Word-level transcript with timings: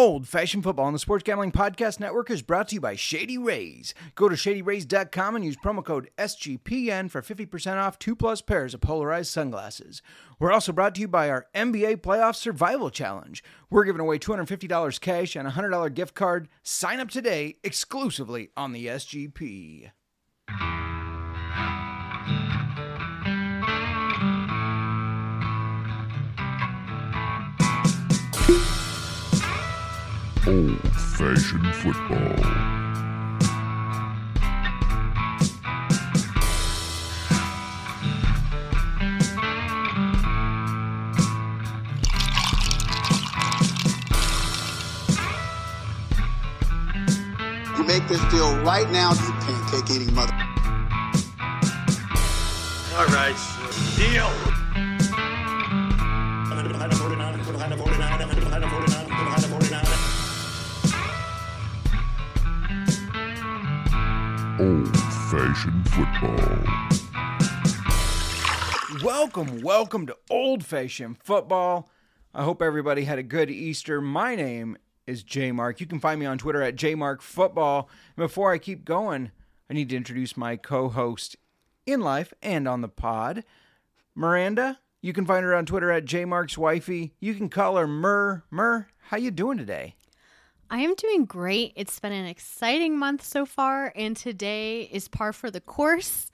Old 0.00 0.26
Fashioned 0.26 0.64
Football 0.64 0.86
on 0.86 0.94
the 0.94 0.98
Sports 0.98 1.24
Gambling 1.24 1.52
Podcast 1.52 2.00
Network 2.00 2.30
is 2.30 2.40
brought 2.40 2.68
to 2.68 2.76
you 2.76 2.80
by 2.80 2.96
Shady 2.96 3.36
Rays. 3.36 3.92
Go 4.14 4.30
to 4.30 4.34
shadyrays.com 4.34 5.36
and 5.36 5.44
use 5.44 5.58
promo 5.58 5.84
code 5.84 6.08
SGPN 6.16 7.10
for 7.10 7.20
50% 7.20 7.76
off 7.76 7.98
two 7.98 8.16
plus 8.16 8.40
pairs 8.40 8.72
of 8.72 8.80
polarized 8.80 9.30
sunglasses. 9.30 10.00
We're 10.38 10.52
also 10.52 10.72
brought 10.72 10.94
to 10.94 11.02
you 11.02 11.08
by 11.08 11.28
our 11.28 11.48
NBA 11.54 11.98
Playoff 11.98 12.34
Survival 12.34 12.88
Challenge. 12.88 13.44
We're 13.68 13.84
giving 13.84 14.00
away 14.00 14.18
$250 14.18 15.00
cash 15.02 15.36
and 15.36 15.46
a 15.46 15.50
$100 15.50 15.92
gift 15.92 16.14
card. 16.14 16.48
Sign 16.62 16.98
up 16.98 17.10
today 17.10 17.56
exclusively 17.62 18.48
on 18.56 18.72
the 18.72 18.86
SGP. 18.86 19.90
Old 30.50 30.80
fashioned 31.16 31.74
football. 31.76 32.18
You 47.78 47.84
make 47.84 48.08
this 48.08 48.20
deal 48.32 48.58
right 48.64 48.90
now, 48.90 49.12
you 49.12 49.32
pancake 49.44 49.88
eating 49.94 50.12
mother. 50.16 50.34
All 52.96 53.06
right, 53.06 53.36
deal. 53.96 54.59
Old 64.60 64.94
fashioned 65.30 65.88
football. 65.88 66.36
Welcome, 69.02 69.62
welcome 69.62 70.06
to 70.06 70.14
Old 70.28 70.66
Fashioned 70.66 71.16
Football. 71.16 71.88
I 72.34 72.44
hope 72.44 72.60
everybody 72.60 73.04
had 73.04 73.18
a 73.18 73.22
good 73.22 73.50
Easter. 73.50 74.02
My 74.02 74.36
name 74.36 74.76
is 75.06 75.22
J 75.22 75.50
Mark. 75.50 75.80
You 75.80 75.86
can 75.86 75.98
find 75.98 76.20
me 76.20 76.26
on 76.26 76.36
Twitter 76.36 76.60
at 76.60 76.76
JMarkFootball. 76.76 77.86
And 78.16 78.22
before 78.22 78.52
I 78.52 78.58
keep 78.58 78.84
going, 78.84 79.30
I 79.70 79.72
need 79.72 79.88
to 79.88 79.96
introduce 79.96 80.36
my 80.36 80.56
co-host 80.56 81.36
in 81.86 82.00
life 82.00 82.34
and 82.42 82.68
on 82.68 82.82
the 82.82 82.88
pod, 82.88 83.44
Miranda. 84.14 84.80
You 85.00 85.14
can 85.14 85.24
find 85.24 85.42
her 85.42 85.54
on 85.54 85.64
Twitter 85.64 85.90
at 85.90 86.04
JMarksWifey. 86.04 87.12
You 87.18 87.32
can 87.32 87.48
call 87.48 87.78
her 87.78 87.86
Mur. 87.86 88.44
Mur, 88.50 88.88
how 89.04 89.16
you 89.16 89.30
doing 89.30 89.56
today? 89.56 89.94
I 90.72 90.78
am 90.80 90.94
doing 90.94 91.24
great. 91.24 91.72
It's 91.74 91.98
been 91.98 92.12
an 92.12 92.26
exciting 92.26 92.96
month 92.96 93.24
so 93.24 93.44
far, 93.44 93.92
and 93.96 94.16
today 94.16 94.82
is 94.82 95.08
par 95.08 95.32
for 95.32 95.50
the 95.50 95.60
course. 95.60 96.30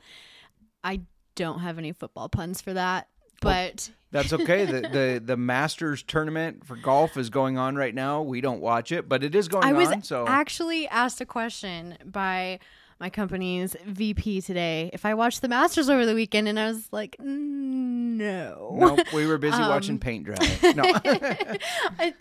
I 0.85 1.01
don't 1.35 1.61
have 1.61 1.79
any 1.79 1.93
football 1.93 2.29
puns 2.29 2.61
for 2.61 2.75
that, 2.75 3.09
but 3.41 3.91
That's 4.11 4.33
okay. 4.35 4.67
the, 4.67 4.81
the 4.93 5.23
the 5.25 5.37
Masters 5.39 6.03
tournament 6.03 6.67
for 6.67 6.77
golf 6.77 7.17
is 7.17 7.31
going 7.31 7.57
on 7.57 7.77
right 7.77 7.95
now. 7.95 8.21
We 8.23 8.43
don't 8.43 8.61
watch 8.61 8.93
it, 8.93 9.09
but 9.09 9.25
it 9.25 9.35
is 9.35 9.49
going 9.49 9.65
I 9.65 9.73
was 9.73 9.89
on. 9.89 10.03
So 10.03 10.27
actually 10.29 10.87
asked 10.89 11.21
a 11.23 11.27
question 11.27 11.97
by 12.05 12.59
my 13.01 13.09
company's 13.11 13.75
VP 13.87 14.43
today 14.43 14.91
if 14.93 15.05
I 15.07 15.15
watched 15.15 15.41
the 15.43 15.49
Masters 15.49 15.89
over 15.89 16.05
the 16.05 16.15
weekend, 16.15 16.47
and 16.47 16.59
I 16.61 16.67
was 16.69 16.89
like, 16.93 17.17
no. 17.21 18.77
nope, 18.79 19.01
we 19.15 19.27
were 19.27 19.39
busy 19.39 19.57
Um, 19.63 19.69
watching 19.71 19.99
paint 19.99 20.25
dry. 20.25 20.37
No. 20.75 20.83
I- 20.85 22.15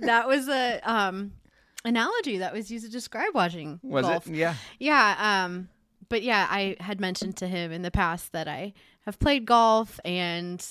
that 0.00 0.26
was 0.28 0.48
a 0.48 0.80
um, 0.84 1.32
analogy 1.84 2.38
that 2.38 2.52
was 2.52 2.70
used 2.70 2.84
to 2.84 2.90
describe 2.90 3.34
watching 3.34 3.80
Was 3.82 4.06
golf. 4.06 4.26
it? 4.26 4.34
Yeah. 4.34 4.54
Yeah, 4.78 5.44
um 5.44 5.68
but 6.08 6.22
yeah, 6.22 6.46
I 6.50 6.76
had 6.80 7.00
mentioned 7.00 7.36
to 7.38 7.46
him 7.48 7.72
in 7.72 7.82
the 7.82 7.90
past 7.90 8.32
that 8.32 8.46
I 8.48 8.74
have 9.06 9.18
played 9.18 9.46
golf 9.46 9.98
and 10.04 10.64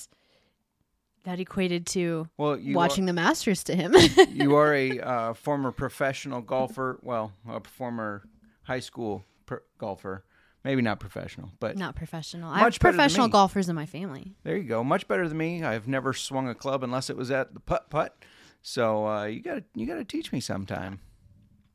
that 1.24 1.38
equated 1.40 1.86
to 1.88 2.28
Well, 2.36 2.58
you 2.58 2.74
watching 2.74 3.06
the 3.06 3.12
Masters 3.12 3.64
to 3.64 3.74
him. 3.76 3.94
You 4.30 4.56
are 4.56 4.74
a 4.74 5.00
uh, 5.00 5.34
former 5.46 5.70
professional 5.72 6.40
golfer. 6.40 6.98
Well, 7.02 7.32
a 7.48 7.60
former 7.60 8.22
high 8.64 8.80
school 8.80 9.24
per- 9.46 9.62
golfer. 9.78 10.24
Maybe 10.64 10.80
not 10.80 11.00
professional, 11.00 11.50
but 11.58 11.76
Not 11.76 11.96
professional. 11.96 12.48
I 12.52 12.60
have 12.60 12.78
professional 12.78 13.26
golfers 13.26 13.68
in 13.68 13.74
my 13.74 13.86
family. 13.86 14.34
there 14.44 14.56
you 14.56 14.62
go. 14.62 14.84
Much 14.84 15.08
better 15.08 15.26
than 15.28 15.36
me. 15.36 15.64
I've 15.64 15.88
never 15.88 16.12
swung 16.12 16.48
a 16.48 16.54
club 16.54 16.84
unless 16.84 17.10
it 17.10 17.16
was 17.16 17.32
at 17.32 17.52
the 17.52 17.58
putt 17.60 17.90
putt. 17.90 18.16
So 18.62 19.06
uh, 19.06 19.24
you 19.24 19.42
got 19.42 19.54
to 19.54 19.64
you 19.74 19.86
got 19.86 19.96
to 19.96 20.04
teach 20.04 20.32
me 20.32 20.40
sometime. 20.40 21.00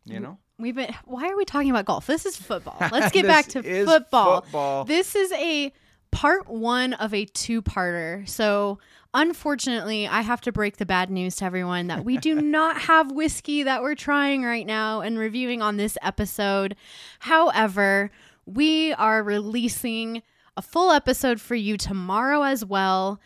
You 0.06 0.20
know. 0.20 0.38
We've 0.58 0.76
been 0.76 0.94
why 1.06 1.30
are 1.30 1.38
we 1.38 1.46
talking 1.46 1.70
about 1.70 1.86
golf? 1.86 2.08
This 2.08 2.26
is 2.26 2.36
football. 2.36 2.78
Let's 2.92 3.12
get 3.12 3.28
back 3.28 3.48
to 3.48 3.62
football. 3.86 4.42
football. 4.42 4.86
This 4.86 5.16
is 5.16 5.32
a 5.34 5.72
part 6.12 6.50
1 6.50 6.94
of 6.94 7.14
a 7.14 7.26
two-parter. 7.26 8.28
So 8.28 8.80
unfortunately, 9.14 10.08
I 10.08 10.22
have 10.22 10.42
to 10.42 10.52
break 10.52 10.78
the 10.78 10.86
bad 10.86 11.12
news 11.12 11.36
to 11.38 11.46
everyone 11.46 11.88
that 11.88 12.06
we 12.06 12.18
do 12.18 12.36
not 12.42 12.82
have 12.82 13.12
whiskey 13.12 13.64
that 13.64 13.84
we're 13.84 13.94
trying 13.94 14.44
right 14.44 14.66
now 14.66 15.02
and 15.02 15.20
reviewing 15.20 15.62
on 15.62 15.78
this 15.78 15.98
episode. 16.02 16.76
However, 17.20 18.10
we 18.46 18.94
are 18.94 19.22
releasing 19.22 20.24
a 20.56 20.62
full 20.62 20.92
episode 20.92 21.40
for 21.40 21.56
you 21.56 21.78
tomorrow 21.78 22.42
as 22.44 22.66
well 22.66 23.20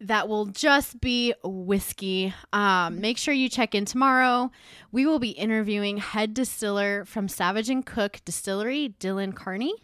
that 0.00 0.28
will 0.28 0.46
just 0.46 1.00
be 1.00 1.34
whiskey. 1.44 2.32
Um, 2.52 3.00
make 3.00 3.18
sure 3.18 3.34
you 3.34 3.48
check 3.48 3.74
in 3.74 3.84
tomorrow. 3.84 4.50
We 4.92 5.04
will 5.06 5.18
be 5.18 5.30
interviewing 5.30 5.98
head 5.98 6.32
distiller 6.34 7.04
from 7.04 7.28
Savage 7.28 7.68
and 7.68 7.84
Cook 7.84 8.20
Distillery, 8.24 8.94
Dylan 8.98 9.34
Carney. 9.34 9.74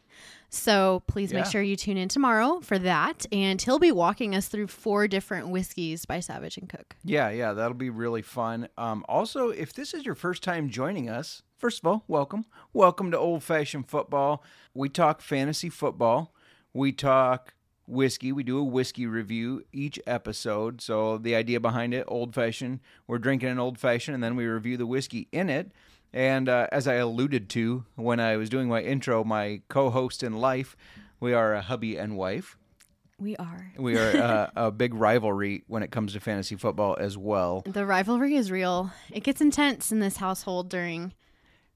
So 0.48 1.02
please 1.06 1.34
make 1.34 1.44
Yeah. 1.44 1.50
sure 1.50 1.62
you 1.62 1.76
tune 1.76 1.96
in 1.98 2.08
tomorrow 2.08 2.60
for 2.60 2.78
that. 2.78 3.26
And 3.30 3.60
he'll 3.60 3.78
be 3.80 3.92
walking 3.92 4.34
us 4.34 4.48
through 4.48 4.68
four 4.68 5.06
different 5.06 5.48
whiskeys 5.48 6.06
by 6.06 6.20
Savage 6.20 6.56
and 6.56 6.68
Cook. 6.68 6.96
Yeah, 7.04 7.28
yeah, 7.30 7.52
that'll 7.52 7.74
be 7.74 7.90
really 7.90 8.22
fun. 8.22 8.68
Um, 8.78 9.04
also, 9.08 9.50
if 9.50 9.74
this 9.74 9.92
is 9.92 10.06
your 10.06 10.14
first 10.14 10.42
time 10.42 10.70
joining 10.70 11.10
us, 11.10 11.42
first 11.58 11.80
of 11.80 11.86
all, 11.86 12.04
welcome. 12.08 12.46
Welcome 12.72 13.10
to 13.10 13.18
Old 13.18 13.42
Fashioned 13.42 13.88
Football. 13.90 14.42
We 14.72 14.88
talk 14.88 15.20
fantasy 15.20 15.68
football. 15.68 16.32
We 16.72 16.92
talk 16.92 17.52
whiskey. 17.86 18.32
We 18.32 18.42
do 18.42 18.58
a 18.58 18.64
whiskey 18.64 19.06
review 19.06 19.64
each 19.72 19.98
episode. 20.06 20.80
So 20.80 21.18
the 21.18 21.34
idea 21.34 21.60
behind 21.60 21.94
it, 21.94 22.04
old 22.08 22.34
fashioned, 22.34 22.80
we're 23.06 23.18
drinking 23.18 23.50
an 23.50 23.58
old 23.58 23.78
fashioned, 23.78 24.14
and 24.14 24.24
then 24.24 24.36
we 24.36 24.46
review 24.46 24.76
the 24.76 24.86
whiskey 24.86 25.28
in 25.32 25.48
it. 25.48 25.72
And 26.12 26.48
uh, 26.48 26.68
as 26.72 26.88
I 26.88 26.94
alluded 26.94 27.48
to 27.50 27.84
when 27.94 28.20
I 28.20 28.36
was 28.36 28.48
doing 28.48 28.68
my 28.68 28.82
intro, 28.82 29.24
my 29.24 29.60
co-host 29.68 30.22
in 30.22 30.38
life, 30.38 30.76
we 31.20 31.32
are 31.32 31.54
a 31.54 31.60
hubby 31.62 31.96
and 31.96 32.16
wife. 32.16 32.56
We 33.18 33.36
are. 33.36 33.72
We 33.78 33.96
are 33.98 34.16
uh, 34.56 34.66
a 34.66 34.70
big 34.70 34.94
rivalry 34.94 35.64
when 35.66 35.82
it 35.82 35.90
comes 35.90 36.12
to 36.12 36.20
fantasy 36.20 36.56
football 36.56 36.96
as 36.98 37.16
well. 37.16 37.62
The 37.66 37.86
rivalry 37.86 38.34
is 38.34 38.50
real. 38.50 38.92
It 39.10 39.24
gets 39.24 39.40
intense 39.40 39.90
in 39.90 40.00
this 40.00 40.18
household 40.18 40.68
during 40.68 41.14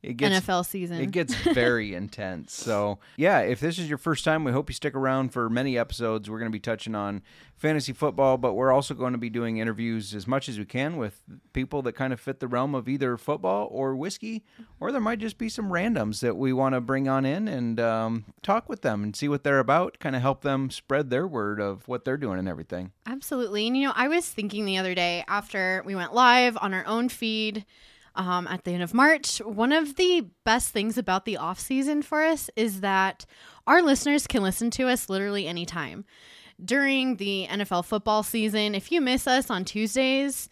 It 0.02 0.16
gets 0.16 0.46
NFL 0.46 0.64
season. 0.64 0.98
it 0.98 1.10
gets 1.10 1.34
very 1.54 1.94
intense. 1.94 2.54
So 2.54 2.98
yeah, 3.16 3.40
if 3.40 3.60
this 3.60 3.78
is 3.78 3.88
your 3.88 3.98
first 3.98 4.24
time, 4.24 4.44
we 4.44 4.52
hope 4.52 4.70
you 4.70 4.74
stick 4.74 4.94
around 4.94 5.30
for 5.30 5.50
many 5.50 5.76
episodes. 5.76 6.30
We're 6.30 6.38
going 6.38 6.50
to 6.50 6.56
be 6.56 6.60
touching 6.60 6.94
on 6.94 7.22
fantasy 7.56 7.92
football, 7.92 8.38
but 8.38 8.54
we're 8.54 8.72
also 8.72 8.94
going 8.94 9.12
to 9.12 9.18
be 9.18 9.28
doing 9.28 9.58
interviews 9.58 10.14
as 10.14 10.26
much 10.26 10.48
as 10.48 10.58
we 10.58 10.64
can 10.64 10.96
with 10.96 11.22
people 11.52 11.82
that 11.82 11.92
kind 11.92 12.14
of 12.14 12.18
fit 12.18 12.40
the 12.40 12.48
realm 12.48 12.74
of 12.74 12.88
either 12.88 13.18
football 13.18 13.68
or 13.70 13.94
whiskey, 13.94 14.42
or 14.80 14.90
there 14.90 15.00
might 15.00 15.18
just 15.18 15.36
be 15.36 15.50
some 15.50 15.70
randoms 15.70 16.20
that 16.20 16.36
we 16.36 16.54
want 16.54 16.74
to 16.74 16.80
bring 16.80 17.06
on 17.06 17.26
in 17.26 17.46
and 17.46 17.78
um, 17.78 18.24
talk 18.42 18.70
with 18.70 18.80
them 18.80 19.02
and 19.02 19.14
see 19.14 19.28
what 19.28 19.44
they're 19.44 19.58
about, 19.58 19.98
kind 19.98 20.16
of 20.16 20.22
help 20.22 20.40
them 20.40 20.70
spread 20.70 21.10
their 21.10 21.26
word 21.26 21.60
of 21.60 21.86
what 21.86 22.06
they're 22.06 22.16
doing 22.16 22.38
and 22.38 22.48
everything. 22.48 22.92
Absolutely. 23.06 23.66
And 23.66 23.76
you 23.76 23.86
know, 23.86 23.92
I 23.94 24.08
was 24.08 24.26
thinking 24.26 24.64
the 24.64 24.78
other 24.78 24.94
day 24.94 25.24
after 25.28 25.82
we 25.84 25.94
went 25.94 26.14
live 26.14 26.56
on 26.62 26.72
our 26.72 26.86
own 26.86 27.10
feed 27.10 27.66
um, 28.20 28.46
at 28.48 28.64
the 28.64 28.72
end 28.72 28.82
of 28.82 28.92
March, 28.92 29.38
one 29.38 29.72
of 29.72 29.96
the 29.96 30.26
best 30.44 30.68
things 30.74 30.98
about 30.98 31.24
the 31.24 31.38
off 31.38 31.58
season 31.58 32.02
for 32.02 32.22
us 32.22 32.50
is 32.54 32.82
that 32.82 33.24
our 33.66 33.80
listeners 33.80 34.26
can 34.26 34.42
listen 34.42 34.70
to 34.72 34.88
us 34.88 35.08
literally 35.08 35.46
anytime. 35.46 36.04
During 36.62 37.16
the 37.16 37.46
NFL 37.48 37.86
football 37.86 38.22
season, 38.22 38.74
if 38.74 38.92
you 38.92 39.00
miss 39.00 39.26
us 39.26 39.48
on 39.48 39.64
Tuesdays, 39.64 40.50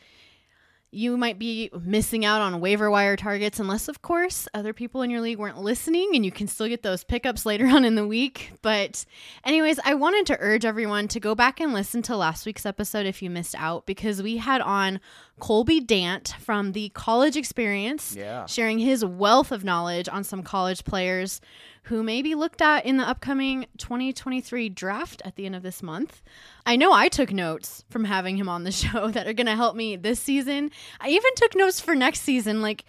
you 0.90 1.18
might 1.18 1.38
be 1.38 1.68
missing 1.82 2.24
out 2.24 2.40
on 2.40 2.60
waiver 2.60 2.90
wire 2.90 3.14
targets 3.14 3.60
unless 3.60 3.88
of 3.88 4.00
course 4.00 4.48
other 4.54 4.72
people 4.72 5.02
in 5.02 5.10
your 5.10 5.20
league 5.20 5.38
weren't 5.38 5.58
listening 5.60 6.12
and 6.14 6.24
you 6.24 6.32
can 6.32 6.46
still 6.48 6.66
get 6.66 6.82
those 6.82 7.04
pickups 7.04 7.44
later 7.44 7.66
on 7.68 7.84
in 7.84 7.94
the 7.94 8.06
week 8.06 8.52
but 8.62 9.04
anyways 9.44 9.78
i 9.84 9.92
wanted 9.92 10.24
to 10.24 10.36
urge 10.40 10.64
everyone 10.64 11.06
to 11.06 11.20
go 11.20 11.34
back 11.34 11.60
and 11.60 11.74
listen 11.74 12.00
to 12.00 12.16
last 12.16 12.46
week's 12.46 12.64
episode 12.64 13.04
if 13.04 13.20
you 13.22 13.28
missed 13.28 13.54
out 13.58 13.84
because 13.84 14.22
we 14.22 14.38
had 14.38 14.62
on 14.62 14.98
colby 15.38 15.78
dant 15.78 16.34
from 16.40 16.72
the 16.72 16.88
college 16.90 17.36
experience 17.36 18.16
Yeah. 18.16 18.46
sharing 18.46 18.78
his 18.78 19.04
wealth 19.04 19.52
of 19.52 19.64
knowledge 19.64 20.08
on 20.08 20.24
some 20.24 20.42
college 20.42 20.84
players 20.84 21.40
who 21.88 22.02
may 22.02 22.20
be 22.20 22.34
looked 22.34 22.60
at 22.60 22.84
in 22.84 22.98
the 22.98 23.08
upcoming 23.08 23.66
2023 23.78 24.68
draft 24.68 25.22
at 25.24 25.36
the 25.36 25.46
end 25.46 25.56
of 25.56 25.62
this 25.62 25.82
month. 25.82 26.22
I 26.66 26.76
know 26.76 26.92
I 26.92 27.08
took 27.08 27.32
notes 27.32 27.82
from 27.88 28.04
having 28.04 28.36
him 28.36 28.48
on 28.48 28.64
the 28.64 28.72
show 28.72 29.10
that 29.10 29.26
are 29.26 29.32
going 29.32 29.46
to 29.46 29.56
help 29.56 29.74
me 29.74 29.96
this 29.96 30.20
season. 30.20 30.70
I 31.00 31.08
even 31.08 31.34
took 31.36 31.56
notes 31.56 31.80
for 31.80 31.94
next 31.94 32.20
season, 32.20 32.60
like 32.60 32.84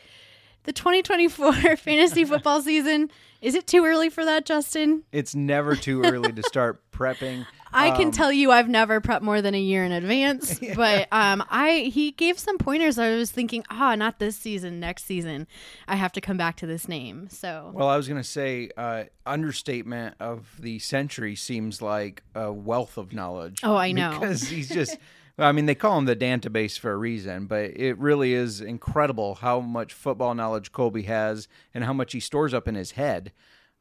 the 0.64 0.74
2024 0.74 1.54
fantasy 1.78 2.26
football 2.26 2.62
season. 2.62 3.10
Is 3.42 3.56
it 3.56 3.68
too 3.68 3.86
early 3.86 4.10
for 4.10 4.26
that, 4.26 4.46
Justin? 4.46 5.04
It's 5.14 5.34
never 5.34 5.78
too 5.78 6.04
early 6.04 6.34
to 6.34 6.44
start 6.44 6.82
prepping. 6.92 7.46
I 7.72 7.92
can 7.92 8.08
Um, 8.08 8.12
tell 8.12 8.32
you 8.32 8.52
I've 8.52 8.68
never 8.70 9.00
prepped 9.02 9.22
more 9.22 9.42
than 9.42 9.54
a 9.54 9.60
year 9.60 9.84
in 9.84 9.92
advance, 9.92 10.60
but 10.76 11.08
um, 11.12 11.44
I 11.50 11.92
he 11.94 12.12
gave 12.12 12.40
some 12.40 12.58
pointers. 12.58 12.98
I 12.98 13.16
was 13.16 13.32
thinking, 13.32 13.64
ah, 13.70 13.96
not 13.96 14.20
this 14.20 14.36
season, 14.36 14.80
next 14.80 15.06
season. 15.06 15.48
I 15.88 15.96
have 15.96 16.12
to 16.14 16.22
come 16.22 16.38
back 16.38 16.56
to 16.58 16.66
this 16.68 16.88
name. 16.88 17.30
So 17.30 17.72
Well, 17.74 17.88
I 17.88 17.98
was 17.98 18.08
going 18.08 18.22
to 18.22 18.28
say, 18.28 18.70
uh, 18.78 19.04
understatement 19.26 20.16
of 20.20 20.56
the 20.60 20.80
century 20.80 21.36
seems 21.36 21.82
like 21.82 22.24
a 22.36 22.52
wealth 22.52 22.98
of 22.98 23.14
knowledge. 23.14 23.60
Oh, 23.64 23.76
I 23.76 23.92
know. 23.92 24.12
Because 24.20 24.50
he's 24.50 24.70
just. 24.80 24.98
I 25.38 25.54
mean, 25.54 25.68
they 25.68 25.76
call 25.76 25.98
him 25.98 26.04
the 26.04 26.18
database 26.18 26.78
for 26.78 26.92
a 26.92 26.98
reason, 26.98 27.46
but 27.48 27.72
it 27.78 27.98
really 27.98 28.34
is 28.34 28.60
incredible 28.60 29.36
how 29.36 29.62
much 29.62 29.94
football 29.94 30.36
knowledge 30.36 30.74
Colby 30.74 31.04
has 31.04 31.48
and 31.74 31.86
how 31.86 31.94
much 31.94 32.12
he 32.12 32.20
stores 32.20 32.54
up 32.54 32.68
in 32.68 32.76
his 32.76 32.92
head. 32.92 33.32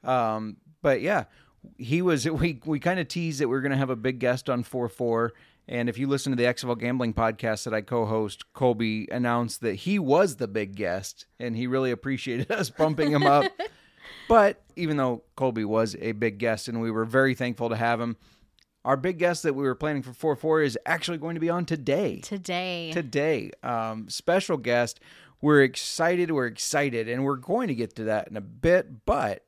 Um, 0.05 0.59
but 0.83 1.01
yeah, 1.01 1.25
he 1.77 2.03
was, 2.03 2.29
we, 2.31 2.61
we 2.65 2.79
kind 2.81 3.01
of 3.01 3.09
teased 3.09 3.41
that 3.41 3.49
we 3.49 3.57
are 3.57 3.61
going 3.61 3.73
to 3.73 3.79
have 3.79 3.91
a 3.91 3.97
big 3.97 4.19
guest 4.19 4.49
on 4.51 4.63
4 4.63 4.89
4. 4.89 5.33
And 5.71 5.91
if 5.91 5.99
you 5.99 6.07
listen 6.07 6.33
to 6.33 6.37
the 6.37 6.49
XFL 6.49 6.79
Gambling 6.79 7.13
podcast 7.13 7.65
that 7.65 7.75
I 7.75 7.83
co 7.83 8.07
host, 8.07 8.53
Colby 8.55 9.07
announced 9.11 9.61
that 9.61 9.75
he 9.75 9.99
was 9.99 10.37
the 10.37 10.49
big 10.49 10.75
guest 10.77 11.27
and 11.39 11.55
he 11.57 11.67
really 11.67 11.91
appreciated 11.91 12.51
us 12.51 12.71
bumping 12.71 13.11
him 13.11 13.27
up. 13.27 13.51
But 14.29 14.63
even 14.77 14.97
though 14.99 15.23
Colby 15.37 15.65
was 15.65 15.97
a 16.01 16.13
big 16.13 16.39
guest 16.39 16.69
and 16.69 16.81
we 16.81 16.91
were 16.91 17.05
very 17.05 17.35
thankful 17.35 17.71
to 17.71 17.77
have 17.77 18.01
him, 18.01 18.17
our 18.85 18.97
big 18.97 19.19
guest 19.19 19.43
that 19.43 19.55
we 19.55 19.65
were 19.65 19.75
planning 19.75 20.03
for 20.03 20.13
4 20.13 20.37
4 20.37 20.63
is 20.63 20.79
actually 20.87 21.19
going 21.19 21.35
to 21.35 21.41
be 21.41 21.51
on 21.51 21.65
today. 21.65 22.21
today, 22.21 22.91
Today. 22.93 23.51
Um, 23.63 24.09
special 24.09 24.57
guest. 24.57 25.01
We're 25.41 25.63
excited. 25.63 26.31
We're 26.31 26.47
excited. 26.47 27.09
And 27.09 27.25
we're 27.25 27.37
going 27.37 27.69
to 27.69 27.75
get 27.75 27.97
to 27.97 28.05
that 28.05 28.29
in 28.29 28.37
a 28.37 28.41
bit. 28.41 29.05
But 29.05 29.45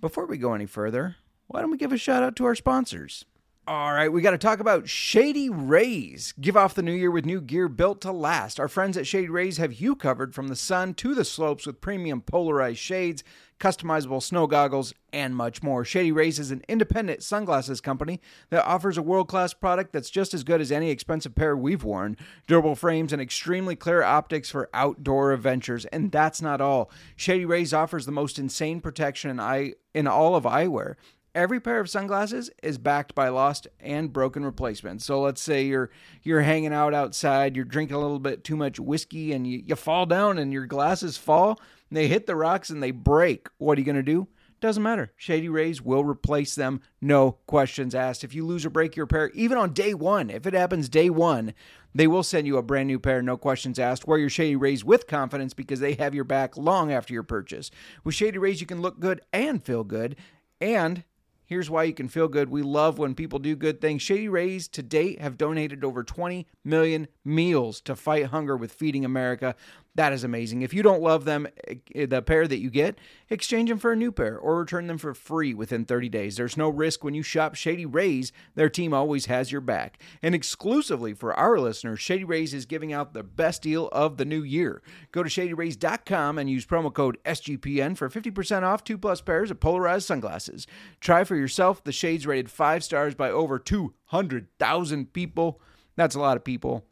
before 0.00 0.26
we 0.26 0.36
go 0.36 0.54
any 0.54 0.66
further, 0.66 1.16
why 1.48 1.60
don't 1.60 1.70
we 1.70 1.78
give 1.78 1.92
a 1.92 1.98
shout 1.98 2.22
out 2.22 2.36
to 2.36 2.44
our 2.44 2.54
sponsors? 2.54 3.24
All 3.66 3.92
right, 3.92 4.10
we 4.10 4.22
got 4.22 4.30
to 4.30 4.38
talk 4.38 4.60
about 4.60 4.88
Shady 4.88 5.50
Rays. 5.50 6.32
Give 6.40 6.56
off 6.56 6.74
the 6.74 6.82
new 6.82 6.94
year 6.94 7.10
with 7.10 7.26
new 7.26 7.38
gear 7.38 7.68
built 7.68 8.00
to 8.00 8.12
last. 8.12 8.58
Our 8.58 8.66
friends 8.66 8.96
at 8.96 9.06
Shady 9.06 9.28
Rays 9.28 9.58
have 9.58 9.74
you 9.74 9.94
covered 9.94 10.34
from 10.34 10.48
the 10.48 10.56
sun 10.56 10.94
to 10.94 11.14
the 11.14 11.22
slopes 11.22 11.66
with 11.66 11.82
premium 11.82 12.22
polarized 12.22 12.78
shades, 12.78 13.22
customizable 13.60 14.22
snow 14.22 14.46
goggles, 14.46 14.94
and 15.12 15.36
much 15.36 15.62
more. 15.62 15.84
Shady 15.84 16.10
Rays 16.10 16.38
is 16.38 16.50
an 16.50 16.62
independent 16.66 17.22
sunglasses 17.22 17.82
company 17.82 18.22
that 18.48 18.64
offers 18.64 18.96
a 18.96 19.02
world 19.02 19.28
class 19.28 19.52
product 19.52 19.92
that's 19.92 20.08
just 20.08 20.32
as 20.32 20.44
good 20.44 20.62
as 20.62 20.72
any 20.72 20.88
expensive 20.88 21.34
pair 21.34 21.54
we've 21.54 21.84
worn. 21.84 22.16
Durable 22.46 22.74
frames 22.74 23.12
and 23.12 23.20
extremely 23.20 23.76
clear 23.76 24.02
optics 24.02 24.48
for 24.48 24.70
outdoor 24.72 25.32
adventures. 25.32 25.84
And 25.86 26.10
that's 26.10 26.40
not 26.40 26.62
all. 26.62 26.90
Shady 27.16 27.44
Rays 27.44 27.74
offers 27.74 28.06
the 28.06 28.12
most 28.12 28.38
insane 28.38 28.80
protection 28.80 29.30
in, 29.30 29.40
eye, 29.40 29.74
in 29.92 30.06
all 30.06 30.36
of 30.36 30.44
eyewear. 30.44 30.94
Every 31.34 31.60
pair 31.60 31.80
of 31.80 31.90
sunglasses 31.90 32.50
is 32.62 32.78
backed 32.78 33.14
by 33.14 33.28
lost 33.28 33.68
and 33.80 34.12
broken 34.12 34.44
replacements. 34.44 35.04
So 35.04 35.20
let's 35.20 35.40
say 35.40 35.64
you're 35.64 35.90
you're 36.22 36.42
hanging 36.42 36.72
out 36.72 36.94
outside, 36.94 37.54
you're 37.54 37.64
drinking 37.64 37.96
a 37.96 38.00
little 38.00 38.18
bit 38.18 38.44
too 38.44 38.56
much 38.56 38.80
whiskey, 38.80 39.32
and 39.32 39.46
you, 39.46 39.62
you 39.66 39.76
fall 39.76 40.06
down 40.06 40.38
and 40.38 40.52
your 40.52 40.66
glasses 40.66 41.16
fall. 41.16 41.60
They 41.90 42.08
hit 42.08 42.26
the 42.26 42.36
rocks 42.36 42.70
and 42.70 42.82
they 42.82 42.90
break. 42.90 43.48
What 43.58 43.78
are 43.78 43.80
you 43.80 43.86
gonna 43.86 44.02
do? 44.02 44.28
Doesn't 44.60 44.82
matter. 44.82 45.12
Shady 45.16 45.48
Rays 45.48 45.80
will 45.80 46.02
replace 46.02 46.56
them, 46.56 46.80
no 47.00 47.32
questions 47.46 47.94
asked. 47.94 48.24
If 48.24 48.34
you 48.34 48.44
lose 48.44 48.66
or 48.66 48.70
break 48.70 48.96
your 48.96 49.06
pair, 49.06 49.30
even 49.30 49.56
on 49.56 49.72
day 49.72 49.94
one, 49.94 50.30
if 50.30 50.46
it 50.46 50.54
happens 50.54 50.88
day 50.88 51.10
one, 51.10 51.54
they 51.94 52.08
will 52.08 52.24
send 52.24 52.46
you 52.48 52.56
a 52.56 52.62
brand 52.62 52.88
new 52.88 52.98
pair, 52.98 53.22
no 53.22 53.36
questions 53.36 53.78
asked. 53.78 54.08
Wear 54.08 54.18
your 54.18 54.28
Shady 54.28 54.56
Rays 54.56 54.84
with 54.84 55.06
confidence 55.06 55.54
because 55.54 55.78
they 55.78 55.94
have 55.94 56.12
your 56.14 56.24
back 56.24 56.56
long 56.56 56.90
after 56.92 57.14
your 57.14 57.22
purchase. 57.22 57.70
With 58.02 58.16
Shady 58.16 58.38
Rays, 58.38 58.60
you 58.60 58.66
can 58.66 58.82
look 58.82 58.98
good 58.98 59.20
and 59.32 59.62
feel 59.62 59.84
good. 59.84 60.16
And 60.60 61.04
Here's 61.48 61.70
why 61.70 61.84
you 61.84 61.94
can 61.94 62.08
feel 62.08 62.28
good. 62.28 62.50
We 62.50 62.60
love 62.60 62.98
when 62.98 63.14
people 63.14 63.38
do 63.38 63.56
good 63.56 63.80
things. 63.80 64.02
Shady 64.02 64.28
Rays 64.28 64.68
to 64.68 64.82
date 64.82 65.18
have 65.22 65.38
donated 65.38 65.82
over 65.82 66.04
20 66.04 66.46
million 66.62 67.08
meals 67.24 67.80
to 67.82 67.96
fight 67.96 68.26
hunger 68.26 68.54
with 68.54 68.70
Feeding 68.70 69.02
America. 69.02 69.56
That 69.98 70.12
is 70.12 70.22
amazing. 70.22 70.62
If 70.62 70.72
you 70.72 70.84
don't 70.84 71.02
love 71.02 71.24
them, 71.24 71.48
eh, 71.66 72.06
the 72.06 72.22
pair 72.22 72.46
that 72.46 72.60
you 72.60 72.70
get, 72.70 73.00
exchange 73.30 73.68
them 73.68 73.80
for 73.80 73.90
a 73.90 73.96
new 73.96 74.12
pair 74.12 74.38
or 74.38 74.60
return 74.60 74.86
them 74.86 74.96
for 74.96 75.12
free 75.12 75.54
within 75.54 75.84
30 75.84 76.08
days. 76.08 76.36
There's 76.36 76.56
no 76.56 76.68
risk 76.68 77.02
when 77.02 77.14
you 77.14 77.24
shop 77.24 77.56
Shady 77.56 77.84
Rays. 77.84 78.30
Their 78.54 78.68
team 78.68 78.94
always 78.94 79.26
has 79.26 79.50
your 79.50 79.60
back. 79.60 80.00
And 80.22 80.36
exclusively 80.36 81.14
for 81.14 81.34
our 81.34 81.58
listeners, 81.58 81.98
Shady 81.98 82.22
Rays 82.22 82.54
is 82.54 82.64
giving 82.64 82.92
out 82.92 83.12
the 83.12 83.24
best 83.24 83.62
deal 83.62 83.88
of 83.88 84.18
the 84.18 84.24
new 84.24 84.44
year. 84.44 84.82
Go 85.10 85.24
to 85.24 85.28
shadyrays.com 85.28 86.38
and 86.38 86.48
use 86.48 86.64
promo 86.64 86.94
code 86.94 87.18
SGPN 87.24 87.96
for 87.96 88.08
50% 88.08 88.62
off 88.62 88.84
two 88.84 88.98
plus 88.98 89.20
pairs 89.20 89.50
of 89.50 89.58
polarized 89.58 90.06
sunglasses. 90.06 90.68
Try 91.00 91.24
for 91.24 91.34
yourself. 91.34 91.82
The 91.82 91.90
shades 91.90 92.24
rated 92.24 92.52
five 92.52 92.84
stars 92.84 93.16
by 93.16 93.32
over 93.32 93.58
200,000 93.58 95.12
people. 95.12 95.60
That's 95.96 96.14
a 96.14 96.20
lot 96.20 96.36
of 96.36 96.44
people. 96.44 96.84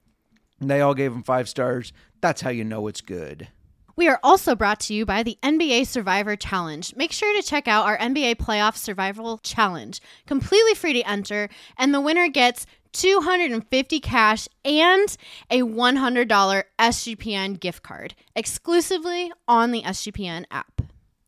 And 0.61 0.70
they 0.70 0.81
all 0.81 0.94
gave 0.94 1.12
them 1.12 1.23
five 1.23 1.49
stars. 1.49 1.93
That's 2.21 2.41
how 2.41 2.51
you 2.51 2.65
know 2.65 2.87
it's 2.89 3.01
good. 3.01 3.49
We 3.97 4.09
are 4.09 4.21
also 4.23 4.55
brought 4.55 4.81
to 4.81 4.95
you 4.95 5.07
by 5.07 5.23
the 5.23 5.39
NBA 5.43 5.87
Survivor 5.87 6.37
Challenge. 6.37 6.95
Make 6.97 7.13
sure 7.13 7.35
to 7.35 7.47
check 7.47 7.67
out 7.67 7.87
our 7.87 7.97
NBA 7.97 8.37
Playoff 8.37 8.77
Survival 8.77 9.39
Challenge. 9.39 10.01
Completely 10.27 10.75
free 10.75 10.93
to 10.93 11.03
enter, 11.03 11.49
and 11.79 11.95
the 11.95 12.01
winner 12.03 12.29
gets 12.29 12.67
250 12.93 14.01
cash 14.01 14.49
and 14.65 15.17
a 15.51 15.63
$100 15.63 16.63
SGPN 16.79 17.59
gift 17.59 17.83
card 17.83 18.15
exclusively 18.35 19.33
on 19.49 19.71
the 19.71 19.83
SGPN 19.83 20.45
app. 20.51 20.75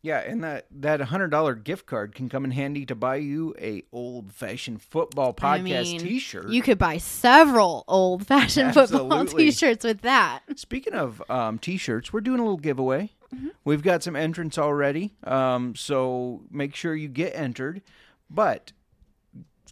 Yeah, 0.01 0.19
and 0.19 0.43
that 0.45 0.67
that 0.71 1.01
hundred 1.01 1.27
dollar 1.27 1.55
gift 1.55 1.85
card 1.85 2.15
can 2.15 2.29
come 2.29 2.45
in 2.45 2.51
handy 2.51 2.85
to 2.85 2.95
buy 2.95 3.17
you 3.17 3.53
a 3.59 3.83
old 3.91 4.31
fashioned 4.31 4.81
football 4.81 5.33
podcast 5.33 5.59
I 5.59 5.61
mean, 5.61 5.99
T-shirt. 5.99 6.49
You 6.49 6.61
could 6.61 6.77
buy 6.77 6.97
several 6.97 7.83
old 7.87 8.25
fashioned 8.25 8.73
football 8.75 9.25
t 9.25 9.51
shirts 9.51 9.83
with 9.83 10.01
that. 10.01 10.41
Speaking 10.55 10.93
of 10.93 11.21
um, 11.29 11.59
T-shirts, 11.59 12.13
we're 12.13 12.21
doing 12.21 12.39
a 12.39 12.43
little 12.43 12.57
giveaway. 12.57 13.09
Mm-hmm. 13.35 13.49
We've 13.65 13.83
got 13.83 14.01
some 14.01 14.15
entrants 14.15 14.57
already, 14.57 15.15
um, 15.25 15.75
so 15.75 16.43
make 16.49 16.75
sure 16.75 16.95
you 16.95 17.09
get 17.09 17.35
entered. 17.35 17.81
But 18.29 18.71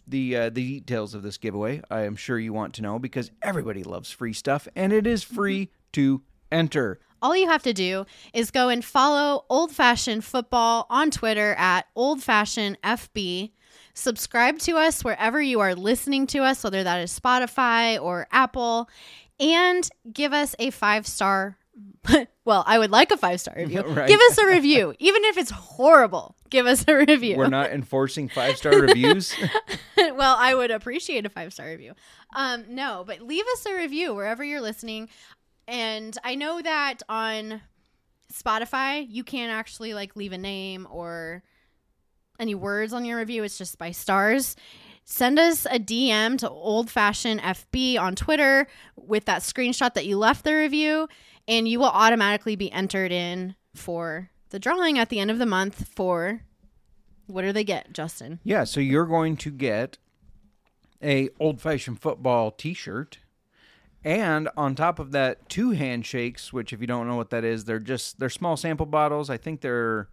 the 0.06 0.36
uh, 0.36 0.50
the 0.50 0.80
details 0.80 1.14
of 1.14 1.22
this 1.22 1.38
giveaway, 1.38 1.82
I 1.90 2.02
am 2.02 2.16
sure 2.16 2.38
you 2.38 2.52
want 2.52 2.74
to 2.74 2.82
know 2.82 2.98
because 2.98 3.30
everybody 3.40 3.82
loves 3.82 4.10
free 4.10 4.34
stuff, 4.34 4.68
and 4.76 4.92
it 4.92 5.06
is 5.06 5.22
free 5.22 5.70
to 5.92 6.22
enter. 6.52 7.00
All 7.22 7.36
you 7.36 7.48
have 7.48 7.62
to 7.64 7.72
do 7.72 8.06
is 8.32 8.50
go 8.50 8.68
and 8.68 8.84
follow 8.84 9.44
Old 9.48 9.72
Fashioned 9.72 10.24
Football 10.24 10.86
on 10.90 11.10
Twitter 11.10 11.54
at 11.58 11.86
Old 11.94 12.22
Fashioned 12.22 12.80
FB. 12.82 13.52
Subscribe 13.94 14.58
to 14.60 14.76
us 14.76 15.02
wherever 15.02 15.40
you 15.42 15.60
are 15.60 15.74
listening 15.74 16.26
to 16.28 16.38
us, 16.38 16.62
whether 16.62 16.84
that 16.84 17.00
is 17.00 17.18
Spotify 17.18 18.00
or 18.00 18.28
Apple, 18.30 18.88
and 19.40 19.88
give 20.12 20.32
us 20.32 20.54
a 20.58 20.70
five 20.70 21.06
star. 21.06 21.58
well, 22.44 22.64
I 22.66 22.78
would 22.78 22.90
like 22.90 23.10
a 23.10 23.16
five 23.16 23.40
star 23.40 23.54
review. 23.58 23.82
Right. 23.82 24.08
Give 24.08 24.20
us 24.30 24.38
a 24.38 24.46
review, 24.46 24.94
even 24.98 25.24
if 25.24 25.36
it's 25.36 25.50
horrible. 25.50 26.36
Give 26.50 26.66
us 26.66 26.84
a 26.88 26.96
review. 26.96 27.36
We're 27.36 27.48
not 27.48 27.70
enforcing 27.70 28.28
five 28.28 28.56
star 28.56 28.72
reviews. 28.80 29.34
well, 29.96 30.36
I 30.38 30.54
would 30.54 30.70
appreciate 30.70 31.26
a 31.26 31.28
five 31.28 31.52
star 31.52 31.66
review. 31.66 31.94
Um, 32.34 32.64
no, 32.68 33.04
but 33.06 33.20
leave 33.20 33.44
us 33.54 33.66
a 33.66 33.74
review 33.74 34.14
wherever 34.14 34.44
you're 34.44 34.60
listening. 34.60 35.08
And 35.68 36.16
I 36.24 36.34
know 36.34 36.62
that 36.62 37.02
on 37.10 37.60
Spotify, 38.32 39.06
you 39.08 39.22
can't 39.22 39.52
actually 39.52 39.92
like 39.92 40.16
leave 40.16 40.32
a 40.32 40.38
name 40.38 40.88
or 40.90 41.42
any 42.40 42.54
words 42.54 42.94
on 42.94 43.04
your 43.04 43.18
review. 43.18 43.44
It's 43.44 43.58
just 43.58 43.78
by 43.78 43.90
stars. 43.90 44.56
Send 45.04 45.38
us 45.38 45.66
a 45.66 45.78
DM 45.78 46.38
to 46.38 46.48
Old 46.48 46.90
Fashioned 46.90 47.40
FB 47.40 47.98
on 47.98 48.14
Twitter 48.14 48.66
with 48.96 49.26
that 49.26 49.42
screenshot 49.42 49.94
that 49.94 50.06
you 50.06 50.18
left 50.18 50.44
the 50.44 50.54
review, 50.54 51.08
and 51.46 51.68
you 51.68 51.78
will 51.78 51.86
automatically 51.86 52.56
be 52.56 52.72
entered 52.72 53.12
in 53.12 53.54
for 53.74 54.30
the 54.50 54.58
drawing 54.58 54.98
at 54.98 55.08
the 55.08 55.20
end 55.20 55.30
of 55.30 55.38
the 55.38 55.46
month 55.46 55.88
for 55.94 56.42
what 57.26 57.42
do 57.42 57.52
they 57.52 57.64
get, 57.64 57.92
Justin? 57.92 58.40
Yeah, 58.42 58.64
so 58.64 58.80
you're 58.80 59.06
going 59.06 59.36
to 59.38 59.50
get 59.50 59.98
a 61.02 61.28
old 61.38 61.60
fashioned 61.60 62.00
football 62.00 62.50
T-shirt, 62.50 63.18
and 64.04 64.48
on 64.56 64.74
top 64.74 64.98
of 64.98 65.12
that, 65.12 65.48
two 65.48 65.70
handshakes. 65.70 66.52
Which, 66.52 66.72
if 66.72 66.80
you 66.80 66.86
don't 66.86 67.08
know 67.08 67.16
what 67.16 67.30
that 67.30 67.44
is, 67.44 67.64
they're 67.64 67.78
just 67.78 68.18
they're 68.18 68.30
small 68.30 68.56
sample 68.56 68.86
bottles. 68.86 69.30
I 69.30 69.36
think 69.36 69.60
they're 69.60 70.08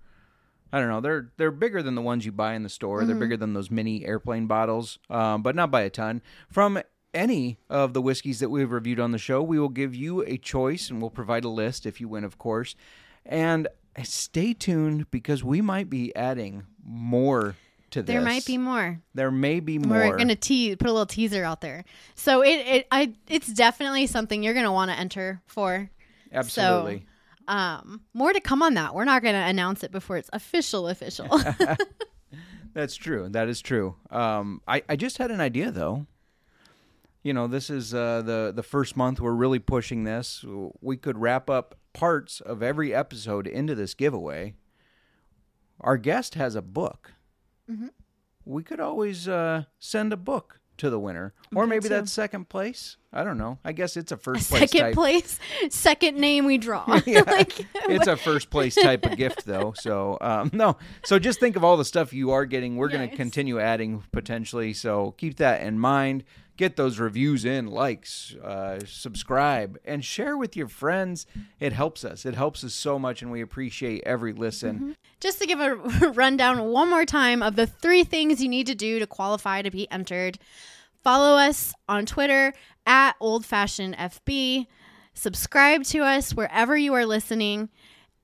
I 0.74 0.80
don't 0.80 0.90
know 0.90 1.02
they're 1.02 1.32
they're 1.38 1.52
bigger 1.52 1.82
than 1.82 1.96
the 1.96 2.02
ones 2.02 2.26
you 2.26 2.32
buy 2.32 2.54
in 2.54 2.64
the 2.64 2.70
store. 2.70 3.06
They're 3.06 3.16
bigger 3.16 3.38
than 3.38 3.54
those 3.54 3.72
mini 3.72 4.06
airplane 4.06 4.48
bottles, 4.48 5.00
um, 5.10 5.42
but 5.42 5.56
not 5.56 5.72
by 5.72 5.82
a 5.82 5.90
ton. 5.90 6.22
From 6.50 6.80
any 7.14 7.58
of 7.70 7.94
the 7.94 8.02
whiskeys 8.02 8.40
that 8.42 8.50
we've 8.50 8.72
reviewed 8.72 9.00
on 9.00 9.12
the 9.12 9.18
show, 9.18 9.42
we 9.42 9.58
will 9.58 9.70
give 9.70 9.96
you 9.96 10.22
a 10.24 10.38
choice, 10.38 10.90
and 10.90 11.00
we'll 11.00 11.10
provide 11.10 11.46
a 11.46 11.50
list 11.50 11.86
if 11.86 12.02
you 12.02 12.10
win, 12.10 12.26
of 12.26 12.38
course. 12.38 12.76
And 13.26 13.70
stay 14.04 14.54
tuned 14.54 15.10
because 15.12 15.44
we 15.44 15.62
might 15.62 15.90
be 15.90 16.14
adding 16.16 16.64
more 16.84 17.56
to 17.96 18.04
this. 18.04 18.14
There 18.14 18.22
might 18.22 18.46
be 18.46 18.58
more. 18.58 19.02
There 19.14 19.32
may 19.32 19.60
be 19.62 19.80
more. 19.80 19.98
We're 19.98 20.18
gonna 20.18 20.36
tease, 20.36 20.76
put 20.76 20.88
a 20.88 20.92
little 20.92 21.06
teaser 21.06 21.44
out 21.44 21.62
there. 21.62 21.86
So 22.14 22.42
it, 22.42 22.68
it, 22.68 22.88
I, 22.92 23.14
it's 23.28 23.48
definitely 23.48 24.06
something 24.08 24.44
you're 24.44 24.54
gonna 24.54 24.72
want 24.72 24.92
to 24.92 24.98
enter 25.00 25.42
for. 25.46 25.90
Absolutely. 26.32 27.06
Um, 27.48 28.02
more 28.14 28.34
to 28.34 28.42
come 28.42 28.62
on 28.62 28.74
that. 28.74 28.94
We're 28.94 29.06
not 29.06 29.24
gonna 29.24 29.46
announce 29.48 29.84
it 29.84 29.92
before 29.92 30.18
it's 30.18 30.30
official. 30.34 30.88
Official. 30.90 31.30
That's 32.74 32.96
true. 32.96 33.30
That 33.30 33.48
is 33.48 33.62
true. 33.62 33.96
Um, 34.12 34.62
I, 34.68 34.84
I 34.90 34.98
just 34.98 35.18
had 35.18 35.32
an 35.32 35.40
idea 35.40 35.72
though. 35.72 36.06
You 37.24 37.34
know, 37.34 37.48
this 37.48 37.70
is 37.70 37.94
uh, 37.94 38.22
the 38.24 38.52
the 38.54 38.64
first 38.64 38.98
month 38.98 39.22
we're 39.22 39.32
really 39.32 39.60
pushing 39.60 40.04
this. 40.04 40.44
We 40.82 40.98
could 40.98 41.18
wrap 41.18 41.50
up 41.50 41.76
parts 41.94 42.42
of 42.42 42.62
every 42.62 42.94
episode 42.94 43.48
into 43.48 43.74
this 43.74 43.94
giveaway. 43.94 44.54
Our 45.80 45.98
guest 45.98 46.36
has 46.36 46.56
a 46.56 46.62
book. 46.62 47.15
Mm-hmm. 47.70 47.88
We 48.46 48.64
could 48.64 48.80
always 48.80 49.28
uh, 49.28 49.64
send 49.80 50.14
a 50.14 50.18
book 50.18 50.60
to 50.78 50.90
the 50.90 51.00
winner, 51.00 51.34
or 51.56 51.66
maybe 51.66 51.88
that's 51.88 52.12
second 52.12 52.50
place. 52.50 52.98
I 53.14 53.24
don't 53.24 53.38
know. 53.38 53.60
I 53.64 53.72
guess 53.72 53.96
it's 53.96 54.12
a 54.12 54.18
first 54.28 54.50
place 54.50 54.70
Second 54.72 54.82
type. 54.82 54.94
place, 54.94 55.40
second 55.70 56.18
name 56.18 56.46
we 56.46 56.58
draw. 56.58 56.86
Yeah. 57.06 57.22
like, 57.22 57.66
it's 57.88 58.08
a 58.08 58.18
first 58.18 58.50
place 58.50 58.76
type 58.76 59.06
of 59.06 59.16
gift 59.16 59.46
though 59.46 59.74
so 59.80 60.18
um, 60.20 60.50
no 60.54 60.76
so 61.06 61.18
just 61.18 61.40
think 61.40 61.56
of 61.56 61.64
all 61.64 61.78
the 61.78 61.86
stuff 61.86 62.12
you 62.14 62.32
are 62.32 62.46
getting 62.46 62.76
we're 62.76 62.90
going 62.90 63.10
to 63.10 63.16
continue 63.16 63.60
adding 63.60 64.04
potentially 64.12 64.74
so 64.74 65.12
keep 65.18 65.38
that 65.38 65.62
in 65.62 65.80
mind 65.80 66.24
get 66.58 66.76
those 66.76 67.00
reviews 67.00 67.46
in 67.46 67.68
likes 67.68 68.36
uh, 68.44 68.80
subscribe 68.86 69.78
and 69.86 70.04
share 70.06 70.38
with 70.38 70.56
your 70.56 70.68
friends 70.68 71.26
it 71.60 71.74
helps 71.74 72.04
us 72.06 72.26
it 72.26 72.36
helps 72.36 72.64
us 72.64 72.74
so 72.74 72.98
much 72.98 73.22
and 73.22 73.32
we 73.32 73.42
appreciate 73.42 74.02
every 74.06 74.34
listen 74.34 74.96
Just 75.20 75.40
to 75.40 75.48
give 75.48 75.60
a 75.60 75.76
rundown 76.14 76.66
one 76.66 76.90
more 76.90 77.06
time 77.06 77.42
of 77.42 77.56
the 77.56 77.66
three 77.66 78.04
things 78.04 78.42
you 78.42 78.50
need 78.50 78.68
to 78.68 78.76
do 78.76 79.00
to 79.00 79.08
qualify 79.08 79.62
to 79.62 79.72
be 79.72 79.90
entered. 79.90 80.38
Follow 81.04 81.38
us 81.38 81.74
on 81.88 82.06
Twitter 82.06 82.54
at 82.86 83.16
Old 83.20 83.46
Fashioned 83.46 83.96
FB. 83.98 84.68
Subscribe 85.14 85.84
to 85.86 86.00
us 86.00 86.34
wherever 86.34 86.76
you 86.78 86.94
are 86.94 87.06
listening, 87.06 87.70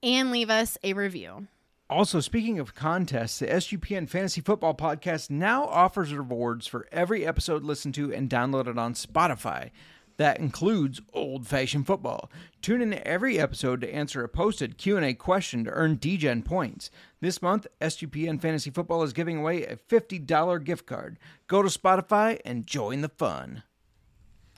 and 0.04 0.32
leave 0.32 0.50
us 0.50 0.78
a 0.84 0.94
review. 0.94 1.48
Also, 1.92 2.22
speaking 2.22 2.58
of 2.58 2.74
contests, 2.74 3.40
the 3.40 3.48
SGPN 3.48 4.08
Fantasy 4.08 4.40
Football 4.40 4.74
Podcast 4.76 5.30
now 5.30 5.66
offers 5.66 6.14
rewards 6.14 6.66
for 6.66 6.88
every 6.90 7.26
episode 7.28 7.66
listened 7.66 7.94
to 7.96 8.14
and 8.14 8.30
downloaded 8.30 8.78
on 8.78 8.94
Spotify. 8.94 9.72
That 10.16 10.40
includes 10.40 11.02
Old 11.12 11.46
Fashioned 11.46 11.86
Football. 11.86 12.32
Tune 12.62 12.82
in 12.82 13.06
every 13.06 13.38
episode 13.38 13.82
to 13.82 13.94
answer 13.94 14.24
a 14.24 14.30
posted 14.30 14.78
Q&A 14.78 15.14
question 15.16 15.66
to 15.66 15.72
earn 15.72 15.98
DGen 15.98 16.46
points. 16.46 16.92
This 17.20 17.42
month, 17.42 17.68
SGPN 17.82 18.40
Fantasy 18.40 18.70
Football 18.70 19.04
is 19.04 19.12
giving 19.12 19.40
away 19.40 19.66
a 19.66 19.76
$50 19.76 20.64
gift 20.64 20.86
card. 20.86 21.20
Go 21.48 21.62
to 21.62 21.68
Spotify 21.68 22.40
and 22.46 22.66
join 22.66 23.02
the 23.02 23.10
fun. 23.10 23.64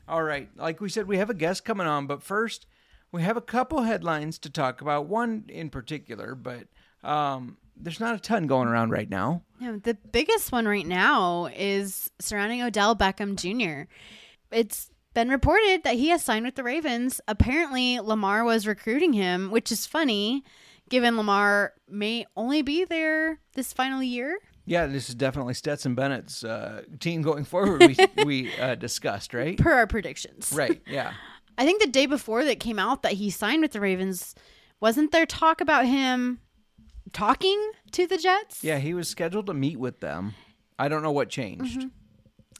All 0.07 0.21
right, 0.21 0.49
like 0.55 0.79
we 0.79 0.87
said, 0.87 1.07
we 1.07 1.17
have 1.17 1.31
a 1.31 1.33
guest 1.33 1.65
coming 1.65 1.87
on, 1.87 2.05
but 2.05 2.21
first, 2.21 2.67
we 3.11 3.23
have 3.23 3.37
a 3.37 3.41
couple 3.41 3.81
headlines 3.81 4.37
to 4.37 4.51
talk 4.51 4.81
about. 4.81 5.07
One 5.07 5.45
in 5.47 5.71
particular, 5.71 6.35
but 6.35 6.67
um, 7.03 7.57
there's 7.75 7.99
not 7.99 8.15
a 8.15 8.19
ton 8.19 8.47
going 8.47 8.67
around 8.67 8.91
right 8.91 9.09
now. 9.09 9.43
Yeah, 9.59 9.77
the 9.81 9.95
biggest 10.11 10.51
one 10.51 10.67
right 10.67 10.85
now 10.85 11.49
is 11.55 12.11
surrounding 12.19 12.61
Odell 12.61 12.95
Beckham 12.95 13.35
Jr. 13.35 13.89
It's 14.51 14.89
been 15.13 15.29
reported 15.29 15.83
that 15.83 15.95
he 15.95 16.09
has 16.09 16.23
signed 16.23 16.45
with 16.45 16.55
the 16.55 16.63
Ravens. 16.63 17.21
Apparently, 17.27 17.99
Lamar 17.99 18.43
was 18.43 18.67
recruiting 18.67 19.13
him, 19.13 19.51
which 19.51 19.71
is 19.71 19.85
funny 19.85 20.43
given 20.89 21.17
Lamar 21.17 21.73
may 21.89 22.25
only 22.35 22.61
be 22.61 22.85
there 22.85 23.39
this 23.53 23.73
final 23.73 24.03
year. 24.03 24.37
Yeah, 24.65 24.85
this 24.85 25.09
is 25.09 25.15
definitely 25.15 25.55
Stetson 25.55 25.95
Bennett's 25.95 26.43
uh, 26.43 26.83
team 26.99 27.21
going 27.21 27.45
forward. 27.45 27.81
We 27.81 27.97
we 28.25 28.55
uh, 28.57 28.75
discussed, 28.75 29.33
right? 29.33 29.57
Per 29.57 29.73
our 29.73 29.87
predictions. 29.87 30.53
Right. 30.53 30.81
Yeah. 30.87 31.13
I 31.57 31.65
think 31.65 31.81
the 31.81 31.89
day 31.89 32.05
before 32.05 32.45
that 32.45 32.59
came 32.59 32.79
out 32.79 33.03
that 33.03 33.13
he 33.13 33.29
signed 33.29 33.61
with 33.61 33.71
the 33.71 33.79
Ravens, 33.79 34.33
wasn't 34.79 35.11
there 35.11 35.25
talk 35.25 35.61
about 35.61 35.85
him 35.85 36.39
talking 37.13 37.71
to 37.91 38.05
the 38.07 38.17
Jets? 38.17 38.63
Yeah, 38.63 38.79
he 38.79 38.93
was 38.93 39.07
scheduled 39.07 39.45
to 39.47 39.53
meet 39.53 39.79
with 39.79 39.99
them. 39.99 40.33
I 40.77 40.87
don't 40.87 41.03
know 41.03 41.11
what 41.11 41.29
changed. 41.29 41.85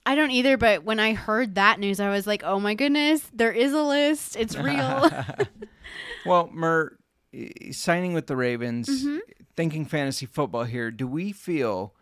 I 0.05 0.15
don't 0.15 0.31
either, 0.31 0.57
but 0.57 0.83
when 0.83 1.00
I 1.00 1.13
heard 1.13 1.55
that 1.55 1.79
news, 1.79 2.00
I 2.00 2.10
was 2.10 2.27
like, 2.27 2.43
oh 2.43 2.60
my 2.60 2.74
goodness, 2.75 3.22
there 3.33 3.51
is 3.53 3.74
a 3.74 3.81
list. 3.81 4.36
It's 4.36 4.55
real. 4.57 5.10
Well, 6.25 6.50
Mer, 6.53 6.98
eh, 7.33 7.72
signing 7.72 8.13
with 8.13 8.27
the 8.27 8.36
Ravens, 8.38 8.88
Mm-hmm. 8.88 9.17
thinking 9.57 9.86
fantasy 9.86 10.25
football 10.25 10.63
here. 10.63 10.89
Do 10.89 11.05
we 11.07 11.31
feel 11.33 11.93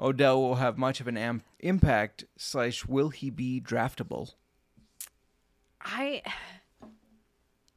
Odell 0.00 0.40
will 0.40 0.54
have 0.56 0.78
much 0.78 1.00
of 1.00 1.06
an 1.08 1.18
am- 1.18 1.42
impact? 1.60 2.24
Slash, 2.38 2.86
will 2.86 3.10
he 3.10 3.28
be 3.30 3.60
draftable? 3.60 4.32
I 5.82 6.22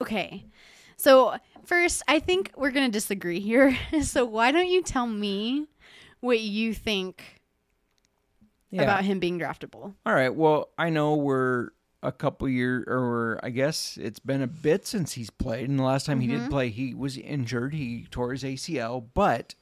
okay. 0.02 0.46
So 1.02 1.36
first, 1.66 2.04
I 2.08 2.20
think 2.20 2.52
we're 2.56 2.70
gonna 2.70 2.90
disagree 2.90 3.40
here. 3.40 3.76
so 4.04 4.24
why 4.24 4.52
don't 4.52 4.68
you 4.68 4.84
tell 4.84 5.08
me 5.08 5.68
what 6.20 6.40
you 6.40 6.76
think 6.76 7.42
about 8.72 9.04
him 9.04 9.20
being 9.20 9.40
draftable? 9.40 9.96
All 10.06 10.14
right. 10.14 10.34
Well, 10.34 10.70
I 10.78 10.92
know 10.92 11.16
we're 11.16 11.70
a 12.04 12.12
couple 12.12 12.48
year, 12.48 12.84
or 12.88 13.40
I 13.42 13.50
guess 13.50 13.98
it's 14.00 14.20
been 14.20 14.44
a 14.44 14.48
bit 14.48 14.86
since 14.86 15.14
he's 15.14 15.32
played. 15.32 15.70
And 15.70 15.80
the 15.80 15.84
last 15.84 16.06
time 16.06 16.20
he 16.20 16.28
did 16.28 16.42
mm-hmm. 16.42 16.50
play, 16.50 16.70
he 16.70 16.94
was 16.94 17.18
injured. 17.18 17.74
He 17.74 18.06
tore 18.12 18.32
his 18.32 18.44
ACL, 18.44 19.04
but 19.16 19.56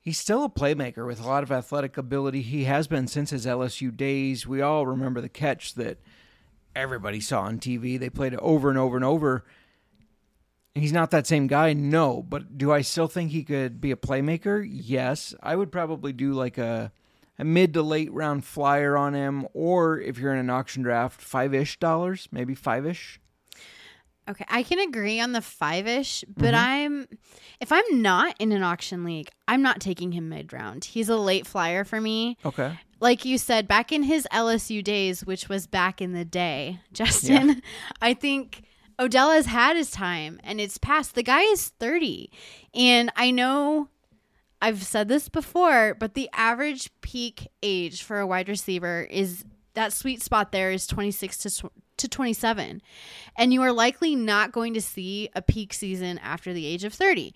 he's 0.00 0.18
still 0.18 0.44
a 0.44 0.48
playmaker 0.48 1.04
with 1.04 1.20
a 1.20 1.26
lot 1.26 1.42
of 1.42 1.50
athletic 1.50 1.96
ability. 1.96 2.42
He 2.42 2.64
has 2.64 2.86
been 2.86 3.08
since 3.08 3.30
his 3.30 3.44
LSU 3.44 3.96
days. 3.96 4.46
We 4.46 4.60
all 4.60 4.86
remember 4.86 5.20
the 5.20 5.28
catch 5.28 5.74
that 5.74 5.98
everybody 6.76 7.20
saw 7.20 7.42
on 7.42 7.58
TV. 7.58 7.98
They 7.98 8.08
played 8.08 8.34
it 8.34 8.40
over 8.40 8.68
and 8.68 8.78
over 8.78 8.94
and 8.94 9.04
over. 9.04 9.44
He's 10.74 10.92
not 10.92 11.10
that 11.10 11.26
same 11.26 11.46
guy, 11.46 11.72
no. 11.72 12.22
But 12.22 12.56
do 12.56 12.72
I 12.72 12.82
still 12.82 13.08
think 13.08 13.30
he 13.30 13.42
could 13.42 13.80
be 13.80 13.90
a 13.90 13.96
playmaker? 13.96 14.66
Yes. 14.68 15.34
I 15.42 15.56
would 15.56 15.72
probably 15.72 16.12
do 16.12 16.32
like 16.32 16.58
a 16.58 16.92
a 17.38 17.44
mid 17.44 17.74
to 17.74 17.82
late 17.82 18.12
round 18.12 18.44
flyer 18.44 18.96
on 18.96 19.14
him, 19.14 19.46
or 19.54 20.00
if 20.00 20.18
you're 20.18 20.32
in 20.32 20.38
an 20.38 20.50
auction 20.50 20.82
draft, 20.82 21.20
five 21.20 21.54
ish 21.54 21.78
dollars, 21.78 22.28
maybe 22.32 22.54
five 22.54 22.84
ish. 22.84 23.20
Okay, 24.28 24.44
I 24.48 24.62
can 24.62 24.78
agree 24.78 25.20
on 25.20 25.32
the 25.32 25.40
five 25.40 25.86
ish, 25.86 26.22
but 26.36 26.52
mm-hmm. 26.52 26.56
I'm 26.56 27.08
if 27.60 27.72
I'm 27.72 28.02
not 28.02 28.36
in 28.38 28.52
an 28.52 28.62
auction 28.62 29.04
league, 29.04 29.30
I'm 29.46 29.62
not 29.62 29.80
taking 29.80 30.12
him 30.12 30.28
mid 30.28 30.52
round. 30.52 30.84
He's 30.84 31.08
a 31.08 31.16
late 31.16 31.46
flyer 31.46 31.84
for 31.84 32.00
me. 32.00 32.36
Okay. 32.44 32.78
like 33.00 33.24
you 33.24 33.38
said, 33.38 33.68
back 33.68 33.92
in 33.92 34.02
his 34.02 34.26
LSU 34.32 34.82
days, 34.82 35.24
which 35.24 35.48
was 35.48 35.66
back 35.66 36.02
in 36.02 36.12
the 36.12 36.24
day, 36.24 36.80
Justin, 36.92 37.62
I 38.02 38.14
think 38.14 38.64
Odell 38.98 39.30
has 39.30 39.46
had 39.46 39.76
his 39.76 39.90
time 39.90 40.40
and 40.42 40.60
it's 40.60 40.78
past. 40.78 41.14
The 41.14 41.22
guy 41.22 41.42
is 41.42 41.68
30. 41.68 42.30
And 42.74 43.12
I 43.16 43.30
know 43.30 43.88
I've 44.60 44.82
said 44.82 45.08
this 45.08 45.28
before, 45.28 45.94
but 45.94 46.14
the 46.14 46.28
average 46.32 46.90
peak 47.00 47.48
age 47.62 48.02
for 48.02 48.18
a 48.18 48.26
wide 48.26 48.48
receiver 48.48 49.06
is 49.10 49.44
that 49.74 49.92
sweet 49.92 50.22
spot 50.22 50.50
there 50.50 50.72
is 50.72 50.86
26 50.86 51.38
to, 51.38 51.50
tw- 51.50 51.72
to 51.98 52.08
27. 52.08 52.82
And 53.36 53.52
you 53.52 53.62
are 53.62 53.72
likely 53.72 54.16
not 54.16 54.52
going 54.52 54.74
to 54.74 54.80
see 54.80 55.28
a 55.34 55.42
peak 55.42 55.72
season 55.72 56.18
after 56.18 56.52
the 56.52 56.66
age 56.66 56.84
of 56.84 56.92
30 56.92 57.34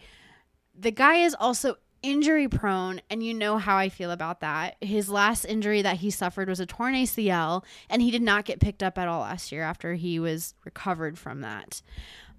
the 0.75 0.90
guy 0.90 1.16
is 1.16 1.37
also 1.38 1.76
injury 2.02 2.49
prone 2.49 3.00
and 3.11 3.23
you 3.23 3.35
know 3.35 3.59
how 3.59 3.76
I 3.76 3.88
feel 3.88 4.11
about 4.11 4.40
that. 4.40 4.76
His 4.80 5.09
last 5.09 5.44
injury 5.44 5.82
that 5.82 5.99
he 5.99 6.11
suffered 6.11 6.49
was 6.49 6.61
a 6.61 6.66
torn 6.66 6.94
ACL 6.94 7.64
and 7.88 8.02
he 8.02 8.11
did 8.11 8.23
not 8.23 8.44
get 8.44 8.61
picked 8.61 8.82
up 8.82 8.99
at 8.99 9.09
all 9.09 9.21
last 9.21 9.52
year 9.52 9.62
after 9.62 9.94
he 9.94 10.18
was 10.18 10.54
recovered 10.64 11.18
from 11.18 11.40
that. 11.42 11.82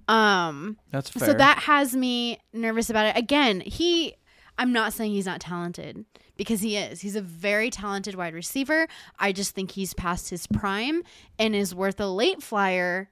Um 0.08 0.78
That's 0.92 1.10
fair. 1.10 1.28
so 1.28 1.34
that 1.34 1.60
has 1.60 1.96
me 1.96 2.40
nervous 2.52 2.90
about 2.90 3.06
it. 3.08 3.18
Again, 3.18 3.62
he 3.62 4.16
I'm 4.58 4.72
not 4.72 4.94
saying 4.94 5.14
he's 5.14 5.26
not 5.26 5.40
talented 5.40 6.06
because 6.38 6.62
he 6.62 6.78
is. 6.78 7.02
He's 7.02 7.16
a 7.16 7.22
very 7.22 7.70
talented 7.70 8.16
wide 8.16 8.34
receiver. 8.34 8.88
I 9.18 9.32
just 9.32 9.56
think 9.56 9.72
he's 9.72 9.94
past 9.94 10.30
his 10.30 10.46
prime 10.48 11.04
and 11.40 11.56
is 11.56 11.74
worth 11.74 12.00
a 12.00 12.08
late 12.08 12.44
flyer, 12.44 13.10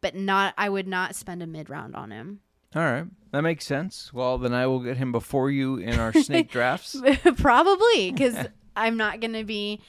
but 0.00 0.14
not 0.14 0.54
I 0.58 0.68
would 0.68 0.88
not 0.88 1.14
spend 1.14 1.42
a 1.42 1.46
mid 1.46 1.68
round 1.70 1.94
on 1.94 2.10
him. 2.10 2.40
All 2.74 2.82
right. 2.82 3.04
That 3.32 3.42
makes 3.42 3.66
sense. 3.66 4.12
Well, 4.12 4.38
then 4.38 4.52
I 4.54 4.66
will 4.66 4.80
get 4.80 4.96
him 4.96 5.12
before 5.12 5.50
you 5.50 5.76
in 5.76 5.98
our 5.98 6.12
snake 6.22 6.50
drafts. 6.50 6.96
Probably 7.36 8.12
because 8.12 8.36
I'm 8.76 8.96
not 8.96 9.20
going 9.20 9.32
to 9.32 9.44
be 9.44 9.80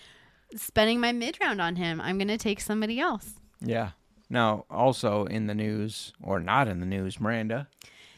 spending 0.55 0.99
my 0.99 1.11
mid 1.11 1.37
round 1.41 1.61
on 1.61 1.75
him. 1.75 1.99
I'm 2.01 2.17
going 2.17 2.27
to 2.27 2.37
take 2.37 2.59
somebody 2.59 2.99
else. 2.99 3.33
Yeah. 3.61 3.91
Now, 4.29 4.65
also 4.69 5.25
in 5.25 5.45
the 5.47 5.53
news, 5.55 6.13
or 6.21 6.39
not 6.39 6.67
in 6.67 6.79
the 6.79 6.85
news, 6.85 7.19
Miranda. 7.19 7.67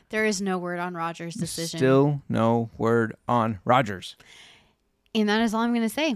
There 0.09 0.25
is 0.25 0.41
no 0.41 0.57
word 0.57 0.79
on 0.79 0.93
Rodgers' 0.93 1.35
decision. 1.35 1.77
Still 1.79 2.21
no 2.29 2.69
word 2.77 3.13
on 3.27 3.59
Rodgers. 3.65 4.15
and 5.13 5.27
that 5.27 5.41
is 5.41 5.53
all 5.53 5.61
I'm 5.61 5.71
going 5.73 5.81
to 5.87 5.93
say. 5.93 6.15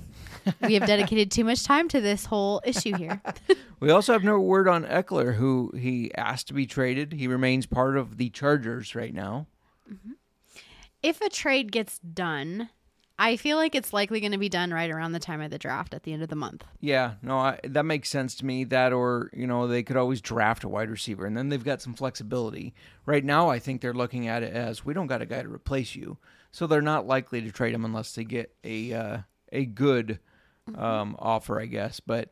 We 0.62 0.76
have 0.76 0.88
dedicated 0.88 1.32
too 1.32 1.44
much 1.44 1.64
time 1.64 1.88
to 1.90 2.02
this 2.02 2.26
whole 2.26 2.62
issue 2.64 2.96
here. 2.96 3.22
We 3.80 3.90
also 3.90 4.14
have 4.14 4.24
no 4.24 4.40
word 4.40 4.68
on 4.68 4.86
Ekeler, 4.86 5.38
who 5.38 5.74
he 5.76 6.14
asked 6.14 6.48
to 6.50 6.54
be 6.54 6.68
traded. 6.68 7.14
He 7.14 7.26
remains 7.26 7.66
part 7.66 7.98
of 7.98 8.18
the 8.18 8.30
Chargers 8.30 8.94
right 8.94 9.12
now. 9.12 9.48
if 11.02 11.20
a 11.20 11.30
trade 11.30 11.72
gets 11.72 11.98
done, 11.98 12.70
I 13.18 13.38
feel 13.38 13.58
like 13.58 13.74
it's 13.74 13.92
likely 13.92 14.20
going 14.20 14.32
to 14.34 14.38
be 14.38 14.50
done 14.50 14.72
right 14.72 14.90
around 14.90 15.12
the 15.12 15.20
time 15.20 15.42
of 15.42 15.50
the 15.50 15.58
draft 15.58 15.96
at 15.96 16.04
the 16.04 16.14
end 16.14 16.22
of 16.22 16.30
the 16.30 16.36
month. 16.36 16.64
Yeah, 16.80 17.14
no, 17.22 17.38
I, 17.38 17.60
that 17.64 17.86
makes 17.86 18.10
sense 18.10 18.36
to 18.36 18.46
me. 18.46 18.64
That 18.64 18.94
or 18.94 19.30
you 19.34 19.48
know 19.48 19.68
they 19.68 19.84
could 19.84 19.98
always 19.98 20.22
draft 20.22 20.64
a 20.64 20.70
wide 20.70 20.90
receiver, 20.90 21.26
and 21.26 21.36
then 21.36 21.50
they've 21.50 21.64
got 21.64 21.82
some 21.82 21.94
flexibility. 21.94 22.74
Right 23.06 23.26
now, 23.26 23.50
I 23.50 23.58
think 23.60 23.82
they're 23.82 23.94
looking 23.94 24.28
at 24.28 24.44
it 24.44 24.54
as 24.54 24.86
we 24.86 24.94
don't 24.94 25.08
got 25.08 25.22
a 25.22 25.26
guy 25.26 25.42
to 25.42 25.52
replace 25.52 25.96
you, 25.96 26.18
so 26.52 26.68
they're 26.68 26.82
not 26.82 27.08
likely 27.08 27.42
to 27.42 27.52
trade 27.52 27.74
him 27.74 27.86
unless 27.86 28.14
they 28.14 28.24
get 28.24 28.56
a 28.64 28.94
uh, 28.94 29.18
a 29.52 29.66
good 29.66 30.20
um, 30.78 31.16
offer, 31.20 31.60
I 31.60 31.66
guess. 31.66 32.00
But 32.00 32.30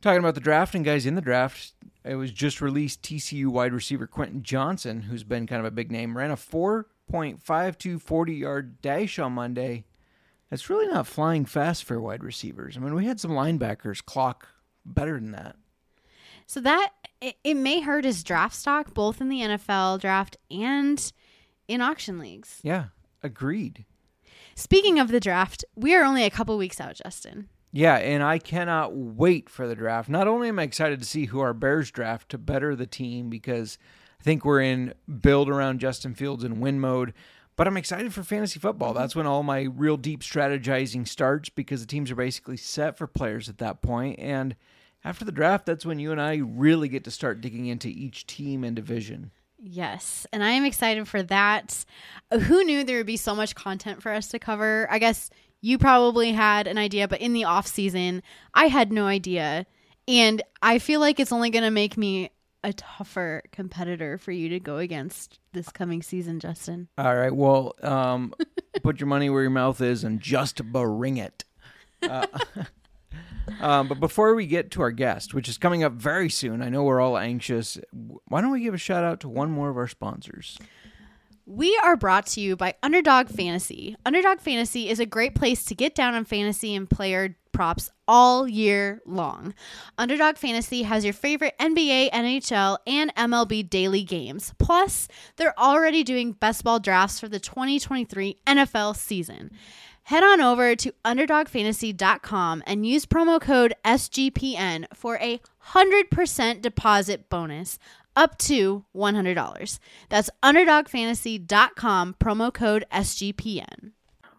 talking 0.00 0.20
about 0.20 0.34
the 0.34 0.40
draft 0.40 0.74
and 0.74 0.84
guys 0.84 1.06
in 1.06 1.14
the 1.14 1.20
draft, 1.20 1.72
it 2.04 2.14
was 2.14 2.30
just 2.30 2.60
released 2.60 3.02
TCU 3.02 3.48
wide 3.48 3.72
receiver 3.72 4.06
Quentin 4.06 4.42
Johnston, 4.42 5.02
who's 5.02 5.24
been 5.24 5.46
kind 5.46 5.60
of 5.60 5.66
a 5.66 5.70
big 5.70 5.90
name, 5.90 6.16
ran 6.16 6.30
a 6.30 6.36
4.52 6.36 8.00
40 8.00 8.34
yard 8.34 8.80
dash 8.82 9.18
on 9.18 9.32
Monday. 9.32 9.84
That's 10.50 10.70
really 10.70 10.86
not 10.86 11.06
flying 11.06 11.44
fast 11.44 11.84
for 11.84 12.00
wide 12.00 12.24
receivers. 12.24 12.76
I 12.76 12.80
mean, 12.80 12.94
we 12.94 13.06
had 13.06 13.20
some 13.20 13.32
linebackers 13.32 14.02
clock 14.02 14.48
better 14.84 15.14
than 15.14 15.32
that. 15.32 15.56
So 16.46 16.60
that 16.60 16.92
it, 17.20 17.36
it 17.44 17.54
may 17.54 17.80
hurt 17.80 18.04
his 18.04 18.24
draft 18.24 18.54
stock 18.54 18.94
both 18.94 19.20
in 19.20 19.28
the 19.28 19.40
NFL 19.40 20.00
draft 20.00 20.38
and 20.50 21.12
in 21.66 21.82
auction 21.82 22.18
leagues. 22.18 22.60
Yeah, 22.62 22.86
agreed. 23.22 23.84
Speaking 24.58 24.98
of 24.98 25.12
the 25.12 25.20
draft, 25.20 25.64
we 25.76 25.94
are 25.94 26.02
only 26.02 26.24
a 26.24 26.30
couple 26.30 26.58
weeks 26.58 26.80
out, 26.80 26.96
Justin. 26.96 27.48
Yeah, 27.70 27.94
and 27.94 28.24
I 28.24 28.40
cannot 28.40 28.92
wait 28.92 29.48
for 29.48 29.68
the 29.68 29.76
draft. 29.76 30.08
Not 30.08 30.26
only 30.26 30.48
am 30.48 30.58
I 30.58 30.64
excited 30.64 30.98
to 30.98 31.06
see 31.06 31.26
who 31.26 31.38
our 31.38 31.54
Bears 31.54 31.92
draft 31.92 32.28
to 32.30 32.38
better 32.38 32.74
the 32.74 32.84
team 32.84 33.30
because 33.30 33.78
I 34.18 34.24
think 34.24 34.44
we're 34.44 34.62
in 34.62 34.94
build 35.20 35.48
around 35.48 35.78
Justin 35.78 36.12
Fields 36.12 36.42
and 36.42 36.60
win 36.60 36.80
mode, 36.80 37.14
but 37.54 37.68
I'm 37.68 37.76
excited 37.76 38.12
for 38.12 38.24
fantasy 38.24 38.58
football. 38.58 38.88
Mm-hmm. 38.88 38.98
That's 38.98 39.14
when 39.14 39.28
all 39.28 39.44
my 39.44 39.60
real 39.60 39.96
deep 39.96 40.24
strategizing 40.24 41.06
starts 41.06 41.50
because 41.50 41.80
the 41.80 41.86
teams 41.86 42.10
are 42.10 42.16
basically 42.16 42.56
set 42.56 42.98
for 42.98 43.06
players 43.06 43.48
at 43.48 43.58
that 43.58 43.80
point. 43.80 44.18
And 44.18 44.56
after 45.04 45.24
the 45.24 45.30
draft, 45.30 45.66
that's 45.66 45.86
when 45.86 46.00
you 46.00 46.10
and 46.10 46.20
I 46.20 46.34
really 46.38 46.88
get 46.88 47.04
to 47.04 47.12
start 47.12 47.40
digging 47.40 47.66
into 47.66 47.86
each 47.86 48.26
team 48.26 48.64
and 48.64 48.74
division. 48.74 49.30
Yes, 49.58 50.26
and 50.32 50.44
I 50.44 50.50
am 50.50 50.64
excited 50.64 51.08
for 51.08 51.22
that. 51.24 51.84
Who 52.32 52.64
knew 52.64 52.84
there 52.84 52.98
would 52.98 53.06
be 53.06 53.16
so 53.16 53.34
much 53.34 53.54
content 53.54 54.02
for 54.02 54.12
us 54.12 54.28
to 54.28 54.38
cover? 54.38 54.86
I 54.90 54.98
guess 54.98 55.30
you 55.60 55.78
probably 55.78 56.32
had 56.32 56.66
an 56.66 56.78
idea, 56.78 57.08
but 57.08 57.20
in 57.20 57.32
the 57.32 57.44
off 57.44 57.66
season, 57.66 58.22
I 58.54 58.66
had 58.66 58.92
no 58.92 59.06
idea. 59.06 59.66
And 60.06 60.42
I 60.62 60.78
feel 60.78 61.00
like 61.00 61.18
it's 61.20 61.32
only 61.32 61.50
going 61.50 61.64
to 61.64 61.70
make 61.70 61.96
me 61.96 62.30
a 62.64 62.72
tougher 62.72 63.42
competitor 63.52 64.18
for 64.18 64.32
you 64.32 64.48
to 64.50 64.60
go 64.60 64.78
against 64.78 65.38
this 65.52 65.68
coming 65.68 66.02
season, 66.02 66.40
Justin. 66.40 66.88
All 66.96 67.16
right. 67.16 67.34
Well, 67.34 67.74
um, 67.82 68.34
put 68.82 69.00
your 69.00 69.06
money 69.06 69.30
where 69.30 69.42
your 69.42 69.50
mouth 69.50 69.80
is 69.80 70.04
and 70.04 70.20
just 70.20 70.64
bring 70.64 71.16
it. 71.16 71.44
Uh, 72.02 72.26
um, 73.60 73.88
but 73.88 74.00
before 74.00 74.34
we 74.34 74.46
get 74.46 74.70
to 74.72 74.82
our 74.82 74.90
guest, 74.90 75.34
which 75.34 75.48
is 75.48 75.58
coming 75.58 75.82
up 75.82 75.92
very 75.92 76.30
soon, 76.30 76.62
I 76.62 76.68
know 76.68 76.82
we're 76.84 77.00
all 77.00 77.18
anxious. 77.18 77.78
Why 78.26 78.40
don't 78.40 78.52
we 78.52 78.60
give 78.60 78.74
a 78.74 78.78
shout 78.78 79.04
out 79.04 79.20
to 79.20 79.28
one 79.28 79.50
more 79.50 79.70
of 79.70 79.76
our 79.76 79.88
sponsors? 79.88 80.58
We 81.46 81.78
are 81.82 81.96
brought 81.96 82.26
to 82.26 82.42
you 82.42 82.56
by 82.56 82.74
Underdog 82.82 83.28
Fantasy. 83.28 83.96
Underdog 84.04 84.40
Fantasy 84.40 84.90
is 84.90 85.00
a 85.00 85.06
great 85.06 85.34
place 85.34 85.64
to 85.64 85.74
get 85.74 85.94
down 85.94 86.14
on 86.14 86.26
fantasy 86.26 86.74
and 86.74 86.88
player 86.88 87.36
props 87.52 87.90
all 88.06 88.46
year 88.46 89.00
long. 89.06 89.54
Underdog 89.96 90.36
Fantasy 90.36 90.82
has 90.82 91.04
your 91.04 91.14
favorite 91.14 91.54
NBA, 91.58 92.10
NHL, 92.10 92.78
and 92.86 93.14
MLB 93.14 93.68
daily 93.68 94.04
games. 94.04 94.52
Plus, 94.58 95.08
they're 95.36 95.58
already 95.58 96.04
doing 96.04 96.32
best 96.32 96.64
ball 96.64 96.80
drafts 96.80 97.18
for 97.18 97.28
the 97.28 97.40
2023 97.40 98.38
NFL 98.46 98.94
season. 98.94 99.50
Head 100.08 100.24
on 100.24 100.40
over 100.40 100.74
to 100.74 100.94
underdogfantasy.com 101.04 102.62
and 102.66 102.86
use 102.86 103.04
promo 103.04 103.38
code 103.38 103.74
SGPN 103.84 104.86
for 104.94 105.18
a 105.18 105.38
100% 105.74 106.62
deposit 106.62 107.28
bonus 107.28 107.78
up 108.16 108.38
to 108.38 108.86
$100. 108.96 109.78
That's 110.08 110.30
underdogfantasy.com, 110.42 112.16
promo 112.18 112.54
code 112.54 112.86
SGPN. 112.90 113.92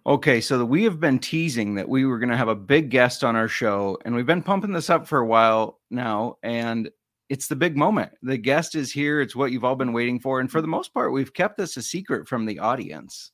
Okay, 0.08 0.42
so 0.42 0.66
we 0.66 0.86
have 0.86 1.00
been 1.00 1.20
teasing 1.20 1.76
that 1.76 1.88
we 1.88 2.04
were 2.04 2.18
going 2.18 2.32
to 2.32 2.38
have 2.38 2.48
a 2.48 2.56
big 2.56 2.90
guest 2.90 3.24
on 3.24 3.36
our 3.36 3.48
show, 3.48 3.96
and 4.06 4.16
we've 4.16 4.26
been 4.26 4.42
pumping 4.42 4.74
this 4.74 4.90
up 4.90 5.08
for 5.08 5.20
a 5.20 5.28
while 5.28 5.78
now, 5.92 6.38
and 6.42 6.90
it's 7.30 7.48
the 7.48 7.56
big 7.56 7.78
moment. 7.78 8.12
The 8.24 8.38
guest 8.38 8.74
is 8.74 8.92
here. 8.92 9.22
It's 9.22 9.36
what 9.36 9.52
you've 9.52 9.64
all 9.64 9.76
been 9.76 9.94
waiting 9.94 10.20
for. 10.20 10.40
And 10.40 10.50
for 10.50 10.62
the 10.62 10.68
most 10.68 10.96
part, 10.96 11.14
we've 11.14 11.32
kept 11.32 11.60
this 11.60 11.78
a 11.78 11.84
secret 11.84 12.28
from 12.28 12.48
the 12.48 12.58
audience. 12.58 13.32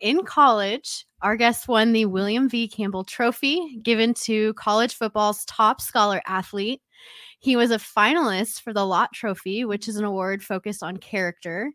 In 0.00 0.24
college, 0.24 1.06
our 1.22 1.36
guest 1.36 1.68
won 1.68 1.92
the 1.92 2.06
William 2.06 2.48
V. 2.48 2.68
Campbell 2.68 3.04
Trophy, 3.04 3.78
given 3.82 4.14
to 4.14 4.54
college 4.54 4.94
football's 4.94 5.44
top 5.46 5.80
scholar 5.80 6.20
athlete. 6.26 6.82
He 7.38 7.56
was 7.56 7.70
a 7.70 7.78
finalist 7.78 8.62
for 8.62 8.72
the 8.72 8.86
Lott 8.86 9.12
Trophy, 9.12 9.64
which 9.64 9.88
is 9.88 9.96
an 9.96 10.04
award 10.04 10.42
focused 10.42 10.82
on 10.82 10.96
character. 10.96 11.72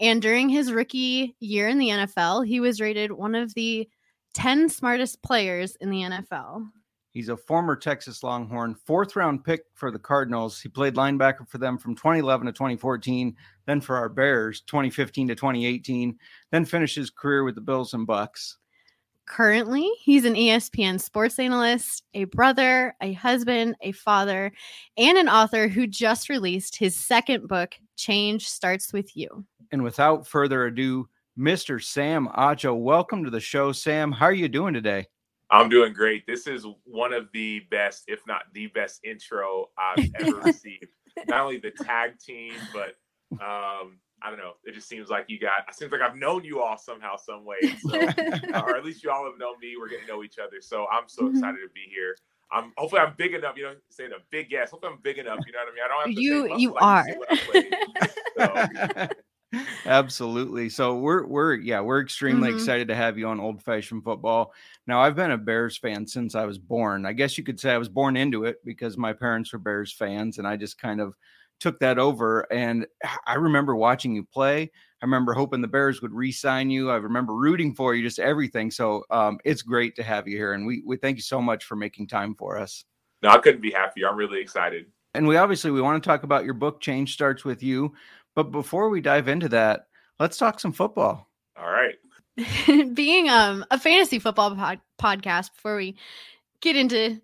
And 0.00 0.22
during 0.22 0.48
his 0.48 0.72
rookie 0.72 1.36
year 1.40 1.68
in 1.68 1.78
the 1.78 1.88
NFL, 1.88 2.46
he 2.46 2.60
was 2.60 2.80
rated 2.80 3.12
one 3.12 3.34
of 3.34 3.52
the 3.54 3.88
10 4.34 4.68
smartest 4.68 5.22
players 5.22 5.76
in 5.76 5.90
the 5.90 5.98
NFL. 5.98 6.66
He's 7.12 7.28
a 7.28 7.36
former 7.36 7.74
Texas 7.74 8.22
Longhorn, 8.22 8.76
fourth 8.86 9.16
round 9.16 9.44
pick 9.44 9.62
for 9.74 9.90
the 9.90 9.98
Cardinals. 9.98 10.60
He 10.60 10.68
played 10.68 10.94
linebacker 10.94 11.48
for 11.48 11.58
them 11.58 11.76
from 11.76 11.96
2011 11.96 12.46
to 12.46 12.52
2014, 12.52 13.36
then 13.66 13.80
for 13.80 13.96
our 13.96 14.08
Bears 14.08 14.60
2015 14.62 15.28
to 15.28 15.34
2018, 15.34 16.16
then 16.52 16.64
finished 16.64 16.94
his 16.94 17.10
career 17.10 17.42
with 17.42 17.56
the 17.56 17.60
Bills 17.60 17.94
and 17.94 18.06
Bucks. 18.06 18.58
Currently, 19.26 19.88
he's 20.00 20.24
an 20.24 20.34
ESPN 20.34 21.00
sports 21.00 21.38
analyst, 21.38 22.04
a 22.14 22.24
brother, 22.24 22.94
a 23.00 23.12
husband, 23.12 23.76
a 23.80 23.92
father, 23.92 24.52
and 24.96 25.18
an 25.18 25.28
author 25.28 25.68
who 25.68 25.86
just 25.86 26.28
released 26.28 26.76
his 26.76 26.96
second 26.96 27.48
book, 27.48 27.74
Change 27.96 28.48
Starts 28.48 28.92
With 28.92 29.16
You. 29.16 29.44
And 29.72 29.82
without 29.82 30.26
further 30.26 30.66
ado, 30.66 31.08
Mr. 31.38 31.82
Sam 31.82 32.28
Acho, 32.36 32.76
welcome 32.76 33.24
to 33.24 33.30
the 33.30 33.40
show. 33.40 33.72
Sam, 33.72 34.10
how 34.12 34.26
are 34.26 34.32
you 34.32 34.48
doing 34.48 34.74
today? 34.74 35.06
I'm 35.50 35.68
doing 35.68 35.92
great. 35.92 36.26
This 36.26 36.46
is 36.46 36.64
one 36.84 37.12
of 37.12 37.28
the 37.32 37.60
best, 37.70 38.04
if 38.06 38.20
not 38.26 38.42
the 38.54 38.68
best 38.68 39.00
intro 39.04 39.70
I've 39.76 40.08
ever 40.20 40.36
received. 40.44 40.86
Not 41.26 41.40
only 41.40 41.58
the 41.58 41.72
tag 41.72 42.18
team, 42.18 42.52
but 42.72 42.96
um, 43.42 43.98
I 44.22 44.28
don't 44.30 44.38
know. 44.38 44.52
It 44.64 44.74
just 44.74 44.88
seems 44.88 45.08
like 45.08 45.24
you 45.28 45.38
got. 45.40 45.68
It 45.68 45.74
seems 45.74 45.90
like 45.92 46.00
I've 46.02 46.16
known 46.16 46.44
you 46.44 46.62
all 46.62 46.78
somehow, 46.78 47.16
some 47.16 47.44
way, 47.44 47.56
so, 47.80 48.00
uh, 48.00 48.62
or 48.62 48.76
at 48.76 48.84
least 48.84 49.02
you 49.02 49.10
all 49.10 49.24
have 49.24 49.38
known 49.38 49.54
me. 49.60 49.74
We're 49.78 49.88
getting 49.88 50.06
to 50.06 50.12
know 50.12 50.22
each 50.22 50.38
other, 50.38 50.60
so 50.60 50.86
I'm 50.92 51.08
so 51.08 51.22
Mm-hmm. 51.24 51.36
excited 51.36 51.58
to 51.58 51.68
be 51.74 51.82
here. 51.92 52.16
I'm 52.52 52.72
hopefully 52.76 53.00
I'm 53.02 53.14
big 53.16 53.34
enough. 53.34 53.56
You 53.56 53.64
know, 53.64 53.74
saying 53.90 54.10
a 54.12 54.20
big 54.30 54.48
yes. 54.50 54.70
Hopefully 54.70 54.92
I'm 54.94 55.00
big 55.02 55.18
enough. 55.18 55.38
You 55.46 55.52
know 55.52 55.58
what 55.60 55.68
I 55.68 55.74
mean? 55.74 55.84
I 55.84 55.88
don't 55.88 56.06
have 56.06 56.14
to 56.14 56.22
You- 56.22 56.56
you 56.56 56.76
I 56.80 57.02
just 57.02 57.08
say 57.08 57.18
what 57.18 57.32
I 57.32 58.66
played. 58.66 59.06
So, 59.06 59.08
Absolutely. 59.86 60.68
So 60.68 60.96
we're 60.98 61.26
we're 61.26 61.54
yeah, 61.54 61.80
we're 61.80 62.00
extremely 62.02 62.50
Mhm. 62.50 62.54
excited 62.54 62.88
to 62.88 62.94
have 62.94 63.18
you 63.18 63.26
on 63.28 63.40
old 63.40 63.62
fashioned 63.62 64.04
football. 64.04 64.52
Now 64.86 65.00
I've 65.00 65.16
been 65.16 65.30
a 65.30 65.38
Bears 65.38 65.76
fan 65.78 66.06
since 66.06 66.34
I 66.34 66.44
was 66.44 66.58
born. 66.58 67.06
I 67.06 67.12
guess 67.14 67.38
you 67.38 67.44
could 67.44 67.58
say 67.58 67.72
I 67.72 67.78
was 67.78 67.88
born 67.88 68.16
into 68.16 68.44
it 68.44 68.58
because 68.64 68.96
my 68.98 69.12
parents 69.12 69.52
were 69.52 69.58
Bears 69.58 69.92
fans 69.92 70.38
and 70.38 70.46
I 70.46 70.56
just 70.56 70.78
kind 70.78 71.00
of 71.00 71.14
took 71.60 71.80
that 71.80 71.98
over 71.98 72.50
and 72.52 72.86
I 73.26 73.34
remember 73.34 73.74
watching 73.74 74.14
you 74.14 74.24
play. 74.24 74.70
I 75.02 75.04
remember 75.04 75.32
hoping 75.32 75.62
the 75.62 75.68
Bears 75.68 76.02
would 76.02 76.12
re-sign 76.12 76.70
you. 76.70 76.90
I 76.90 76.96
remember 76.96 77.34
rooting 77.34 77.74
for 77.74 77.94
you, 77.94 78.02
just 78.02 78.18
everything. 78.18 78.70
So 78.70 79.04
um, 79.10 79.38
it's 79.44 79.62
great 79.62 79.96
to 79.96 80.02
have 80.02 80.28
you 80.28 80.36
here, 80.36 80.52
and 80.52 80.66
we 80.66 80.82
we 80.86 80.96
thank 80.98 81.16
you 81.16 81.22
so 81.22 81.40
much 81.40 81.64
for 81.64 81.74
making 81.76 82.08
time 82.08 82.34
for 82.34 82.58
us. 82.58 82.84
no, 83.22 83.30
I 83.30 83.38
couldn't 83.38 83.60
be 83.60 83.70
happier. 83.70 84.08
I'm 84.08 84.16
really 84.16 84.40
excited. 84.40 84.86
And 85.14 85.26
we 85.26 85.36
obviously 85.36 85.72
we 85.72 85.80
want 85.80 86.02
to 86.02 86.06
talk 86.08 86.22
about 86.22 86.44
your 86.44 86.54
book. 86.54 86.80
Change 86.80 87.12
starts 87.12 87.44
with 87.44 87.62
you. 87.62 87.94
But 88.34 88.50
before 88.52 88.88
we 88.88 89.00
dive 89.00 89.28
into 89.28 89.48
that, 89.50 89.86
let's 90.18 90.36
talk 90.36 90.60
some 90.60 90.72
football. 90.72 91.28
All 91.58 91.70
right. 91.70 91.94
Being 92.94 93.28
um, 93.28 93.64
a 93.70 93.78
fantasy 93.78 94.18
football 94.18 94.54
pod- 94.54 94.80
podcast, 95.00 95.54
before 95.54 95.76
we 95.76 95.96
get 96.60 96.76
into 96.76 97.20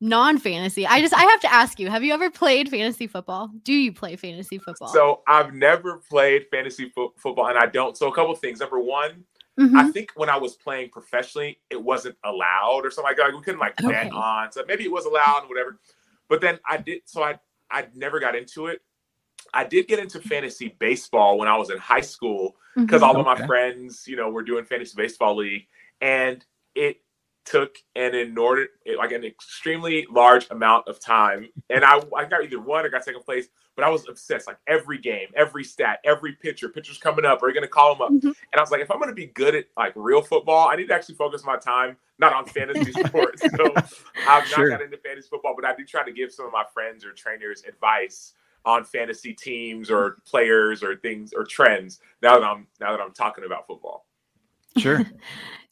non 0.00 0.38
fantasy, 0.38 0.86
I 0.86 1.00
just 1.00 1.14
I 1.14 1.22
have 1.22 1.40
to 1.40 1.52
ask 1.52 1.80
you: 1.80 1.88
Have 1.90 2.04
you 2.04 2.12
ever 2.12 2.30
played 2.30 2.68
fantasy 2.68 3.06
football? 3.06 3.50
Do 3.64 3.72
you 3.72 3.92
play 3.92 4.16
fantasy 4.16 4.58
football? 4.58 4.88
So 4.88 5.22
I've 5.26 5.54
never 5.54 5.98
played 6.08 6.46
fantasy 6.50 6.90
fo- 6.94 7.14
football, 7.16 7.48
and 7.48 7.58
I 7.58 7.66
don't. 7.66 7.96
So 7.96 8.08
a 8.08 8.14
couple 8.14 8.34
things. 8.36 8.60
Number 8.60 8.78
one, 8.78 9.24
Mhm. 9.58 9.74
I 9.76 9.90
think 9.90 10.12
when 10.14 10.28
I 10.28 10.38
was 10.38 10.54
playing 10.54 10.90
professionally, 10.90 11.58
it 11.70 11.82
wasn't 11.82 12.16
allowed 12.24 12.82
or 12.84 12.90
something 12.90 13.08
like 13.10 13.16
that. 13.16 13.32
We 13.34 13.42
couldn't 13.42 13.60
like 13.60 13.76
bet 13.76 13.86
Okay. 14.06 14.10
on. 14.10 14.52
So 14.52 14.64
maybe 14.68 14.84
it 14.84 14.92
was 14.92 15.06
allowed, 15.06 15.40
and 15.40 15.48
whatever. 15.48 15.78
But 16.28 16.40
then 16.40 16.60
I 16.68 16.76
did. 16.76 17.02
So 17.06 17.22
I 17.22 17.38
I 17.70 17.86
never 17.94 18.20
got 18.20 18.36
into 18.36 18.66
it. 18.66 18.80
I 19.54 19.64
did 19.64 19.88
get 19.88 19.98
into 19.98 20.20
fantasy 20.20 20.76
baseball 20.78 21.38
when 21.38 21.48
I 21.48 21.56
was 21.56 21.70
in 21.70 21.78
high 21.78 22.00
school 22.00 22.56
because 22.76 23.02
Mhm. 23.02 23.06
all 23.06 23.20
of 23.20 23.26
my 23.26 23.46
friends, 23.46 24.06
you 24.06 24.16
know, 24.16 24.30
were 24.30 24.42
doing 24.42 24.64
fantasy 24.64 24.94
baseball 24.96 25.36
league, 25.36 25.66
and 26.00 26.44
it 26.74 27.02
took 27.46 27.78
an 27.96 28.14
inordinate, 28.14 28.70
like 28.96 29.12
an 29.12 29.24
extremely 29.24 30.06
large 30.10 30.48
amount 30.50 30.86
of 30.86 31.00
time, 31.00 31.48
and 31.70 31.84
I 31.84 32.00
I 32.14 32.24
got 32.26 32.44
either 32.44 32.60
one 32.60 32.84
or 32.84 32.90
got 32.90 33.02
second 33.02 33.22
place, 33.22 33.48
but 33.74 33.84
I 33.84 33.88
was 33.88 34.06
obsessed. 34.08 34.46
Like 34.46 34.58
every 34.66 34.98
game, 34.98 35.28
every 35.34 35.64
stat, 35.64 36.00
every 36.04 36.34
pitcher, 36.34 36.68
pitchers 36.68 36.98
coming 36.98 37.24
up, 37.24 37.42
are 37.42 37.48
you 37.48 37.54
going 37.54 37.64
to 37.64 37.68
call 37.68 37.94
them 37.94 38.02
up? 38.02 38.12
Mhm. 38.12 38.36
And 38.52 38.58
I 38.58 38.60
was 38.60 38.70
like, 38.70 38.82
if 38.82 38.90
I'm 38.90 38.98
going 38.98 39.08
to 39.08 39.14
be 39.14 39.26
good 39.26 39.54
at 39.54 39.66
like 39.76 39.94
real 39.96 40.22
football, 40.22 40.68
I 40.68 40.76
need 40.76 40.88
to 40.88 40.94
actually 40.94 41.14
focus 41.16 41.42
my 41.44 41.56
time 41.56 41.96
not 42.18 42.34
on 42.34 42.44
fantasy 42.44 42.92
sports. 42.92 43.42
So 43.56 43.74
I've 44.28 44.46
Sure. 44.46 44.68
not 44.68 44.78
got 44.78 44.82
into 44.84 44.98
fantasy 44.98 45.28
football, 45.28 45.54
but 45.56 45.64
I 45.64 45.74
do 45.74 45.84
try 45.84 46.04
to 46.04 46.12
give 46.12 46.30
some 46.32 46.46
of 46.46 46.52
my 46.52 46.64
friends 46.74 47.04
or 47.04 47.12
trainers 47.12 47.64
advice 47.64 48.34
on 48.64 48.84
fantasy 48.84 49.32
teams 49.32 49.90
or 49.90 50.18
players 50.26 50.82
or 50.82 50.96
things 50.96 51.32
or 51.32 51.44
trends. 51.44 52.00
Now 52.22 52.38
that 52.38 52.46
I'm 52.46 52.66
now 52.80 52.92
that 52.92 53.00
I'm 53.00 53.12
talking 53.12 53.44
about 53.44 53.66
football. 53.66 54.06
Sure. 54.76 55.04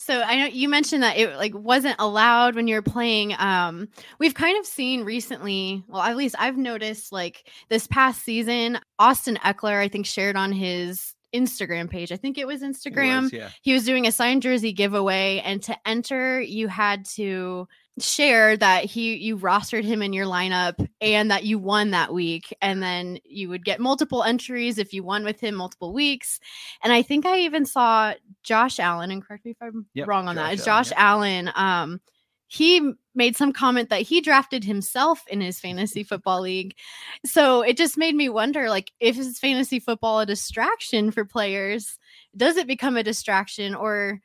So 0.00 0.22
I 0.22 0.36
know 0.36 0.46
you 0.46 0.70
mentioned 0.70 1.02
that 1.02 1.18
it 1.18 1.36
like 1.36 1.52
wasn't 1.54 1.96
allowed 1.98 2.54
when 2.54 2.66
you're 2.66 2.80
playing. 2.80 3.34
Um, 3.36 3.88
we've 4.18 4.32
kind 4.32 4.58
of 4.58 4.64
seen 4.64 5.04
recently, 5.04 5.84
well, 5.86 6.00
at 6.00 6.16
least 6.16 6.36
I've 6.38 6.56
noticed 6.56 7.12
like 7.12 7.46
this 7.68 7.86
past 7.88 8.22
season, 8.22 8.78
Austin 8.98 9.36
Ekeler, 9.44 9.80
I 9.82 9.88
think, 9.88 10.06
shared 10.06 10.36
on 10.36 10.50
his 10.52 11.14
Instagram 11.34 11.90
page. 11.90 12.10
I 12.10 12.16
think 12.16 12.38
it 12.38 12.46
was 12.46 12.62
It 12.62 12.70
Instagram. 12.70 13.24
was, 13.24 13.32
yeah. 13.34 13.50
he 13.60 13.74
was 13.74 13.84
doing 13.84 14.06
a 14.06 14.12
signed 14.12 14.40
jersey 14.40 14.72
giveaway 14.72 15.42
and 15.44 15.62
to 15.64 15.76
enter 15.86 16.40
you 16.40 16.68
had 16.68 17.04
to 17.16 17.68
share 18.02 18.56
that 18.56 18.84
he 18.84 19.16
you 19.16 19.36
rostered 19.36 19.84
him 19.84 20.02
in 20.02 20.12
your 20.12 20.26
lineup 20.26 20.86
and 21.00 21.30
that 21.30 21.44
you 21.44 21.58
won 21.58 21.90
that 21.90 22.12
week. 22.12 22.56
And 22.60 22.82
then 22.82 23.18
you 23.24 23.48
would 23.48 23.64
get 23.64 23.80
multiple 23.80 24.22
entries 24.22 24.78
if 24.78 24.92
you 24.92 25.02
won 25.02 25.24
with 25.24 25.40
him 25.40 25.54
multiple 25.54 25.92
weeks. 25.92 26.40
And 26.82 26.92
i 26.92 27.02
think 27.02 27.26
i 27.26 27.40
even 27.40 27.66
saw 27.66 28.14
josh 28.42 28.78
allen 28.78 29.10
and 29.10 29.24
correct 29.24 29.44
me 29.44 29.52
if 29.52 29.56
i'm 29.60 29.86
Yep, 29.94 30.08
wrong 30.08 30.28
on 30.28 30.36
that 30.36 30.50
Josh 30.50 30.58
it's 30.58 30.66
Allen, 30.66 30.84
josh 30.84 30.90
yep. 30.90 31.00
allen 31.00 31.50
um 31.54 32.00
he 32.48 32.92
made 33.14 33.36
some 33.36 33.52
comment 33.52 33.90
that 33.90 34.02
he 34.02 34.22
drafted 34.22 34.64
himself 34.64 35.22
in 35.28 35.40
his 35.42 35.60
fantasy 35.60 36.02
football 36.04 36.40
league. 36.40 36.74
So 37.26 37.60
it 37.60 37.76
just 37.76 37.98
made 37.98 38.14
me 38.14 38.30
wonder 38.30 38.70
like 38.70 38.90
if 39.00 39.18
is 39.18 39.38
fantasy 39.38 39.78
football 39.80 40.20
a 40.20 40.26
distraction 40.26 41.10
for 41.10 41.26
players 41.26 41.98
does 42.36 42.56
it 42.56 42.66
become 42.66 42.96
a 42.96 43.02
distraction? 43.02 43.74
Or 43.74 44.20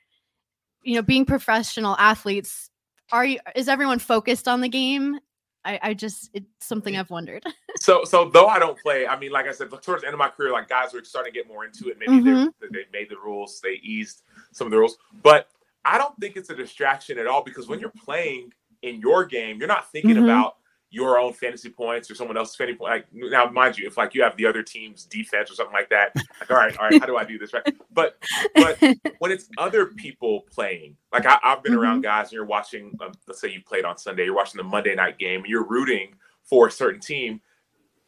you 0.84 0.96
know 0.96 1.02
being 1.02 1.26
professional 1.26 1.96
athletes 1.98 2.70
are 3.12 3.26
you 3.26 3.39
is 3.56 3.68
everyone 3.68 4.00
focused 4.00 4.48
on 4.48 4.62
the 4.62 4.70
game 4.70 5.20
i 5.66 5.80
i 5.82 5.94
just 5.94 6.30
it's 6.34 6.46
something 6.62 6.96
i've 6.98 7.10
wondered 7.10 7.44
So 7.80 8.04
so 8.06 8.30
though 8.30 8.46
I 8.48 8.60
don't 8.60 8.80
play, 8.80 9.08
I 9.08 9.20
mean, 9.20 9.32
like 9.32 9.48
I 9.48 9.52
said, 9.52 9.70
towards 9.82 10.04
the 10.04 10.08
end 10.08 10.13
of 10.13 10.20
my 10.20 10.30
career, 10.30 10.52
like 10.52 10.70
guys 10.70 10.94
were 10.94 11.04
starting 11.04 11.34
to 11.34 11.38
get 11.38 11.48
more 11.48 11.66
into 11.66 11.89
it. 11.89 11.98
Maybe 12.00 12.22
Mhm. 12.22 12.52
they 12.62 12.68
they 12.72 12.86
made 12.94 13.10
the 13.10 13.18
rules, 13.18 13.60
they 13.62 13.80
eased 13.82 14.22
some 14.54 14.68
of 14.68 14.72
the 14.72 14.78
rules, 14.78 14.96
but 15.24 15.50
I 15.84 15.98
don't 15.98 16.16
think 16.20 16.38
it's 16.38 16.50
a 16.52 16.56
distraction 16.56 17.18
at 17.18 17.26
all 17.26 17.44
because 17.44 17.68
when 17.68 17.80
you're 17.80 17.89
playing 18.06 18.54
in 18.84 19.00
your 19.02 19.26
game, 19.26 19.58
you're 19.58 19.68
not 19.68 19.92
thinking 19.92 20.16
Mhm. 20.18 20.24
about 20.24 20.58
your 20.93 21.19
own 21.19 21.34
fantasy 21.34 21.69
points 21.69 22.12
or 22.12 22.13
someone 22.13 22.38
else's 22.38 22.56
fantasy 22.56 22.77
point. 22.77 22.91
Like 22.91 23.08
now, 23.12 23.49
mind 23.49 23.79
you, 23.79 23.88
if 23.88 23.97
like 23.97 24.13
you 24.13 24.21
have 24.21 24.38
the 24.38 24.45
other 24.45 24.62
team's 24.62 25.06
defense 25.06 25.49
or 25.49 25.56
something 25.56 25.73
like 25.73 25.89
that, 25.89 26.15
like 26.39 26.51
all 26.51 26.58
right, 26.58 26.77
all 26.77 26.88
right, 26.88 26.99
how 26.99 27.08
do 27.08 27.17
I 27.17 27.23
do 27.23 27.39
this 27.39 27.51
right? 27.51 27.63
But 27.91 28.23
but 28.53 28.79
when 29.17 29.32
it's 29.32 29.49
other 29.58 29.88
people 29.88 30.41
playing, 30.51 30.95
like 31.12 31.25
I, 31.25 31.39
I've 31.43 31.63
been 31.63 31.73
around 31.73 32.01
guys, 32.01 32.27
and 32.27 32.34
you're 32.34 32.45
watching. 32.45 32.95
Um, 33.01 33.12
let's 33.27 33.41
say 33.41 33.49
you 33.49 33.62
played 33.65 33.86
on 33.86 33.97
Sunday, 33.97 34.25
you're 34.25 34.36
watching 34.36 34.60
the 34.60 34.63
Monday 34.63 34.93
night 34.93 35.17
game, 35.17 35.39
and 35.39 35.49
you're 35.49 35.67
rooting 35.67 36.13
for 36.43 36.67
a 36.67 36.71
certain 36.71 37.01
team 37.01 37.41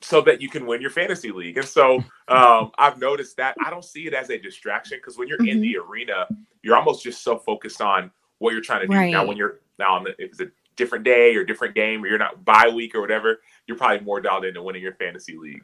so 0.02 0.22
that 0.22 0.40
you 0.40 0.48
can 0.48 0.68
win 0.68 0.80
your 0.80 0.92
fantasy 0.92 1.32
league. 1.32 1.58
And 1.58 1.68
so 1.68 2.04
um, 2.28 2.72
I've 2.78 3.00
noticed 3.00 3.36
that 3.38 3.56
I 3.66 3.72
don't 3.72 3.84
see 3.84 4.06
it 4.06 4.14
as 4.14 4.30
a 4.30 4.38
distraction 4.38 5.00
because 5.00 5.18
when 5.18 5.28
you're 5.28 5.44
in 5.48 5.60
the 5.60 5.78
arena, 5.78 6.28
you're 6.62 6.76
almost 6.76 7.04
just 7.04 7.24
so 7.24 7.40
focused 7.40 7.82
on 7.82 8.12
what 8.38 8.54
you're 8.54 8.62
trying 8.62 8.82
to 8.82 8.88
do. 8.88 8.94
Now, 9.12 9.26
when 9.26 9.38
you're 9.38 9.62
now 9.80 9.96
on 9.96 10.04
the, 10.04 10.12
if 10.20 10.30
it's 10.32 10.42
a 10.42 10.48
different 10.76 11.04
day 11.04 11.36
or 11.36 11.44
different 11.44 11.76
game, 11.76 12.04
or 12.04 12.08
you're 12.08 12.18
not 12.18 12.44
bye 12.46 12.70
week 12.74 12.96
or 12.96 13.02
whatever, 13.02 13.40
you're 13.68 13.78
probably 13.78 14.06
more 14.06 14.22
dialed 14.22 14.46
into 14.46 14.62
winning 14.62 14.82
your 14.82 14.96
fantasy 14.96 15.38
league. 15.38 15.64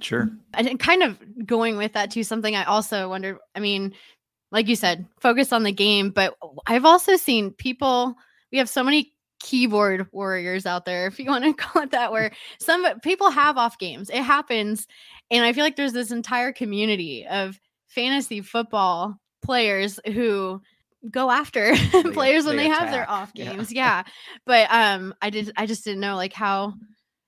Sure. 0.00 0.30
and 0.52 0.78
kind 0.78 1.02
of 1.02 1.18
going 1.46 1.76
with 1.76 1.94
that 1.94 2.10
too 2.10 2.22
something 2.22 2.54
i 2.54 2.64
also 2.64 3.08
wondered 3.08 3.38
i 3.54 3.60
mean 3.60 3.94
like 4.52 4.68
you 4.68 4.76
said 4.76 5.06
focus 5.18 5.52
on 5.52 5.62
the 5.62 5.72
game 5.72 6.10
but 6.10 6.36
i've 6.66 6.84
also 6.84 7.16
seen 7.16 7.50
people 7.52 8.14
we 8.52 8.58
have 8.58 8.68
so 8.68 8.84
many 8.84 9.12
keyboard 9.40 10.06
warriors 10.12 10.66
out 10.66 10.84
there 10.84 11.06
if 11.08 11.18
you 11.18 11.26
want 11.26 11.44
to 11.44 11.54
call 11.54 11.82
it 11.82 11.90
that 11.90 12.12
where 12.12 12.30
some 12.60 12.84
people 13.00 13.30
have 13.30 13.56
off 13.56 13.78
games 13.78 14.10
it 14.10 14.22
happens 14.22 14.86
and 15.30 15.44
i 15.44 15.52
feel 15.52 15.64
like 15.64 15.76
there's 15.76 15.94
this 15.94 16.10
entire 16.10 16.52
community 16.52 17.26
of 17.26 17.58
fantasy 17.86 18.42
football 18.42 19.18
players 19.42 19.98
who 20.12 20.60
go 21.10 21.30
after 21.30 21.74
players 22.12 22.44
when 22.46 22.56
they 22.56 22.64
they 22.64 22.68
have 22.68 22.90
their 22.90 23.08
off 23.10 23.32
games 23.34 23.70
yeah. 23.72 24.02
but 24.46 24.66
um 24.70 25.14
i 25.20 25.28
did 25.30 25.52
i 25.56 25.66
just 25.66 25.84
didn't 25.84 26.00
know 26.00 26.16
like 26.16 26.32
how 26.32 26.72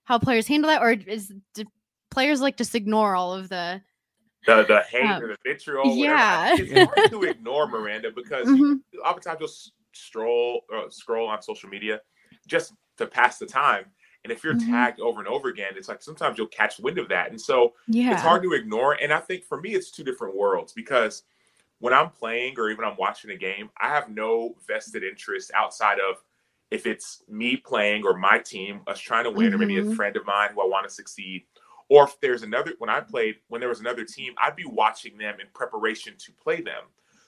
how 0.05 0.19
players 0.19 0.47
handle 0.47 0.71
that 0.71 0.81
or 0.83 0.93
is 0.93 1.33
do 1.55 1.65
players 2.11 2.41
like 2.41 2.57
just 2.57 2.75
ignore 2.75 3.15
all 3.15 3.35
of 3.35 3.49
the 3.49 3.81
The 4.47 4.65
the 4.65 4.83
hate 4.89 5.03
Um, 5.05 5.23
or 5.23 5.29
the 5.29 5.37
vitriol, 5.45 5.85
whatever. 5.99 6.15
yeah. 6.17 6.55
it's 6.57 6.73
hard 6.73 7.11
to 7.11 7.23
ignore 7.31 7.67
Miranda 7.67 8.11
because 8.15 8.49
Mhm. 8.49 8.81
oftentimes 9.05 9.39
you'll 9.41 9.49
s- 9.49 9.73
stroll 9.93 10.63
or 10.71 10.91
scroll 10.91 11.29
on 11.29 11.43
social 11.43 11.69
media 11.69 12.01
just 12.47 12.73
to 12.99 13.07
pass 13.07 13.39
the 13.39 13.47
time. 13.47 13.87
And 14.25 14.33
if 14.33 14.43
you're 14.45 14.55
Mhm. 14.55 14.71
tagged 14.71 15.01
over 15.01 15.19
and 15.19 15.29
over 15.29 15.49
again, 15.49 15.73
it's 15.77 15.89
like 15.89 16.01
sometimes 16.03 16.39
you'll 16.39 16.47
catch 16.49 16.79
wind 16.79 16.99
of 16.99 17.09
that. 17.09 17.31
And 17.31 17.41
so 17.41 17.75
yeah 17.89 18.13
it's 18.13 18.23
hard 18.23 18.43
to 18.45 18.53
ignore. 18.53 18.95
And 18.95 19.13
I 19.13 19.19
think 19.21 19.45
for 19.45 19.61
me, 19.61 19.75
it's 19.75 19.91
two 19.91 20.05
different 20.05 20.35
worlds 20.37 20.73
because 20.73 21.25
when 21.79 21.93
I'm 21.93 22.11
playing 22.11 22.59
or 22.59 22.71
even 22.71 22.85
I'm 22.85 22.97
watching 22.97 23.31
a 23.31 23.37
game, 23.37 23.71
I 23.79 23.89
have 23.89 24.09
no 24.09 24.55
vested 24.67 25.03
interest 25.03 25.51
outside 25.55 25.99
of 25.99 26.23
if 26.71 26.87
it's 26.87 27.23
me 27.29 27.57
playing 27.57 28.05
or 28.05 28.17
my 28.17 28.39
team, 28.39 28.81
us 28.87 28.99
trying 28.99 29.25
to 29.25 29.31
win, 29.31 29.55
or 29.55 29.59
maybe 29.59 29.79
a 29.79 29.83
Mhm. 29.83 29.95
friend 29.95 30.17
of 30.17 30.27
mine 30.27 30.51
who 30.53 30.63
I 30.63 30.67
want 30.67 30.89
to 30.89 30.95
succeed. 30.95 31.47
Or 31.89 32.05
if 32.05 32.19
there's 32.21 32.43
another, 32.43 32.75
when 32.79 32.91
I 32.91 33.01
played, 33.01 33.37
when 33.49 33.61
there 33.61 33.69
was 33.69 33.81
another 33.81 34.05
team, 34.05 34.35
I'd 34.39 34.57
be 34.57 34.65
watching 34.65 35.17
them 35.17 35.39
in 35.39 35.47
preparation 35.55 36.15
to 36.19 36.33
play 36.33 36.61
them. 36.61 36.83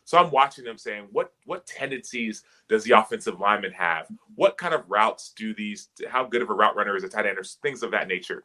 So 0.05 0.19
I'm 0.19 0.31
watching 0.31 0.65
them 0.65 0.79
saying, 0.79 1.09
what 1.13 1.35
what 1.45 1.67
tendencies 1.67 2.43
does 2.67 2.83
the 2.83 2.93
offensive 2.93 3.39
lineman 3.39 3.73
have? 3.73 4.09
What 4.35 4.57
kind 4.57 4.73
of 4.75 4.91
routes 4.91 5.33
do 5.37 5.55
these? 5.55 5.91
How 6.09 6.25
good 6.25 6.43
of 6.43 6.51
a 6.51 6.55
route 6.55 6.75
runner 6.75 6.97
is 6.97 7.05
a 7.05 7.09
tight 7.09 7.27
end, 7.27 7.39
or 7.39 7.45
things 7.45 7.83
of 7.83 7.91
that 7.91 8.09
nature. 8.09 8.45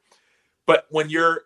But 0.67 0.85
when 0.89 1.09
you're 1.09 1.45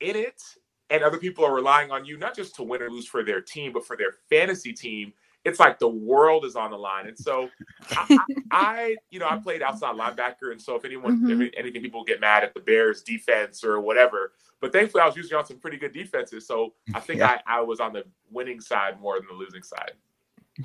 in 0.00 0.16
it 0.16 0.42
and 0.90 1.02
other 1.02 1.18
people 1.18 1.44
are 1.44 1.54
relying 1.54 1.90
on 1.90 2.04
you 2.04 2.16
not 2.18 2.34
just 2.36 2.54
to 2.56 2.62
win 2.62 2.82
or 2.82 2.90
lose 2.90 3.06
for 3.06 3.22
their 3.24 3.40
team, 3.40 3.72
but 3.72 3.86
for 3.86 3.96
their 3.96 4.12
fantasy 4.28 4.72
team, 4.72 5.12
it's 5.44 5.60
like 5.60 5.78
the 5.78 5.88
world 5.88 6.44
is 6.44 6.56
on 6.56 6.70
the 6.70 6.76
line. 6.78 7.06
And 7.06 7.18
so 7.18 7.50
I, 7.90 8.18
I, 8.50 8.96
you 9.10 9.18
know, 9.18 9.28
I 9.28 9.36
played 9.38 9.62
outside 9.62 9.94
linebacker, 9.94 10.52
and 10.52 10.60
so 10.60 10.74
if 10.74 10.84
anyone, 10.84 11.20
Mhm. 11.20 11.46
if 11.48 11.54
anything, 11.56 11.82
people 11.82 12.02
get 12.04 12.20
mad 12.20 12.44
at 12.44 12.54
the 12.54 12.60
Bears 12.60 13.02
defense 13.02 13.62
or 13.62 13.80
whatever. 13.80 14.32
But 14.60 14.72
thankfully, 14.72 15.02
I 15.02 15.06
was 15.06 15.16
usually 15.16 15.36
on 15.36 15.44
some 15.44 15.58
pretty 15.58 15.76
good 15.76 15.92
defenses, 15.92 16.46
so 16.46 16.74
I 16.94 17.00
think 17.00 17.18
Yeah. 17.18 17.38
I, 17.46 17.58
I 17.58 17.60
was 17.60 17.80
on 17.80 17.92
the 17.92 18.04
winning 18.30 18.60
side 18.60 19.00
more 19.00 19.18
than 19.18 19.26
the 19.26 19.34
losing 19.34 19.62
side. 19.62 19.92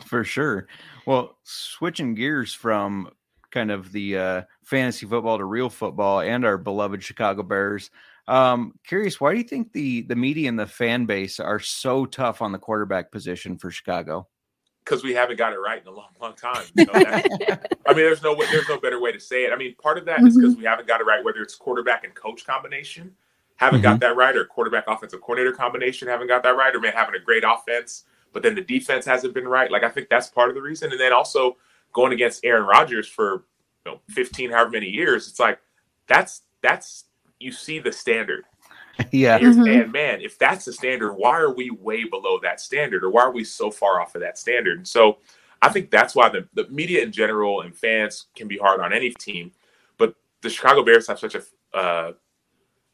For 0.06 0.24
sure. 0.24 0.68
Well, 1.06 1.38
switching 1.44 2.14
gears 2.14 2.54
from 2.54 3.10
kind 3.52 3.72
of 3.72 3.92
the 3.92 4.18
uh, 4.18 4.42
fantasy 4.64 5.08
football 5.08 5.40
to 5.40 5.44
real 5.46 5.70
football 5.70 6.22
and 6.22 6.46
our 6.46 6.58
beloved 6.58 7.04
Chicago 7.04 7.42
Bears. 7.44 7.90
Um, 8.30 8.74
curious, 8.86 9.20
why 9.20 9.32
do 9.32 9.38
you 9.39 9.44
think 9.44 9.74
the 9.74 10.02
the 10.04 10.15
media 10.15 10.48
and 10.50 10.60
the 10.60 10.68
fan 10.68 11.06
base 11.06 11.39
are 11.39 11.60
so 11.60 12.06
tough 12.06 12.42
on 12.42 12.52
the 12.52 12.60
quarterback 12.60 13.12
position 13.12 13.58
for 13.58 13.72
Chicago? 13.72 14.28
because 14.86 15.04
we 15.04 15.13
haven't 15.13 15.38
got 15.38 15.54
it 15.54 15.58
right 15.58 15.82
in 15.82 15.88
a 15.88 15.92
long, 15.92 16.10
long 16.20 16.34
time. 16.34 16.63
You 16.74 16.86
know, 16.86 16.94
that's- 16.94 17.28
I 17.86 17.94
mean, 17.94 17.98
there's 18.04 18.24
no 18.24 18.36
there's 18.36 18.68
no 18.68 18.80
better 18.80 19.00
way 19.00 19.12
to 19.12 19.20
say 19.20 19.46
it. 19.46 19.54
I 19.54 19.56
mean, 19.56 19.76
part 19.76 20.00
of 20.00 20.06
that 20.06 20.22
is 20.24 20.36
because 20.36 20.56
we 20.56 20.63
haven't 20.63 20.88
got 20.88 21.00
it 21.00 21.04
right, 21.04 21.24
whether 21.24 21.42
it's 21.42 21.56
quarterback 21.56 22.04
and 22.06 22.15
coach 22.15 22.44
combination, 22.46 23.12
haven't 23.58 23.82
got 23.82 24.00
that 24.00 24.15
right, 24.15 24.36
or 24.36 24.46
quarterback 24.46 24.86
offensive 24.88 25.22
coordinator 25.22 25.56
combination, 25.56 26.08
haven't 26.08 26.28
got 26.28 26.42
that 26.44 26.56
right, 26.56 26.74
or 26.76 26.80
man 26.80 26.94
having 26.94 27.13
a 27.13 27.20
great 27.24 27.44
offense, 27.46 28.06
but 28.34 28.42
then 28.42 28.56
the 28.56 28.62
defense 28.62 29.06
hasn't 29.06 29.34
been 29.34 29.48
right. 29.48 29.72
Like 29.72 29.84
I 29.84 29.89
think 29.89 30.10
that's 30.10 30.28
part 30.30 30.50
of 30.50 30.56
the 30.56 30.62
reason. 30.62 30.92
And 30.92 31.00
then 31.00 31.13
also 31.13 31.58
going 31.94 32.13
against 32.13 32.44
Aaron 32.44 32.65
Rodgers 32.65 33.08
for 33.08 33.46
you 33.86 33.92
know 33.92 34.02
15, 34.10 34.50
however 34.50 34.72
many 34.72 34.88
years, 34.88 35.28
it's 35.28 35.39
like 35.39 35.60
that's 36.08 36.42
that's 36.62 37.06
you 37.39 37.52
see 37.52 37.80
the 37.80 37.91
standard. 37.91 38.45
yeah. 39.12 39.36
And 39.36 39.43
you're 39.43 39.54
Mhm. 39.54 39.63
saying, 39.65 39.91
man, 39.91 40.21
if 40.21 40.38
that's 40.38 40.65
the 40.65 40.73
standard, 40.73 41.13
why 41.13 41.39
are 41.39 41.54
we 41.54 41.69
way 41.69 42.04
below 42.04 42.39
that 42.39 42.60
standard, 42.60 43.04
or 43.04 43.10
why 43.10 43.21
are 43.23 43.32
we 43.32 43.43
so 43.43 43.71
far 43.71 44.02
off 44.02 44.15
of 44.15 44.21
that 44.21 44.38
standard? 44.38 44.78
And 44.78 44.88
so, 44.88 45.19
I 45.62 45.69
think 45.69 45.91
that's 45.91 46.15
why 46.15 46.30
the, 46.30 46.47
the 46.54 46.67
media 46.69 47.04
in 47.04 47.12
general 47.12 47.62
and 47.62 47.75
fans 47.75 48.28
can 48.36 48.47
be 48.47 48.58
hard 48.58 48.80
on 48.80 48.93
any 48.93 49.10
team, 49.10 49.52
but 49.97 50.15
the 50.41 50.49
Chicago 50.49 50.84
Bears 50.84 51.08
have 51.08 51.19
such 51.19 51.36
a 51.36 51.43
uh, 51.78 52.13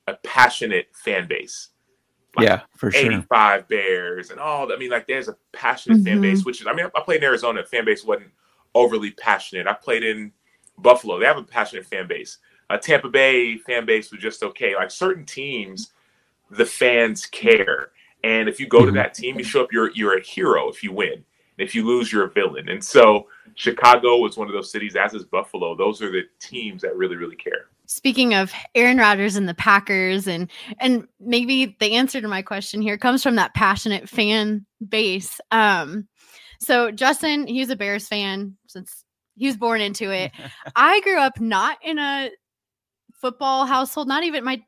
a 0.08 0.14
passionate 0.24 0.88
fan 0.94 1.28
base. 1.28 1.70
Like, 2.36 2.46
yeah, 2.48 2.62
for 2.76 2.92
sure. 2.92 3.12
85 3.14 3.68
Bears 3.68 4.30
and 4.30 4.40
all. 4.40 4.72
I 4.72 4.76
mean, 4.78 4.92
like 4.92 5.08
there's 5.08 5.30
a 5.30 5.38
passionate 5.54 6.04
fan 6.04 6.18
Mhm. 6.18 6.22
base, 6.22 6.46
which 6.46 6.60
is, 6.62 6.68
I 6.68 6.74
mean, 6.74 6.88
I 6.94 7.02
played 7.02 7.18
in 7.18 7.24
Arizona. 7.24 7.64
Fan 7.64 7.86
base 7.86 8.04
wasn't 8.04 8.32
overly 8.76 9.12
passionate. 9.12 9.68
I 9.68 9.74
played 9.74 10.04
in 10.04 10.32
Buffalo. 10.78 11.18
They 11.20 11.26
have 11.26 11.38
a 11.38 11.44
passionate 11.44 11.86
fan 11.86 12.08
base. 12.08 12.40
Uh, 12.70 12.78
Tampa 12.78 13.10
Bay 13.10 13.58
fan 13.58 13.86
base 13.86 14.12
was 14.12 14.22
just 14.22 14.44
okay. 14.44 14.76
Like 14.76 14.92
certain 14.92 15.26
teams, 15.26 15.92
the 16.50 16.66
fans 16.66 17.26
care. 17.26 17.90
And 18.24 18.50
if 18.50 18.60
you 18.60 18.68
go 18.68 18.86
to 18.86 18.92
Mhm. 18.92 18.96
that 18.96 19.14
team, 19.14 19.38
you 19.38 19.44
show 19.44 19.64
up, 19.64 19.72
you're, 19.72 19.92
you're 19.92 20.18
a 20.18 20.22
hero 20.22 20.68
if 20.70 20.84
you 20.84 20.92
win. 20.92 21.14
And 21.14 21.24
if 21.68 21.76
you 21.76 21.86
lose, 21.86 22.12
you're 22.12 22.26
a 22.26 22.32
villain. 22.32 22.70
And 22.70 22.84
so 22.84 23.28
Chicago 23.54 24.18
was 24.18 24.36
one 24.36 24.48
of 24.48 24.54
those 24.54 24.72
cities, 24.72 24.96
as 24.96 25.14
is 25.14 25.24
Buffalo. 25.24 25.76
Those 25.76 26.02
are 26.02 26.12
the 26.12 26.24
teams 26.40 26.82
that 26.82 26.96
really, 26.98 27.16
really 27.16 27.36
care. 27.36 27.68
Speaking 27.86 28.34
of 28.34 28.52
Aaron 28.74 28.98
Rodgers 28.98 29.36
and 29.36 29.48
the 29.48 29.54
Packers, 29.54 30.28
and 30.28 30.50
and 30.80 31.08
maybe 31.20 31.78
the 31.80 31.94
answer 31.94 32.20
to 32.20 32.28
my 32.28 32.42
question 32.42 32.82
here 32.82 32.98
comes 32.98 33.22
from 33.22 33.36
that 33.36 33.54
passionate 33.54 34.10
fan 34.10 34.66
base. 34.90 35.40
Um, 35.52 36.08
so 36.60 36.90
Justin, 36.90 37.46
he's 37.46 37.70
a 37.70 37.76
Bears 37.76 38.08
fan 38.08 38.58
since 38.66 39.06
he 39.38 39.46
was 39.46 39.56
born 39.56 39.82
into 39.82 40.10
it. 40.12 40.32
I 40.76 41.00
grew 41.02 41.20
up 41.20 41.40
not 41.40 41.78
in 41.84 42.00
a 42.00 42.32
football 43.20 43.66
household, 43.66 44.08
not 44.08 44.24
even 44.24 44.44
my 44.44 44.62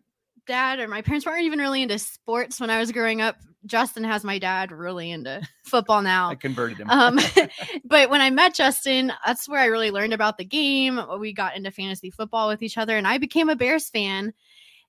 dad 0.48 0.80
or 0.80 0.88
my 0.88 1.02
parents 1.02 1.26
weren't 1.26 1.44
even 1.44 1.60
really 1.60 1.82
into 1.82 2.00
sports 2.00 2.60
when 2.60 2.70
I 2.70 2.80
was 2.80 2.92
growing 2.92 3.22
up. 3.22 3.38
Justin 3.66 4.04
has 4.06 4.24
my 4.24 4.40
dad 4.40 4.72
really 4.72 5.12
into 5.12 5.42
football 5.66 6.02
now. 6.02 6.30
I 6.30 6.36
converted 6.36 6.78
him. 6.78 6.90
Um, 6.90 7.20
but 7.86 8.10
when 8.10 8.22
I 8.22 8.30
met 8.30 8.56
Justin, 8.56 9.12
that's 9.26 9.48
where 9.48 9.60
I 9.60 9.66
really 9.66 9.92
learned 9.92 10.14
about 10.14 10.38
the 10.38 10.46
game. 10.46 11.00
We 11.20 11.34
got 11.34 11.56
into 11.56 11.72
fantasy 11.72 12.10
football 12.10 12.48
with 12.48 12.64
each 12.64 12.78
other, 12.78 12.98
and 12.98 13.08
I 13.08 13.18
became 13.18 13.50
a 13.50 13.56
Bears 13.56 13.90
fan. 13.90 14.34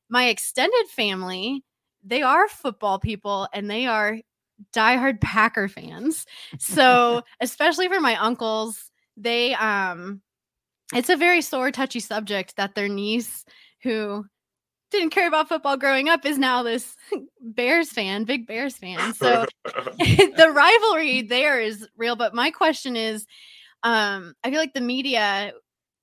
My 0.09 0.29
extended 0.29 0.87
family, 0.94 1.64
they 2.05 2.23
are 2.23 2.49
football 2.49 2.99
people, 2.99 3.49
and 3.53 3.71
they 3.71 3.87
are 3.87 4.18
diehard 4.73 5.21
Packer 5.21 5.68
fans. 5.68 6.25
So, 6.59 7.23
especially 7.40 7.88
for 7.88 8.01
my 8.01 8.16
uncles, 8.16 8.90
they 9.16 9.55
um, 9.55 10.23
it's 10.94 11.11
a 11.11 11.16
very 11.16 11.42
sore, 11.42 11.70
touchy 11.70 12.01
subject 12.01 12.57
that 12.57 12.74
their 12.74 12.88
niece, 12.88 13.44
who 13.83 14.24
didn't 14.90 15.11
care 15.11 15.29
about 15.29 15.48
football 15.48 15.77
growing 15.77 16.09
up 16.09 16.24
is 16.24 16.38
now 16.38 16.62
this 16.62 16.96
Bears 17.40 17.90
fan, 17.90 18.24
big 18.24 18.46
Bears 18.46 18.77
fan. 18.77 19.14
So 19.14 19.46
the 19.98 20.53
rivalry 20.53 21.22
there 21.22 21.61
is 21.61 21.87
real. 21.96 22.16
But 22.16 22.35
my 22.35 22.51
question 22.51 22.96
is, 22.96 23.27
um, 23.83 24.35
I 24.42 24.51
feel 24.51 24.59
like 24.59 24.74
the 24.74 24.81
media 24.81 25.53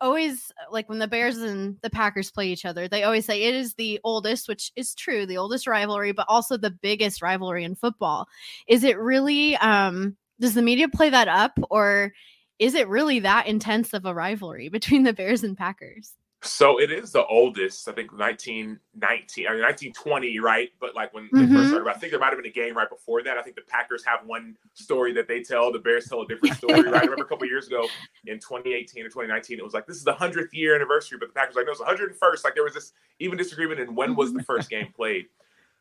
always 0.02 0.52
like 0.72 0.90
when 0.90 1.00
the 1.00 1.08
Bears 1.08 1.38
and 1.38 1.78
the 1.82 1.90
Packers 1.90 2.30
play 2.30 2.50
each 2.50 2.66
other, 2.66 2.88
they 2.88 3.04
always 3.04 3.26
say 3.26 3.44
it 3.44 3.56
is 3.56 3.74
the 3.74 4.00
oldest, 4.04 4.48
which 4.48 4.72
is 4.76 4.94
true, 4.94 5.26
the 5.26 5.38
oldest 5.38 5.68
rivalry, 5.68 6.12
but 6.12 6.26
also 6.30 6.58
the 6.58 6.72
biggest 6.72 7.22
rivalry 7.22 7.64
in 7.64 7.76
football. 7.76 8.28
Is 8.68 8.84
it 8.84 9.00
really 9.00 9.56
um 9.58 10.16
does 10.40 10.54
the 10.54 10.62
media 10.62 10.90
play 10.90 11.10
that 11.10 11.30
up 11.30 11.58
or 11.70 12.12
is 12.60 12.74
it 12.74 12.88
really 12.88 13.20
that 13.20 13.48
intense 13.48 13.94
of 13.94 14.06
a 14.06 14.14
rivalry 14.14 14.70
between 14.70 15.04
the 15.04 15.14
Bears 15.14 15.44
and 15.44 15.58
Packers? 15.58 16.14
So 16.42 16.80
it 16.80 16.92
is 16.92 17.12
the 17.12 17.26
oldest, 17.26 17.88
I 17.90 17.94
think 17.94 18.12
1919, 18.12 19.48
I 19.48 19.54
mean 19.54 19.62
1920, 19.64 20.40
right? 20.40 20.70
But 20.80 20.94
like 20.94 21.12
when 21.12 21.24
mm-hmm. 21.26 21.40
they 21.40 21.48
first 21.48 21.70
started, 21.70 21.90
I 21.90 21.94
think 21.94 22.12
there 22.12 22.20
might 22.20 22.28
have 22.28 22.38
been 22.38 22.46
a 22.46 22.54
game 22.54 22.78
right 22.78 22.90
before 22.90 23.24
that. 23.24 23.38
I 23.38 23.42
think 23.42 23.56
the 23.56 23.64
Packers 23.64 24.06
have 24.06 24.20
one 24.28 24.56
story 24.76 25.12
that 25.14 25.28
they 25.28 25.42
tell, 25.42 25.72
the 25.72 25.80
Bears 25.80 26.06
tell 26.06 26.22
a 26.22 26.28
different 26.28 26.56
story, 26.58 26.84
right? 26.84 26.94
I 26.94 27.00
remember 27.00 27.24
a 27.24 27.28
couple 27.28 27.48
years 27.48 27.66
ago 27.66 27.88
in 28.28 28.36
2018 28.36 29.04
or 29.04 29.10
2019, 29.10 29.58
it 29.58 29.64
was 29.64 29.74
like 29.74 29.88
this 29.88 29.98
is 29.98 30.04
the 30.04 30.14
100th 30.14 30.54
year 30.54 30.76
anniversary, 30.76 31.18
but 31.20 31.30
the 31.30 31.34
Packers 31.34 31.56
like 31.56 31.66
no, 31.66 31.72
it's 31.72 31.82
101st. 31.82 32.44
Like 32.44 32.54
there 32.54 32.64
was 32.64 32.76
this 32.76 32.94
even 33.18 33.40
disagreement 33.40 33.80
in 33.80 33.96
when 33.96 34.16
was 34.16 34.32
the 34.32 34.44
first 34.44 34.70
game 34.70 34.94
played. 34.96 35.26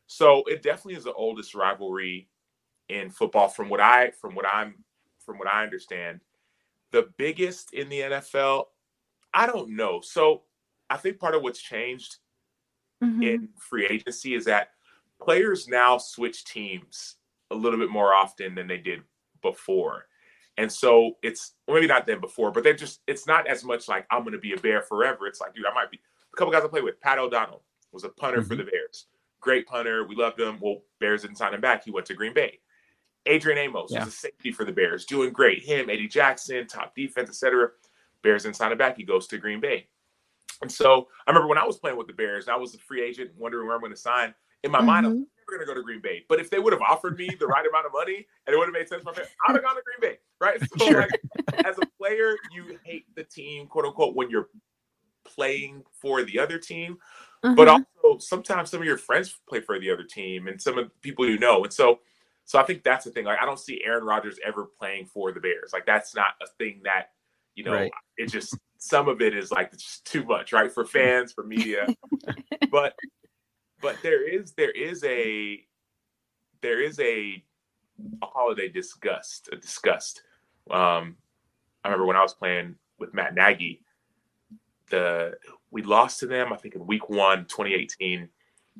So 0.07 0.45
it 0.47 0.63
definitely 0.63 0.95
is 0.95 1.05
the 1.05 1.13
oldest 1.13 1.55
rivalry 1.55 2.29
in 2.89 3.11
football 3.11 3.49
from 3.49 3.69
what 3.69 3.81
I 3.81 4.13
from 4.13 4.35
what 4.35 4.47
I'm 4.51 4.77
from 5.19 5.39
what 5.39 5.49
I 5.49 5.63
understand. 5.63 6.21
The 6.95 7.09
biggest 7.19 7.75
in 7.75 7.89
the 7.89 8.01
NFL, 8.03 8.67
I 9.35 9.47
don't 9.47 9.75
know. 9.75 10.01
So 10.01 10.43
I 10.89 10.97
think 10.97 11.19
part 11.19 11.35
of 11.35 11.43
what's 11.43 11.61
changed 11.61 12.19
mm-hmm. 13.03 13.21
in 13.21 13.49
free 13.59 13.85
agency 13.87 14.35
is 14.35 14.45
that 14.45 14.69
players 15.21 15.67
now 15.67 15.99
switch 15.99 16.45
teams 16.45 17.17
a 17.51 17.55
little 17.57 17.81
bit 17.81 17.91
more 17.91 18.15
often 18.15 18.55
than 18.55 18.69
they 18.69 18.79
did 18.79 19.01
before. 19.43 20.07
And 20.57 20.71
so 20.71 21.17
it's 21.21 21.55
maybe 21.67 21.89
not 21.89 22.07
then 22.07 22.21
before, 22.21 22.53
but 22.53 22.63
they're 22.63 22.75
just 22.75 23.01
it's 23.09 23.27
not 23.27 23.49
as 23.49 23.65
much 23.65 23.89
like 23.89 24.07
I'm 24.13 24.23
gonna 24.23 24.39
be 24.39 24.53
a 24.53 24.59
bear 24.59 24.81
forever. 24.81 25.27
It's 25.27 25.41
like, 25.41 25.53
dude, 25.53 25.67
I 25.67 25.75
might 25.75 25.91
be 25.91 25.99
a 26.33 26.37
couple 26.37 26.53
guys 26.53 26.63
I 26.63 26.69
played 26.69 26.85
with. 26.85 27.01
Pat 27.01 27.19
O'Donnell 27.19 27.65
was 27.91 28.05
a 28.05 28.09
punter 28.09 28.39
mm-hmm. 28.39 28.49
for 28.49 28.55
the 28.55 28.63
Bears. 28.63 29.07
Great 29.41 29.67
punter. 29.67 30.07
We 30.07 30.15
loved 30.15 30.39
him. 30.39 30.59
Well, 30.61 30.83
Bears 31.01 31.23
didn't 31.23 31.39
sign 31.39 31.55
him 31.55 31.61
back. 31.61 31.85
He 31.85 31.91
went 31.91 32.07
to 32.07 32.15
Green 32.15 32.35
Bay. 32.35 32.61
Adrian 33.27 33.59
Amos 33.59 33.91
yeah. 33.91 34.07
a 34.07 34.11
safety 34.11 34.53
for 34.53 34.65
the 34.65 34.73
Bears, 34.73 35.05
doing 35.05 35.33
great. 35.33 35.63
Him, 35.63 35.89
Eddie 35.89 36.09
Jackson, 36.09 36.67
top 36.67 36.95
defense, 36.95 37.31
etc. 37.31 37.71
Bears 38.23 38.47
sign 38.57 38.73
him 38.73 38.79
back. 38.79 38.97
He 38.97 39.05
goes 39.05 39.27
to 39.29 39.39
Green 39.39 39.61
Bay. 39.61 39.87
And 40.63 40.71
so 40.71 41.09
I 41.27 41.31
remember 41.31 41.49
when 41.49 41.59
I 41.59 41.65
was 41.65 41.79
playing 41.79 41.97
with 41.97 42.07
the 42.07 42.13
Bears, 42.13 42.49
I 42.49 42.57
was 42.57 42.75
a 42.75 42.79
free 42.79 43.03
agent, 43.03 43.31
wondering 43.37 43.67
where 43.67 43.75
I'm 43.75 43.81
going 43.81 43.93
to 43.93 43.99
sign. 43.99 44.35
In 44.63 44.71
my 44.71 44.79
mm-hmm. 44.79 44.87
mind, 44.87 45.07
I'm 45.07 45.13
never 45.13 45.59
going 45.59 45.61
to 45.61 45.67
go 45.67 45.75
to 45.75 45.83
Green 45.83 46.01
Bay. 46.01 46.25
But 46.29 46.41
if 46.41 46.49
they 46.49 46.59
would 46.59 46.73
have 46.73 46.83
offered 46.83 47.19
me 47.19 47.29
the 47.39 47.47
right 47.47 47.67
amount 47.67 47.87
of 47.87 47.93
money 47.93 48.27
and 48.47 48.55
it 48.55 48.59
would 48.59 48.67
have 48.67 48.73
made 48.73 48.89
sense 48.89 49.03
for 49.03 49.13
me, 49.13 49.19
I 49.47 49.53
would 49.53 49.57
have 49.57 49.65
gone 49.65 49.77
to 49.77 49.83
Green 49.83 50.13
Bay, 50.13 50.19
right? 50.41 50.59
So, 50.79 50.87
sure. 50.87 51.01
like, 51.01 51.67
as 51.67 51.77
a 51.79 51.87
player, 51.99 52.35
you 52.53 52.79
hate 52.85 53.05
the 53.15 53.25
team, 53.25 53.67
quote 53.67 53.85
unquote, 53.85 54.17
when 54.17 54.31
you're 54.31 54.49
playing 55.25 55.83
for 56.01 56.23
the 56.23 56.39
other 56.39 56.59
team. 56.59 56.99
Mm-hmm. 57.45 57.57
But 57.57 57.69
also, 57.69 58.19
sometimes 58.19 58.71
some 58.71 58.81
of 58.81 58.87
your 58.87 58.97
friends 58.97 59.39
play 59.47 59.61
for 59.61 59.79
the 59.79 59.91
other 59.91 60.05
team, 60.05 60.49
and 60.49 60.61
some 60.61 60.79
of 60.79 60.87
the 60.87 60.91
people 61.03 61.29
you 61.29 61.39
know. 61.39 61.63
And 61.65 61.73
so, 61.73 61.99
so 62.45 62.59
I 62.59 62.65
think 62.65 62.83
that's 62.83 63.05
the 63.05 63.11
thing. 63.11 63.25
Like, 63.25 63.41
I 63.41 63.47
don't 63.47 63.59
see 63.59 63.83
Aaron 63.85 64.05
Rodgers 64.05 64.39
ever 64.45 64.67
playing 64.79 65.07
for 65.07 65.33
the 65.33 65.41
Bears. 65.41 65.73
Like, 65.73 65.87
that's 65.87 66.15
not 66.15 66.35
a 66.43 66.47
thing 66.59 66.83
that 66.85 67.11
you 67.55 67.65
know. 67.65 67.73
Right. 67.73 67.93
It 68.17 68.31
just 68.31 68.57
some 68.79 69.09
of 69.09 69.23
it 69.23 69.35
is 69.35 69.51
like 69.51 69.71
it's 69.73 69.83
just 69.83 70.05
too 70.05 70.25
much, 70.25 70.53
right? 70.53 70.71
For 70.71 70.85
fans, 70.85 71.33
for 71.33 71.45
media. 71.45 71.87
but 72.71 72.95
but 73.81 73.97
there 74.03 74.29
is 74.29 74.53
there 74.53 74.71
is 74.71 75.03
a 75.05 75.65
there 76.61 76.83
is 76.83 77.01
a 77.01 77.43
a 78.23 78.27
holiday 78.27 78.69
disgust, 78.69 79.49
a 79.53 79.57
disgust. 79.57 80.23
Um, 80.71 81.17
I 81.83 81.89
remember 81.89 82.07
when 82.07 82.17
I 82.17 82.23
was 82.23 82.35
playing 82.35 82.77
with 82.99 83.15
Matt 83.15 83.35
Nagy, 83.35 83.83
the 84.91 85.37
we 85.71 85.83
lost 85.83 86.21
to 86.21 86.27
them, 86.27 86.53
I 86.53 86.57
think 86.57 86.75
in 86.75 86.87
week 86.87 87.09
one, 87.09 87.47
2018, 87.47 88.29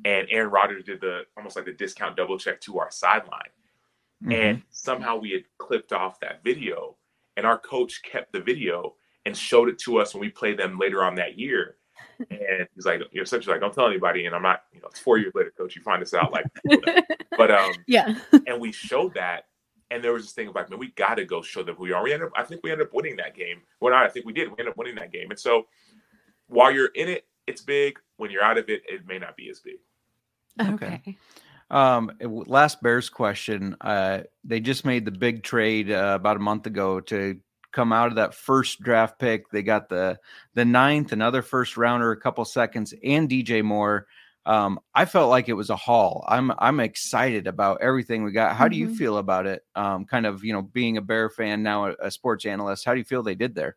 and 0.03 0.27
Aaron 0.29 0.51
Rodgers 0.51 0.83
did 0.83 0.99
the 0.99 1.21
almost 1.37 1.55
like 1.55 1.65
the 1.65 1.71
discount 1.71 2.17
double 2.17 2.37
check 2.37 2.59
to 2.61 2.79
our 2.79 2.91
sideline. 2.91 3.41
Mm-hmm. 4.23 4.31
And 4.31 4.61
somehow 4.71 5.17
we 5.17 5.31
had 5.31 5.43
clipped 5.57 5.93
off 5.93 6.19
that 6.19 6.43
video, 6.43 6.97
and 7.37 7.45
our 7.45 7.57
coach 7.57 8.01
kept 8.03 8.33
the 8.33 8.41
video 8.41 8.95
and 9.25 9.35
showed 9.35 9.69
it 9.69 9.79
to 9.79 9.97
us 9.97 10.13
when 10.13 10.21
we 10.21 10.29
played 10.29 10.57
them 10.57 10.77
later 10.77 11.03
on 11.03 11.15
that 11.15 11.37
year. 11.37 11.77
And 12.29 12.67
he's 12.75 12.85
like, 12.85 13.01
you're 13.11 13.23
essentially 13.23 13.53
like, 13.53 13.61
don't 13.61 13.73
tell 13.73 13.87
anybody. 13.87 14.25
And 14.25 14.35
I'm 14.35 14.41
not, 14.41 14.63
you 14.73 14.81
know, 14.81 14.87
it's 14.87 14.99
four 14.99 15.17
years 15.17 15.33
later, 15.33 15.51
coach. 15.57 15.75
You 15.75 15.81
find 15.81 16.01
this 16.01 16.13
out 16.13 16.31
like, 16.31 16.45
but 17.37 17.51
um, 17.51 17.73
yeah. 17.87 18.15
and 18.47 18.59
we 18.59 18.71
showed 18.71 19.13
that, 19.15 19.45
and 19.91 20.03
there 20.03 20.13
was 20.13 20.23
this 20.23 20.33
thing 20.33 20.47
of 20.47 20.55
like, 20.55 20.69
man, 20.69 20.79
we 20.79 20.91
got 20.91 21.15
to 21.15 21.25
go 21.25 21.41
show 21.41 21.63
them 21.63 21.75
who 21.75 21.83
we 21.83 21.93
are. 21.93 22.03
We 22.03 22.13
ended 22.13 22.27
up, 22.27 22.33
I 22.35 22.43
think 22.43 22.61
we 22.63 22.71
ended 22.71 22.87
up 22.87 22.93
winning 22.93 23.17
that 23.17 23.35
game. 23.35 23.61
Well, 23.79 23.93
not, 23.93 24.05
I 24.05 24.09
think 24.09 24.25
we 24.25 24.33
did. 24.33 24.47
We 24.47 24.55
ended 24.59 24.69
up 24.69 24.77
winning 24.77 24.95
that 24.95 25.11
game. 25.11 25.29
And 25.29 25.39
so, 25.39 25.67
while 26.47 26.71
you're 26.71 26.91
in 26.95 27.09
it, 27.09 27.25
it's 27.47 27.61
big. 27.61 27.99
When 28.17 28.31
you're 28.31 28.43
out 28.43 28.57
of 28.57 28.69
it, 28.69 28.83
it 28.87 29.05
may 29.05 29.19
not 29.19 29.35
be 29.35 29.49
as 29.49 29.59
big. 29.59 29.75
Okay. 30.61 31.01
okay. 31.01 31.17
Um, 31.69 32.11
last 32.21 32.81
Bears 32.81 33.09
question. 33.09 33.75
Uh, 33.81 34.21
they 34.43 34.59
just 34.59 34.85
made 34.85 35.05
the 35.05 35.11
big 35.11 35.43
trade 35.43 35.91
uh, 35.91 36.13
about 36.15 36.37
a 36.37 36.39
month 36.39 36.67
ago 36.67 37.01
to 37.01 37.39
come 37.71 37.91
out 37.91 38.07
of 38.07 38.15
that 38.15 38.33
first 38.33 38.81
draft 38.81 39.19
pick. 39.19 39.49
They 39.51 39.63
got 39.63 39.89
the 39.89 40.19
the 40.53 40.65
ninth, 40.65 41.11
another 41.11 41.41
first 41.41 41.77
rounder, 41.77 42.11
a 42.11 42.19
couple 42.19 42.45
seconds, 42.45 42.93
and 43.03 43.29
DJ 43.29 43.63
Moore. 43.63 44.07
Um, 44.45 44.79
I 44.93 45.05
felt 45.05 45.31
like 45.31 45.49
it 45.49 45.53
was 45.53 45.71
a 45.71 45.75
haul. 45.75 46.23
I'm 46.27 46.51
I'm 46.59 46.79
excited 46.79 47.47
about 47.47 47.81
everything 47.81 48.23
we 48.23 48.31
got. 48.31 48.55
How 48.55 48.65
mm-hmm. 48.65 48.71
do 48.71 48.77
you 48.77 48.87
mm-hmm. 48.87 48.95
feel 48.95 49.17
about 49.17 49.47
it? 49.47 49.63
Um, 49.75 50.05
kind 50.05 50.25
of 50.25 50.43
you 50.43 50.53
know 50.53 50.61
being 50.61 50.97
a 50.97 51.01
Bear 51.01 51.29
fan 51.29 51.63
now, 51.63 51.87
a, 51.87 51.95
a 52.03 52.11
sports 52.11 52.45
analyst. 52.45 52.85
How 52.85 52.93
do 52.93 52.99
you 52.99 53.05
feel 53.05 53.23
they 53.23 53.35
did 53.35 53.55
there? 53.55 53.75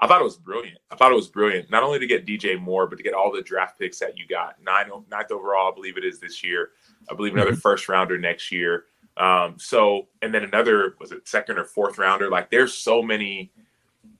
I 0.00 0.06
thought 0.06 0.20
it 0.20 0.24
was 0.24 0.38
brilliant. 0.38 0.78
I 0.90 0.96
thought 0.96 1.12
it 1.12 1.16
was 1.16 1.28
brilliant. 1.28 1.70
Not 1.70 1.82
only 1.82 1.98
to 1.98 2.06
get 2.06 2.26
DJ 2.26 2.58
Moore, 2.58 2.86
but 2.86 2.96
to 2.96 3.02
get 3.02 3.12
all 3.12 3.30
the 3.30 3.42
draft 3.42 3.78
picks 3.78 3.98
that 3.98 4.16
you 4.16 4.26
got. 4.26 4.56
Nine, 4.64 4.90
ninth 5.10 5.30
overall, 5.30 5.70
I 5.70 5.74
believe 5.74 5.98
it 5.98 6.04
is 6.04 6.18
this 6.18 6.42
year. 6.42 6.70
I 7.10 7.14
believe 7.14 7.34
another 7.34 7.50
mm-hmm. 7.50 7.60
first 7.60 7.88
rounder 7.88 8.16
next 8.16 8.50
year. 8.50 8.86
Um, 9.18 9.56
so, 9.58 10.08
and 10.22 10.32
then 10.32 10.44
another 10.44 10.96
was 10.98 11.12
it 11.12 11.28
second 11.28 11.58
or 11.58 11.64
fourth 11.64 11.98
rounder? 11.98 12.30
Like, 12.30 12.50
there's 12.50 12.72
so 12.72 13.02
many. 13.02 13.52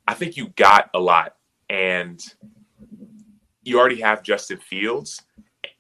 I 0.07 0.13
think 0.13 0.37
you 0.37 0.49
got 0.49 0.91
a 0.93 0.99
lot, 0.99 1.37
and 1.71 2.23
you 3.63 3.79
already 3.79 4.01
have 4.03 4.23
Justin 4.23 4.59
Fields. 4.59 5.23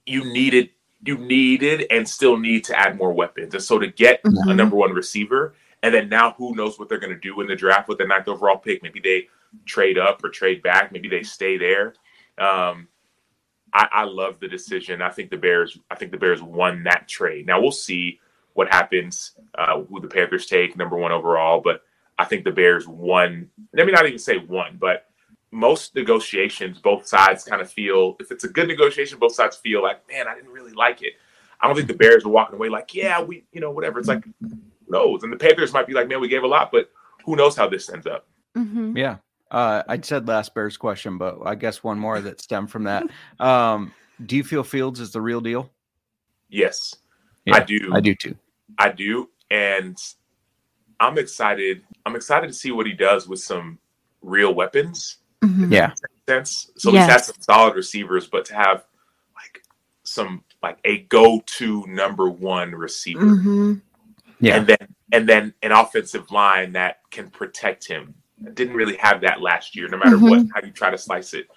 You 0.06 0.24
needed, 0.32 0.70
you 1.04 1.18
needed, 1.18 1.86
and 1.90 2.08
still 2.08 2.38
need 2.38 2.64
to 2.64 2.78
add 2.78 2.96
more 2.96 3.12
weapons. 3.12 3.52
And 3.52 3.62
so, 3.62 3.78
to 3.78 3.88
get 3.88 4.22
mm-hmm. 4.22 4.48
a 4.48 4.54
number 4.54 4.76
one 4.76 4.92
receiver, 4.92 5.54
and 5.82 5.92
then 5.92 6.08
now 6.08 6.32
who 6.38 6.54
knows 6.54 6.78
what 6.78 6.88
they're 6.88 6.98
going 6.98 7.12
to 7.12 7.20
do 7.20 7.38
in 7.42 7.48
the 7.48 7.56
draft 7.56 7.88
with 7.88 7.98
the 7.98 8.06
ninth 8.06 8.28
overall 8.28 8.56
pick? 8.56 8.82
Maybe 8.82 9.00
they 9.00 9.28
trade 9.66 9.98
up 9.98 10.22
or 10.24 10.30
trade 10.30 10.62
back. 10.62 10.92
Maybe 10.92 11.08
they 11.08 11.22
stay 11.22 11.56
there. 11.56 11.94
Um, 12.38 12.88
I, 13.72 13.88
I 13.92 14.04
love 14.04 14.40
the 14.40 14.48
decision. 14.48 15.02
I 15.02 15.10
think 15.10 15.30
the 15.30 15.36
Bears. 15.36 15.78
I 15.90 15.94
think 15.94 16.10
the 16.12 16.18
Bears 16.18 16.42
won 16.42 16.82
that 16.84 17.08
trade. 17.08 17.46
Now 17.46 17.60
we'll 17.60 17.70
see 17.70 18.18
what 18.54 18.68
happens, 18.68 19.32
uh, 19.56 19.82
who 19.82 20.00
the 20.00 20.08
Panthers 20.08 20.46
take 20.46 20.76
number 20.76 20.96
one 20.96 21.12
overall. 21.12 21.60
But 21.60 21.82
I 22.18 22.24
think 22.24 22.44
the 22.44 22.50
Bears 22.50 22.88
won. 22.88 23.48
Let 23.72 23.86
me 23.86 23.92
not 23.92 24.06
even 24.06 24.18
say 24.18 24.38
won, 24.38 24.76
but 24.80 25.06
most 25.52 25.94
negotiations, 25.94 26.78
both 26.78 27.06
sides 27.06 27.44
kind 27.44 27.60
of 27.60 27.70
feel 27.70 28.16
if 28.20 28.30
it's 28.30 28.44
a 28.44 28.48
good 28.48 28.68
negotiation, 28.68 29.18
both 29.18 29.34
sides 29.34 29.56
feel 29.56 29.82
like, 29.82 30.06
man, 30.08 30.28
I 30.28 30.34
didn't 30.34 30.50
really 30.50 30.72
like 30.72 31.02
it. 31.02 31.14
I 31.60 31.66
don't 31.66 31.76
think 31.76 31.88
the 31.88 31.94
Bears 31.94 32.24
are 32.24 32.28
walking 32.28 32.54
away 32.56 32.68
like, 32.68 32.94
yeah, 32.94 33.20
we, 33.20 33.44
you 33.52 33.60
know, 33.60 33.70
whatever. 33.70 33.98
It's 33.98 34.08
like, 34.08 34.24
who 34.40 34.58
knows? 34.88 35.22
And 35.22 35.32
the 35.32 35.36
Panthers 35.36 35.72
might 35.72 35.86
be 35.86 35.92
like, 35.92 36.08
man, 36.08 36.20
we 36.20 36.28
gave 36.28 36.42
a 36.42 36.46
lot, 36.46 36.70
but 36.72 36.90
who 37.24 37.36
knows 37.36 37.56
how 37.56 37.68
this 37.68 37.90
ends 37.90 38.06
up? 38.06 38.26
Mhm. 38.56 38.96
Yeah. 38.96 39.16
Uh, 39.50 39.82
I 39.88 40.00
said 40.00 40.28
last 40.28 40.54
Bears 40.54 40.76
question, 40.76 41.18
but 41.18 41.38
I 41.44 41.54
guess 41.56 41.82
one 41.82 41.98
more 41.98 42.20
that 42.20 42.40
stemmed 42.40 42.70
from 42.70 42.84
that. 42.84 43.04
Um, 43.40 43.92
do 44.26 44.36
you 44.36 44.44
feel 44.44 44.62
Fields 44.62 45.00
is 45.00 45.12
the 45.12 45.20
real 45.20 45.40
deal? 45.40 45.70
Yes, 46.50 46.94
Yeah, 47.46 47.56
I 47.56 47.60
do. 47.60 47.90
I 47.92 48.00
do 48.00 48.14
too. 48.14 48.36
I 48.78 48.90
do, 48.90 49.30
and 49.50 49.96
I'm 51.00 51.16
excited. 51.18 51.82
I'm 52.04 52.16
excited 52.16 52.48
to 52.48 52.52
see 52.52 52.70
what 52.70 52.86
he 52.86 52.92
does 52.92 53.26
with 53.28 53.40
some 53.40 53.78
real 54.20 54.52
weapons. 54.54 55.16
Mhm. 55.42 55.72
Yeah. 55.72 55.92
Sense. 56.28 56.70
So 56.76 56.90
he's 56.90 57.00
had 57.00 57.24
some 57.24 57.36
solid 57.40 57.74
receivers, 57.76 58.26
but 58.26 58.44
to 58.46 58.54
have 58.54 58.84
like 59.34 59.62
some 60.02 60.44
like 60.62 60.78
a 60.84 60.98
go-to 61.04 61.86
number 61.88 62.28
one 62.28 62.72
receiver, 62.72 63.24
Mhm. 63.24 63.80
Yeah. 64.40 64.56
and 64.56 64.66
then 64.66 64.94
and 65.12 65.28
then 65.28 65.54
an 65.62 65.72
offensive 65.72 66.30
line 66.30 66.72
that 66.72 67.00
can 67.10 67.30
protect 67.30 67.86
him. 67.88 68.14
Didn't 68.54 68.74
really 68.74 68.96
have 68.96 69.20
that 69.20 69.40
last 69.42 69.76
year, 69.76 69.88
no 69.88 69.98
matter 69.98 70.18
what 70.18 70.46
how 70.54 70.62
you 70.64 70.72
try 70.72 70.90
to 70.90 70.98
slice 70.98 71.34
it. 71.34 71.48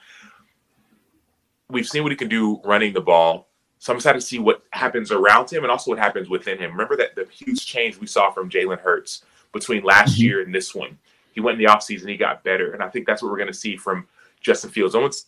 We've 1.70 1.88
seen 1.88 2.04
what 2.04 2.12
he 2.12 2.16
can 2.18 2.28
do 2.30 2.60
running 2.64 2.94
the 2.94 3.02
ball. 3.02 3.48
So 3.80 3.92
I'm 3.92 3.98
excited 3.98 4.20
to 4.20 4.26
see 4.26 4.40
what 4.40 4.64
happens 4.72 5.12
around 5.12 5.52
him 5.52 5.64
and 5.64 5.72
also 5.72 5.92
what 5.92 6.00
happens 6.00 6.30
within 6.30 6.58
him. 6.58 6.72
Remember 6.72 6.96
that 6.98 7.16
the 7.16 7.26
huge 7.26 7.66
change 7.66 7.98
we 7.98 8.08
saw 8.08 8.32
from 8.32 8.50
Jalen 8.50 8.80
Hurts 8.80 9.24
between 9.52 9.84
last 9.84 10.16
Mhm. 10.16 10.20
year 10.20 10.42
and 10.42 10.54
this 10.54 10.74
one. 10.74 10.98
He 11.34 11.42
went 11.42 11.60
in 11.60 11.66
the 11.66 11.72
offseason, 11.72 12.08
he 12.10 12.18
got 12.18 12.44
better. 12.44 12.74
And 12.74 12.84
I 12.84 12.90
think 12.90 13.08
that's 13.08 13.22
what 13.22 13.32
we're 13.32 13.38
going 13.38 13.48
to 13.48 13.54
see 13.54 13.76
from 13.76 14.08
Justin 14.40 14.70
Fields. 14.70 14.94
No 14.94 15.02
one's, 15.02 15.26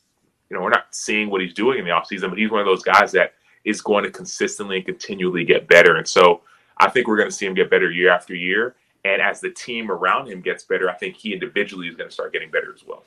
you 0.49 0.55
know, 0.55 0.63
we're 0.63 0.69
not 0.69 0.93
seeing 0.93 1.29
what 1.29 1.41
he's 1.41 1.53
doing 1.53 1.79
in 1.79 1.85
the 1.85 1.91
offseason, 1.91 2.29
but 2.29 2.37
he's 2.37 2.51
one 2.51 2.59
of 2.59 2.65
those 2.65 2.83
guys 2.83 3.11
that 3.13 3.33
is 3.63 3.81
going 3.81 4.03
to 4.03 4.11
consistently 4.11 4.77
and 4.77 4.85
continually 4.85 5.43
get 5.43 5.67
better. 5.67 5.95
And 5.95 6.07
so 6.07 6.41
I 6.77 6.89
think 6.89 7.07
we're 7.07 7.17
going 7.17 7.29
to 7.29 7.35
see 7.35 7.45
him 7.45 7.55
get 7.55 7.69
better 7.69 7.89
year 7.91 8.11
after 8.11 8.35
year. 8.35 8.75
And 9.05 9.21
as 9.21 9.39
the 9.39 9.51
team 9.51 9.91
around 9.91 10.27
him 10.27 10.41
gets 10.41 10.63
better, 10.63 10.89
I 10.89 10.95
think 10.95 11.15
he 11.15 11.31
individually 11.31 11.87
is 11.87 11.95
going 11.95 12.09
to 12.09 12.13
start 12.13 12.33
getting 12.33 12.49
better 12.49 12.73
as 12.73 12.83
well. 12.85 13.03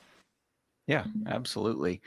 Yeah, 0.87 1.03
absolutely. 1.27 2.01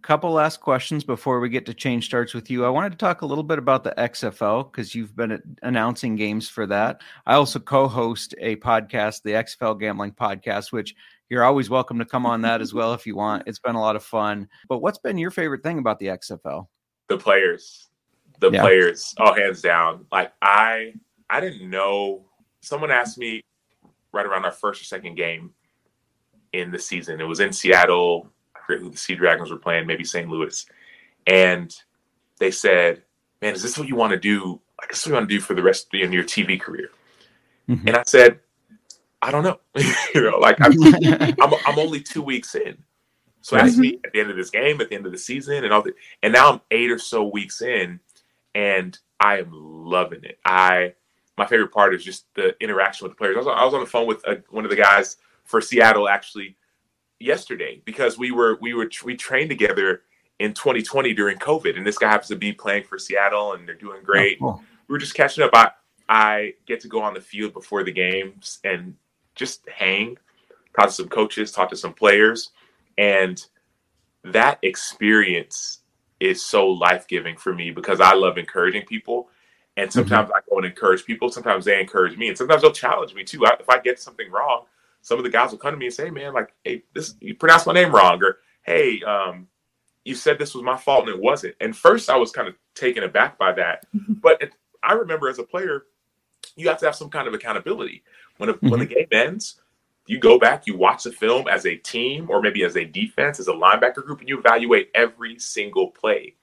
Couple 0.00 0.30
last 0.32 0.60
questions 0.60 1.04
before 1.04 1.38
we 1.40 1.48
get 1.48 1.66
to 1.66 1.74
change 1.74 2.06
starts 2.06 2.34
with 2.34 2.50
you. 2.50 2.64
I 2.64 2.68
wanted 2.68 2.90
to 2.92 2.98
talk 2.98 3.22
a 3.22 3.26
little 3.26 3.44
bit 3.44 3.58
about 3.58 3.84
the 3.84 3.94
XFL 3.98 4.70
because 4.70 4.94
you've 4.94 5.14
been 5.14 5.40
announcing 5.62 6.16
games 6.16 6.48
for 6.48 6.66
that. 6.66 7.02
I 7.26 7.34
also 7.34 7.58
co-host 7.58 8.34
a 8.38 8.56
podcast, 8.56 9.22
the 9.22 9.32
XFL 9.32 9.78
Gambling 9.78 10.12
Podcast, 10.12 10.72
which 10.72 10.94
you're 11.28 11.44
always 11.44 11.68
welcome 11.68 11.98
to 11.98 12.04
come 12.04 12.26
on 12.26 12.42
that 12.42 12.60
as 12.60 12.72
well 12.72 12.94
if 12.94 13.06
you 13.06 13.16
want. 13.16 13.44
It's 13.46 13.58
been 13.60 13.74
a 13.74 13.80
lot 13.80 13.96
of 13.96 14.04
fun. 14.04 14.48
But 14.68 14.78
what's 14.78 14.98
been 14.98 15.18
your 15.18 15.30
favorite 15.30 15.62
thing 15.62 15.78
about 15.78 15.98
the 15.98 16.06
XFL? 16.06 16.66
the 17.08 17.18
players 17.18 17.88
the 18.40 18.50
Yeah. 18.50 18.62
players 18.62 19.12
all 19.18 19.34
hands 19.34 19.60
down 19.60 20.06
like 20.10 20.32
i 20.40 20.94
i 21.28 21.40
didn't 21.40 21.68
know 21.68 22.24
someone 22.62 22.90
asked 22.90 23.18
me 23.18 23.42
right 24.12 24.26
around 24.26 24.44
our 24.44 24.52
first 24.52 24.80
or 24.80 24.84
second 24.84 25.14
game 25.16 25.52
in 26.52 26.70
the 26.70 26.78
season 26.78 27.20
it 27.20 27.24
was 27.24 27.40
in 27.40 27.52
seattle 27.52 28.28
i 28.56 28.60
forget 28.66 28.82
who 28.82 28.90
the 28.90 28.96
sea 28.96 29.14
dragons 29.14 29.50
were 29.50 29.58
playing 29.58 29.86
maybe 29.86 30.04
st 30.04 30.28
louis 30.28 30.66
and 31.26 31.74
they 32.38 32.50
said 32.50 33.02
man 33.40 33.54
is 33.54 33.62
this 33.62 33.78
what 33.78 33.88
you 33.88 33.96
want 33.96 34.12
to 34.12 34.18
do 34.18 34.60
like 34.80 34.90
this 34.90 35.00
is 35.00 35.06
what 35.06 35.10
you 35.10 35.14
want 35.14 35.28
to 35.28 35.34
do 35.34 35.40
for 35.40 35.54
the 35.54 35.62
rest 35.62 35.88
of 35.94 36.12
your 36.12 36.24
tv 36.24 36.60
career 36.60 36.88
Mhm. 37.68 37.86
and 37.86 37.96
i 37.96 38.02
said 38.06 38.40
i 39.22 39.30
don't 39.30 39.44
know 39.44 39.58
you 40.14 40.20
know 40.22 40.38
like 40.38 40.56
I'm, 40.60 40.72
I'm, 41.40 41.54
I'm 41.64 41.78
only 41.78 42.00
two 42.00 42.22
weeks 42.22 42.54
in. 42.54 42.76
So 43.40 43.56
Right. 43.56 43.66
ask 43.66 43.76
me 43.78 43.98
at 44.04 44.12
the 44.12 44.20
end 44.20 44.30
of 44.30 44.36
this 44.36 44.50
game, 44.50 44.80
at 44.80 44.88
the 44.88 44.94
end 44.94 45.04
of 45.04 45.10
the 45.10 45.18
season, 45.18 45.64
and 45.64 45.72
all 45.72 45.82
the, 45.82 45.94
and 46.22 46.32
now 46.32 46.52
I'm 46.52 46.60
eight 46.70 46.92
or 46.92 46.98
so 46.98 47.24
weeks 47.24 47.60
in, 47.60 47.98
and 48.54 48.96
I 49.18 49.38
am 49.40 49.50
loving 49.52 50.22
it. 50.22 50.38
I 50.44 50.94
my 51.38 51.46
favorite 51.46 51.72
part 51.72 51.94
is 51.94 52.04
just 52.04 52.26
the 52.34 52.54
interaction 52.62 53.04
with 53.06 53.12
the 53.12 53.16
players. 53.16 53.36
I 53.36 53.38
was, 53.40 53.48
I 53.48 53.64
was 53.64 53.74
on 53.74 53.80
the 53.80 53.86
phone 53.86 54.06
with 54.06 54.26
uh 54.26 54.36
one 54.50 54.64
of 54.64 54.70
the 54.70 54.76
guys 54.76 55.16
for 55.44 55.60
Seattle 55.60 56.08
actually 56.08 56.56
yesterday 57.20 57.80
because 57.84 58.18
we 58.18 58.30
were 58.30 58.58
we 58.60 58.74
were 58.74 58.90
we 59.04 59.16
trained 59.16 59.50
together 59.50 60.02
in 60.38 60.52
2020 60.54 61.14
during 61.14 61.38
COVID, 61.38 61.76
and 61.76 61.86
this 61.86 61.98
guy 61.98 62.08
happens 62.08 62.28
to 62.28 62.36
be 62.36 62.52
playing 62.52 62.84
for 62.84 62.98
Seattle, 62.98 63.52
and 63.54 63.66
they're 63.66 63.74
doing 63.74 64.02
great 64.02 64.38
Oh, 64.40 64.52
cool. 64.52 64.62
we 64.88 64.92
were 64.94 64.98
just 64.98 65.14
catching 65.14 65.44
up. 65.44 65.50
I 65.54 65.70
I 66.08 66.54
get 66.66 66.80
to 66.80 66.88
go 66.88 67.00
on 67.00 67.14
the 67.14 67.20
field 67.20 67.52
before 67.52 67.84
the 67.84 67.92
games 67.92 68.58
and 68.64 68.94
just 69.34 69.66
hang, 69.68 70.18
talk 70.76 70.88
to 70.88 70.92
some 70.92 71.08
coaches, 71.08 71.52
talk 71.52 71.70
to 71.70 71.76
some 71.76 71.94
players, 71.94 72.50
and 72.98 73.42
that 74.24 74.58
experience 74.62 75.78
is 76.20 76.44
so 76.44 76.68
life 76.68 77.08
giving 77.08 77.36
for 77.36 77.54
me 77.54 77.70
because 77.70 78.00
I 78.00 78.14
love 78.14 78.36
encouraging 78.38 78.84
people. 78.86 79.28
And 79.76 79.92
sometimes 79.92 80.28
mm-hmm. 80.28 80.36
I 80.36 80.40
go 80.50 80.56
and 80.58 80.66
encourage 80.66 81.04
people. 81.04 81.30
Sometimes 81.30 81.64
they 81.64 81.80
encourage 81.80 82.18
me, 82.18 82.28
and 82.28 82.36
sometimes 82.36 82.62
they'll 82.62 82.72
challenge 82.72 83.14
me 83.14 83.24
too. 83.24 83.46
I, 83.46 83.56
if 83.58 83.68
I 83.70 83.78
get 83.78 83.98
something 83.98 84.30
wrong, 84.30 84.66
some 85.00 85.18
of 85.18 85.24
the 85.24 85.30
guys 85.30 85.50
will 85.50 85.58
come 85.58 85.72
to 85.72 85.78
me 85.78 85.86
and 85.86 85.94
say, 85.94 86.10
"Man, 86.10 86.34
like, 86.34 86.52
hey, 86.64 86.82
this 86.94 87.14
you 87.20 87.34
pronounced 87.34 87.66
my 87.66 87.72
name 87.72 87.90
wrong," 87.90 88.22
or 88.22 88.38
"Hey, 88.62 89.02
um, 89.02 89.48
you 90.04 90.14
said 90.14 90.38
this 90.38 90.54
was 90.54 90.62
my 90.62 90.76
fault 90.76 91.08
and 91.08 91.16
it 91.16 91.20
wasn't." 91.20 91.54
And 91.60 91.74
first, 91.74 92.10
I 92.10 92.16
was 92.16 92.32
kind 92.32 92.48
of 92.48 92.54
taken 92.74 93.02
aback 93.02 93.38
by 93.38 93.52
that, 93.52 93.86
mm-hmm. 93.94 94.14
but 94.14 94.42
it, 94.42 94.52
I 94.82 94.92
remember 94.92 95.28
as 95.28 95.38
a 95.38 95.44
player, 95.44 95.84
you 96.56 96.68
have 96.68 96.78
to 96.78 96.86
have 96.86 96.94
some 96.94 97.08
kind 97.08 97.26
of 97.26 97.32
accountability. 97.34 98.02
When 98.36 98.50
a, 98.50 98.52
when 98.54 98.80
the 98.80 98.86
mm-hmm. 98.86 98.94
game 98.94 99.08
ends, 99.10 99.60
you 100.06 100.18
go 100.18 100.38
back, 100.38 100.66
you 100.66 100.76
watch 100.76 101.04
the 101.04 101.12
film 101.12 101.46
as 101.48 101.64
a 101.66 101.76
team 101.76 102.28
or 102.28 102.42
maybe 102.42 102.64
as 102.64 102.76
a 102.76 102.84
defense, 102.84 103.38
as 103.38 103.48
a 103.48 103.52
linebacker 103.52 104.04
group, 104.04 104.20
and 104.20 104.28
you 104.28 104.38
evaluate 104.38 104.90
every 104.94 105.38
single 105.38 105.88
play. 105.88 106.34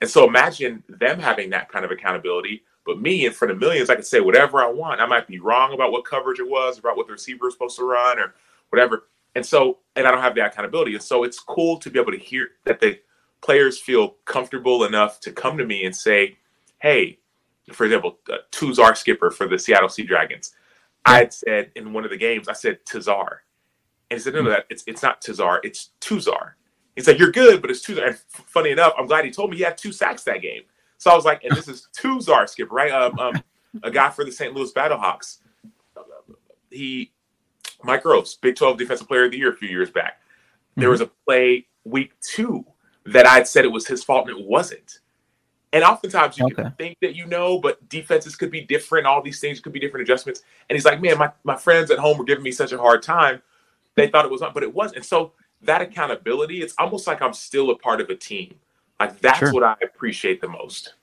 And 0.00 0.08
so 0.08 0.26
imagine 0.26 0.82
them 0.88 1.18
having 1.18 1.50
that 1.50 1.68
kind 1.68 1.84
of 1.84 1.90
accountability. 1.90 2.62
But 2.86 3.00
me, 3.00 3.26
in 3.26 3.32
front 3.32 3.52
of 3.52 3.58
millions, 3.60 3.90
I 3.90 3.96
can 3.96 4.04
say 4.04 4.20
whatever 4.20 4.62
I 4.62 4.68
want. 4.68 5.00
I 5.00 5.06
might 5.06 5.28
be 5.28 5.40
wrong 5.40 5.74
about 5.74 5.92
what 5.92 6.04
coverage 6.04 6.40
it 6.40 6.48
was, 6.48 6.78
about 6.78 6.96
what 6.96 7.06
the 7.06 7.14
receiver 7.14 7.46
was 7.46 7.54
supposed 7.54 7.78
to 7.78 7.84
run, 7.84 8.18
or 8.18 8.34
whatever. 8.70 9.08
And 9.36 9.46
so, 9.46 9.78
and 9.96 10.06
I 10.06 10.10
don't 10.12 10.22
have 10.22 10.34
the 10.34 10.46
accountability. 10.46 10.94
And 10.94 11.02
so, 11.02 11.24
it's 11.24 11.40
cool 11.40 11.78
to 11.78 11.90
be 11.90 12.00
able 12.00 12.12
to 12.12 12.18
hear 12.18 12.48
that 12.64 12.80
the 12.80 13.00
players 13.42 13.78
feel 13.80 14.16
comfortable 14.26 14.84
enough 14.84 15.20
to 15.20 15.32
come 15.32 15.58
to 15.58 15.66
me 15.66 15.84
and 15.84 15.96
say, 15.96 16.38
"Hey, 16.80 17.18
for 17.72 17.84
example, 17.86 18.18
uh, 18.30 18.38
Tuzar 18.52 18.96
skipper 18.96 19.30
for 19.30 19.48
the 19.48 19.58
Seattle 19.58 19.88
Sea 19.88 20.04
Dragons. 20.04 20.54
I 21.06 21.18
had 21.18 21.32
said 21.32 21.72
in 21.76 21.92
one 21.92 22.04
of 22.04 22.10
the 22.10 22.16
games, 22.16 22.48
I 22.48 22.52
said 22.54 22.84
Tuzar, 22.86 23.38
And 24.10 24.18
he 24.18 24.22
said, 24.24 24.34
no, 24.34 24.42
no, 24.42 24.50
that 24.50 24.66
it's 24.70 24.84
it's 24.86 25.02
not 25.02 25.22
Tuzar, 25.22 25.60
it's 25.64 25.90
Tuzar. 26.00 26.52
He 26.96 27.02
said, 27.02 27.18
You're 27.20 27.32
good, 27.32 27.62
but 27.62 27.70
it's 27.70 27.86
Tuzar. 27.86 28.06
And 28.06 28.14
f- 28.16 28.44
funny 28.46 28.70
enough, 28.70 28.94
I'm 28.98 29.06
glad 29.06 29.24
he 29.24 29.30
told 29.30 29.50
me 29.50 29.56
he 29.58 29.62
had 29.64 29.78
two 29.78 29.92
sacks 29.92 30.24
that 30.24 30.42
game. 30.42 30.62
So 31.00 31.10
I 31.10 31.14
was 31.14 31.24
like, 31.24 31.44
and 31.44 31.56
this 31.56 31.66
is 31.66 31.88
Tuzar 31.96 32.46
skipper, 32.46 32.74
right? 32.74 32.92
Um, 32.92 33.18
um, 33.18 33.42
a 33.82 33.90
guy 33.90 34.10
for 34.10 34.22
the 34.22 34.30
St. 34.30 34.52
Louis 34.52 34.70
Battlehawks. 34.70 35.38
He 36.70 37.10
Mike 37.82 38.02
Gross, 38.02 38.34
Big 38.34 38.54
12 38.54 38.76
Defensive 38.76 39.08
Player 39.08 39.24
of 39.24 39.30
the 39.30 39.38
Year 39.38 39.50
a 39.50 39.56
few 39.56 39.70
years 39.70 39.90
back. 39.90 40.20
There 40.76 40.90
was 40.90 41.00
a 41.00 41.10
play 41.26 41.66
week 41.84 42.12
two 42.20 42.66
that 43.06 43.26
I'd 43.26 43.48
said 43.48 43.64
it 43.64 43.72
was 43.72 43.86
his 43.86 44.04
fault 44.04 44.28
and 44.28 44.38
it 44.38 44.44
wasn't. 44.44 45.00
And 45.72 45.82
oftentimes 45.82 46.36
you 46.36 46.44
Okay. 46.44 46.64
can 46.64 46.72
think 46.72 46.98
that 47.00 47.14
you 47.14 47.24
know, 47.24 47.58
but 47.58 47.88
defenses 47.88 48.36
could 48.36 48.50
be 48.50 48.60
different. 48.60 49.06
All 49.06 49.22
these 49.22 49.40
things 49.40 49.58
could 49.58 49.72
be 49.72 49.80
different 49.80 50.02
adjustments. 50.02 50.42
And 50.68 50.76
he's 50.76 50.84
like, 50.84 51.00
man, 51.00 51.16
my, 51.16 51.32
my 51.44 51.56
friends 51.56 51.90
at 51.90 51.98
home 51.98 52.18
were 52.18 52.24
giving 52.24 52.44
me 52.44 52.52
such 52.52 52.72
a 52.72 52.78
hard 52.78 53.02
time. 53.02 53.40
They 53.94 54.08
thought 54.08 54.26
it 54.26 54.30
was 54.30 54.42
not, 54.42 54.52
but 54.52 54.62
it 54.62 54.74
wasn't. 54.74 54.96
And 54.96 55.04
so 55.06 55.32
that 55.62 55.80
accountability, 55.80 56.60
it's 56.60 56.74
almost 56.78 57.06
like 57.06 57.22
I'm 57.22 57.32
still 57.32 57.70
a 57.70 57.78
part 57.78 58.02
of 58.02 58.10
a 58.10 58.16
team. 58.16 58.54
Like 59.00 59.18
that's 59.20 59.38
Sure. 59.38 59.52
what 59.52 59.64
I 59.64 59.76
appreciate 59.82 60.40
the 60.40 60.48
most. 60.48 60.94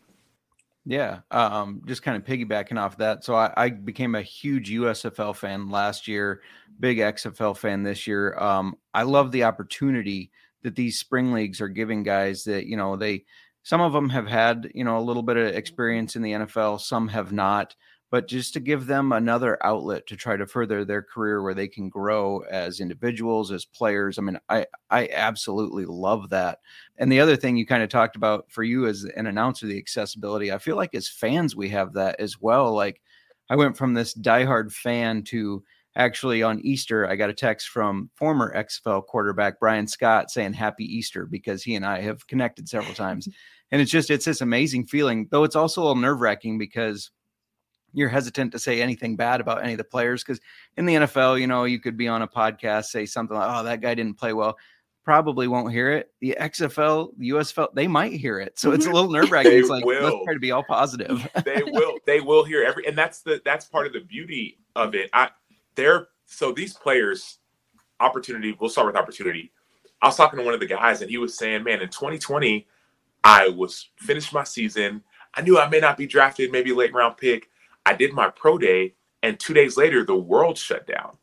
Yeah, 0.85 1.19
um, 1.31 1.81
just 1.85 2.01
kind 2.01 2.15
of 2.15 2.23
piggybacking 2.23 2.79
off 2.79 2.97
that. 2.99 3.25
So 3.25 3.35
I, 3.35 3.51
I 3.57 3.69
became 3.71 4.15
a 4.15 4.21
huge 4.21 4.71
USFL 4.71 5.35
fan 5.35 5.69
last 5.69 6.07
year, 6.07 6.41
big 6.79 6.99
XFL 6.99 7.57
fan 7.57 7.83
this 7.83 8.07
year. 8.07 8.37
Um, 8.37 8.77
I 8.93 9.03
love 9.03 9.33
the 9.33 9.43
opportunity 9.43 10.31
that 10.63 10.77
these 10.77 10.97
spring 10.97 11.33
leagues 11.33 11.59
are 11.59 11.67
giving 11.67 12.03
guys 12.03 12.45
that 12.45 12.67
you 12.67 12.77
know 12.77 12.95
they 12.95 13.25
some 13.63 13.81
of 13.81 13.91
them 13.91 14.07
have 14.09 14.27
had 14.27 14.71
you 14.73 14.85
know 14.85 14.97
a 14.97 15.01
little 15.03 15.23
bit 15.23 15.35
of 15.35 15.47
experience 15.47 16.15
in 16.15 16.21
the 16.21 16.31
NFL, 16.31 16.79
some 16.79 17.09
have 17.09 17.33
not, 17.33 17.75
but 18.09 18.27
just 18.27 18.53
to 18.53 18.59
give 18.59 18.85
them 18.85 19.11
another 19.11 19.57
outlet 19.65 20.07
to 20.07 20.15
try 20.15 20.37
to 20.37 20.47
further 20.47 20.85
their 20.85 21.01
career 21.01 21.41
where 21.41 21.53
they 21.53 21.67
can 21.67 21.89
grow 21.89 22.39
as 22.49 22.79
individuals, 22.79 23.51
as 23.51 23.65
players. 23.65 24.17
I 24.17 24.21
mean, 24.21 24.39
I 24.49 24.65
I 24.89 25.09
absolutely 25.13 25.85
love 25.85 26.29
that. 26.29 26.59
And 26.97 27.11
the 27.11 27.19
other 27.19 27.35
thing 27.35 27.57
you 27.57 27.65
kind 27.65 27.83
of 27.83 27.89
talked 27.89 28.15
about 28.15 28.45
for 28.49 28.63
you 28.63 28.87
as 28.87 29.03
an 29.15 29.27
announcer, 29.27 29.67
the 29.67 29.77
accessibility. 29.77 30.51
I 30.51 30.57
feel 30.57 30.77
like 30.77 30.95
as 30.95 31.09
fans 31.09 31.55
we 31.55 31.69
have 31.69 31.93
that 31.93 32.19
as 32.19 32.39
well. 32.39 32.73
Like 32.73 33.01
I 33.49 33.55
went 33.55 33.77
from 33.77 33.93
this 33.93 34.13
diehard 34.13 34.71
fan 34.71 35.23
to 35.25 35.63
actually 35.97 36.43
on 36.43 36.61
Easter, 36.61 37.07
I 37.07 37.15
got 37.15 37.29
a 37.29 37.33
text 37.33 37.69
from 37.69 38.09
former 38.15 38.53
XFL 38.55 39.05
quarterback 39.05 39.59
Brian 39.59 39.87
Scott 39.87 40.29
saying 40.29 40.53
Happy 40.53 40.85
Easter 40.85 41.25
because 41.25 41.63
he 41.63 41.75
and 41.75 41.85
I 41.85 42.01
have 42.01 42.27
connected 42.27 42.69
several 42.69 42.93
times. 42.93 43.27
And 43.69 43.81
it's 43.81 43.91
just 43.91 44.09
it's 44.09 44.23
this 44.23 44.39
amazing 44.39 44.85
feeling, 44.85 45.27
though 45.29 45.43
it's 45.43 45.57
also 45.57 45.81
a 45.81 45.83
little 45.83 46.01
nerve 46.01 46.21
wracking 46.21 46.57
because 46.57 47.11
you're 47.97 48.09
hesitant 48.09 48.51
to 48.51 48.59
say 48.59 48.81
anything 48.81 49.15
bad 49.15 49.41
about 49.41 49.63
any 49.63 49.73
of 49.73 49.77
the 49.77 49.83
players 49.83 50.23
because 50.23 50.39
in 50.77 50.85
the 50.85 50.95
NFL, 50.95 51.39
you 51.39 51.47
know, 51.47 51.63
you 51.63 51.79
could 51.79 51.97
be 51.97 52.07
on 52.07 52.21
a 52.21 52.27
podcast, 52.27 52.85
say 52.85 53.05
something 53.05 53.35
like, 53.35 53.49
"Oh, 53.49 53.63
that 53.63 53.81
guy 53.81 53.95
didn't 53.95 54.15
play 54.15 54.33
well." 54.33 54.57
Probably 55.03 55.47
won't 55.47 55.71
hear 55.71 55.91
it. 55.91 56.11
The 56.19 56.37
XFL, 56.39 57.13
the 57.17 57.29
USFL, 57.29 57.73
they 57.73 57.87
might 57.87 58.11
hear 58.11 58.39
it, 58.39 58.59
so 58.59 58.71
it's 58.71 58.85
a 58.85 58.89
mm-hmm. 58.89 58.95
little 58.95 59.11
nerve 59.13 59.31
wracking. 59.31 59.53
It's 59.53 59.69
like 59.69 59.85
let's 59.85 60.01
will. 60.01 60.23
try 60.25 60.33
to 60.33 60.39
be 60.39 60.51
all 60.51 60.63
positive. 60.63 61.27
they 61.45 61.63
will 61.65 61.97
they 62.05 62.19
will 62.21 62.43
hear 62.43 62.63
every 62.63 62.85
and 62.85 62.97
that's 62.97 63.21
the 63.21 63.41
that's 63.43 63.65
part 63.65 63.87
of 63.87 63.93
the 63.93 64.01
beauty 64.01 64.59
of 64.75 64.93
it 64.93 65.09
i 65.11 65.27
they're 65.73 66.09
so 66.27 66.51
these 66.51 66.73
players, 66.73 67.39
opportunity. 67.99 68.55
We'll 68.59 68.69
start 68.69 68.87
with 68.87 68.95
opportunity. 68.95 69.51
I 70.01 70.07
was 70.07 70.17
talking 70.17 70.37
to 70.37 70.45
one 70.45 70.53
of 70.53 70.59
the 70.59 70.67
guys, 70.67 71.01
and 71.01 71.09
he 71.09 71.17
was 71.17 71.35
saying, 71.37 71.63
"Man, 71.63 71.81
in 71.81 71.89
2020, 71.89 72.67
I 73.23 73.47
was 73.47 73.89
finished 73.97 74.33
my 74.33 74.43
season. 74.43 75.03
I 75.33 75.41
knew 75.41 75.57
I 75.57 75.69
may 75.69 75.79
not 75.79 75.97
be 75.97 76.05
drafted, 76.05 76.51
maybe 76.51 76.73
late 76.73 76.93
round 76.93 77.17
pick. 77.17 77.49
I 77.87 77.93
did 77.93 78.13
my 78.13 78.29
pro 78.29 78.57
day, 78.57 78.93
and 79.23 79.39
two 79.39 79.53
days 79.53 79.77
later, 79.77 80.03
the 80.03 80.15
world 80.15 80.57
shut 80.57 80.85
down." 80.87 81.17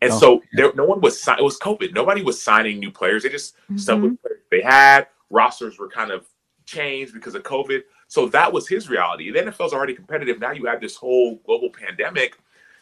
And 0.00 0.12
Oh, 0.12 0.18
so 0.18 0.42
there, 0.52 0.72
no 0.74 0.84
one 0.84 1.00
was. 1.00 1.26
It 1.26 1.42
was 1.42 1.58
COVID. 1.58 1.94
Nobody 1.94 2.22
was 2.22 2.42
signing 2.42 2.78
new 2.78 2.90
players. 2.90 3.22
They 3.22 3.28
just 3.28 3.54
stuck 3.76 4.02
with 4.02 4.20
players 4.20 4.40
they 4.50 4.60
had. 4.60 5.08
Rosters 5.30 5.78
were 5.78 5.88
kind 5.88 6.10
of 6.10 6.26
changed 6.66 7.14
because 7.14 7.34
of 7.34 7.42
COVID. 7.42 7.82
So 8.08 8.28
that 8.28 8.52
was 8.52 8.68
his 8.68 8.88
reality. 8.88 9.30
The 9.30 9.40
NFL's 9.40 9.72
already 9.72 9.94
competitive. 9.94 10.38
Now 10.38 10.52
you 10.52 10.68
add 10.68 10.80
this 10.80 10.96
whole 10.96 11.36
global 11.46 11.70
pandemic 11.70 12.36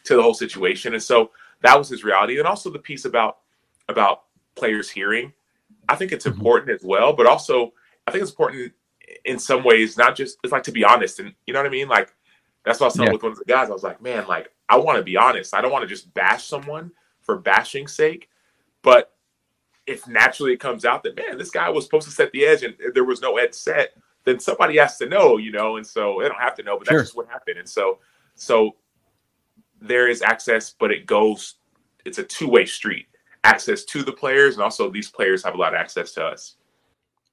to 0.05 0.15
the 0.15 0.21
whole 0.21 0.33
situation, 0.33 0.93
and 0.93 1.03
so 1.03 1.31
that 1.61 1.77
was 1.77 1.87
his 1.89 2.03
reality. 2.03 2.37
And 2.39 2.47
also 2.47 2.69
the 2.69 2.79
piece 2.79 3.05
about 3.05 3.37
about 3.89 4.23
players 4.55 4.89
hearing. 4.89 5.33
I 5.89 5.95
think 5.95 6.11
it's 6.11 6.25
Mhm. 6.25 6.33
important 6.37 6.71
as 6.71 6.83
well, 6.83 7.13
but 7.13 7.25
also 7.25 7.73
I 8.07 8.11
think 8.11 8.21
it's 8.21 8.31
important 8.31 8.73
in 9.25 9.39
some 9.39 9.63
ways. 9.63 9.97
Not 9.97 10.15
just 10.15 10.37
it's 10.43 10.51
like 10.51 10.63
to 10.63 10.71
be 10.71 10.83
honest, 10.83 11.19
and 11.19 11.33
you 11.45 11.53
know 11.53 11.59
what 11.61 11.67
I 11.67 11.69
mean. 11.69 11.87
Like 11.87 12.13
that's 12.63 12.79
what 12.79 12.85
I 12.85 12.87
was 12.87 12.93
telling 12.95 13.07
Yeah. 13.09 13.13
with 13.13 13.23
one 13.23 13.31
of 13.33 13.37
the 13.39 13.45
guys. 13.45 13.69
I 13.69 13.73
was 13.73 13.83
like, 13.83 14.01
man, 14.01 14.25
like 14.27 14.51
I 14.69 14.77
want 14.77 14.97
to 14.97 15.03
be 15.03 15.17
honest. 15.17 15.53
I 15.53 15.61
don't 15.61 15.71
want 15.71 15.83
to 15.83 15.87
just 15.87 16.13
bash 16.13 16.45
someone 16.45 16.91
for 17.21 17.37
bashing's 17.37 17.93
sake, 17.93 18.29
but 18.81 19.13
if 19.85 20.07
naturally 20.07 20.53
it 20.53 20.59
comes 20.59 20.85
out 20.85 21.03
that 21.03 21.15
man, 21.15 21.37
this 21.37 21.51
guy 21.51 21.69
was 21.69 21.83
supposed 21.85 22.07
to 22.07 22.13
set 22.13 22.31
the 22.31 22.45
edge 22.45 22.63
and 22.63 22.75
there 22.93 23.03
was 23.03 23.21
no 23.21 23.37
edge 23.37 23.53
set, 23.53 23.91
then 24.23 24.39
somebody 24.39 24.77
has 24.77 24.97
to 24.97 25.05
know, 25.07 25.37
you 25.37 25.51
know, 25.51 25.75
and 25.77 25.85
so 25.85 26.19
they 26.21 26.27
don't 26.29 26.39
have 26.39 26.55
to 26.55 26.63
know, 26.63 26.77
but 26.77 26.87
Sure. 26.87 26.97
that's 26.97 27.09
just 27.09 27.17
what 27.17 27.27
happened. 27.27 27.59
And 27.59 27.67
so, 27.67 27.99
so 28.35 28.77
there 29.81 30.07
is 30.07 30.21
access, 30.21 30.73
but 30.79 30.91
it 30.91 31.05
goes, 31.05 31.55
it's 32.05 32.17
a 32.17 32.23
two 32.23 32.47
way 32.47 32.65
street. 32.65 33.07
Access 33.43 33.83
to 33.83 34.03
the 34.03 34.13
players, 34.13 34.53
and 34.55 34.63
also 34.63 34.89
these 34.89 35.09
players 35.09 35.43
have 35.43 35.53
a 35.55 35.57
lot 35.57 35.73
of 35.73 35.79
access 35.79 36.13
to 36.13 36.23
us. 36.23 36.55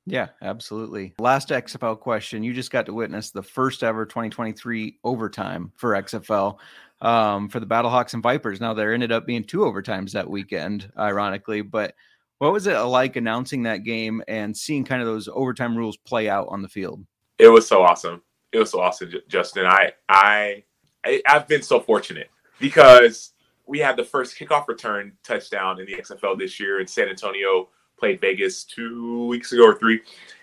Yeah, 0.06 0.28
absolutely. 0.42 1.14
Last 1.18 1.50
XFL 1.50 1.98
question. 1.98 2.42
You 2.42 2.52
just 2.52 2.70
got 2.70 2.86
to 2.86 2.94
witness 2.94 3.30
the 3.30 3.42
first 3.42 3.82
ever 3.82 4.06
2023 4.06 4.98
overtime 5.04 5.72
for 5.76 5.90
XFL 5.90 6.58
um, 7.00 7.48
for 7.48 7.60
the 7.60 7.66
Battlehawks 7.66 8.14
and 8.14 8.22
Vipers. 8.22 8.60
Now, 8.60 8.74
there 8.74 8.92
ended 8.92 9.12
up 9.12 9.26
being 9.26 9.44
two 9.44 9.58
overtimes 9.58 10.12
that 10.12 10.28
weekend, 10.28 10.90
ironically. 10.98 11.62
But 11.62 11.94
what 12.38 12.52
was 12.52 12.66
it 12.66 12.76
like 12.78 13.16
announcing 13.16 13.64
that 13.64 13.84
game 13.84 14.22
and 14.26 14.56
seeing 14.56 14.84
kind 14.84 15.02
of 15.02 15.06
those 15.06 15.28
overtime 15.28 15.76
rules 15.76 15.96
play 15.96 16.28
out 16.28 16.48
on 16.48 16.62
the 16.62 16.68
field? 16.68 17.04
It 17.38 17.48
was 17.48 17.68
so 17.68 17.82
awesome. 17.82 18.22
It 18.52 18.58
was 18.58 18.70
so 18.70 18.80
awesome, 18.80 19.12
Justin. 19.28 19.66
I, 19.66 19.92
I, 20.08 20.64
I 21.04 21.22
I've 21.26 21.46
been 21.46 21.62
so 21.62 21.80
fortunate 21.80 22.30
because 22.58 23.32
we 23.66 23.78
had 23.78 23.96
the 23.96 24.04
first 24.04 24.36
kickoff 24.36 24.66
return 24.68 25.12
touchdown 25.22 25.78
in 25.78 25.86
the 25.86 25.94
XFL 25.94 26.38
this 26.38 26.58
year 26.58 26.80
in 26.80 26.86
San 26.86 27.08
Antonio. 27.08 27.68
Played 28.00 28.20
Vegas 28.20 28.64
two 28.64 29.26
weeks 29.26 29.52
ago 29.52 29.64
or 29.64 29.78
three, 29.78 30.00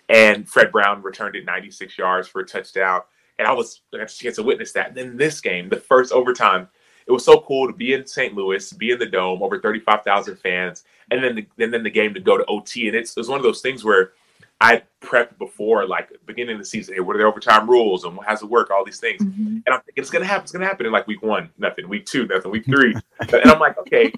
and 0.10 0.48
Fred 0.48 0.72
Brown 0.72 1.02
returned 1.02 1.36
it 1.36 1.46
96 1.46 1.98
yards 1.98 2.28
for 2.28 2.42
a 2.42 2.46
touchdown. 2.46 3.02
And 3.40 3.48
I 3.48 3.52
was 3.52 3.82
I 3.94 3.98
got 3.98 4.12
a 4.12 4.16
chance 4.16 4.38
to 4.38 4.44
witness 4.44 4.72
that. 4.74 4.90
And 4.90 4.96
then 4.96 5.18
this 5.18 5.42
game, 5.42 5.68
the 5.70 5.78
first 5.78 6.12
overtime, 6.12 6.70
it 7.06 7.12
was 7.12 7.26
so 7.26 7.42
cool 7.42 7.68
to 7.68 7.74
be 7.74 7.94
in 7.94 8.06
St. 8.06 8.34
Louis, 8.36 8.72
be 8.74 8.92
in 8.92 9.00
the 9.00 9.06
dome, 9.06 9.42
over 9.42 9.60
35,000 9.60 10.38
fans, 10.38 10.84
and 11.12 11.24
then 11.24 11.36
the, 11.36 11.64
and 11.64 11.74
then 11.74 11.84
the 11.84 11.90
game 11.90 12.14
to 12.14 12.20
go 12.20 12.38
to 12.38 12.46
OT. 12.46 12.88
And 12.88 12.96
it's, 12.96 13.16
was 13.16 13.30
one 13.30 13.38
of 13.38 13.44
those 13.44 13.62
things 13.62 13.84
where 13.84 14.12
I 14.60 14.82
prepped 15.02 15.38
before, 15.38 15.88
like 15.88 16.10
beginning 16.26 16.54
of 16.54 16.60
the 16.60 16.66
season. 16.66 16.96
Hey, 16.96 17.00
what 17.00 17.16
are 17.16 17.20
the 17.20 17.26
overtime 17.26 17.70
rules 17.70 18.06
and 18.06 18.18
has 18.26 18.40
to 18.40 18.48
work? 18.48 18.72
All 18.72 18.84
these 18.84 19.00
things, 19.00 19.22
mm-hmm. 19.22 19.58
and 19.66 19.70
I'm 19.70 19.82
thinking 19.82 20.02
it's 20.02 20.10
gonna 20.10 20.26
happen. 20.26 20.44
It's 20.44 20.52
gonna 20.52 20.66
happen 20.66 20.86
in 20.86 20.92
like 20.92 21.06
week 21.06 21.22
one, 21.22 21.50
nothing. 21.58 21.88
Week 21.88 22.06
two, 22.06 22.26
nothing. 22.26 22.52
Week 22.52 22.66
three, 22.66 22.96
and 23.20 23.46
I'm 23.46 23.60
like, 23.60 23.78
okay, 23.78 24.12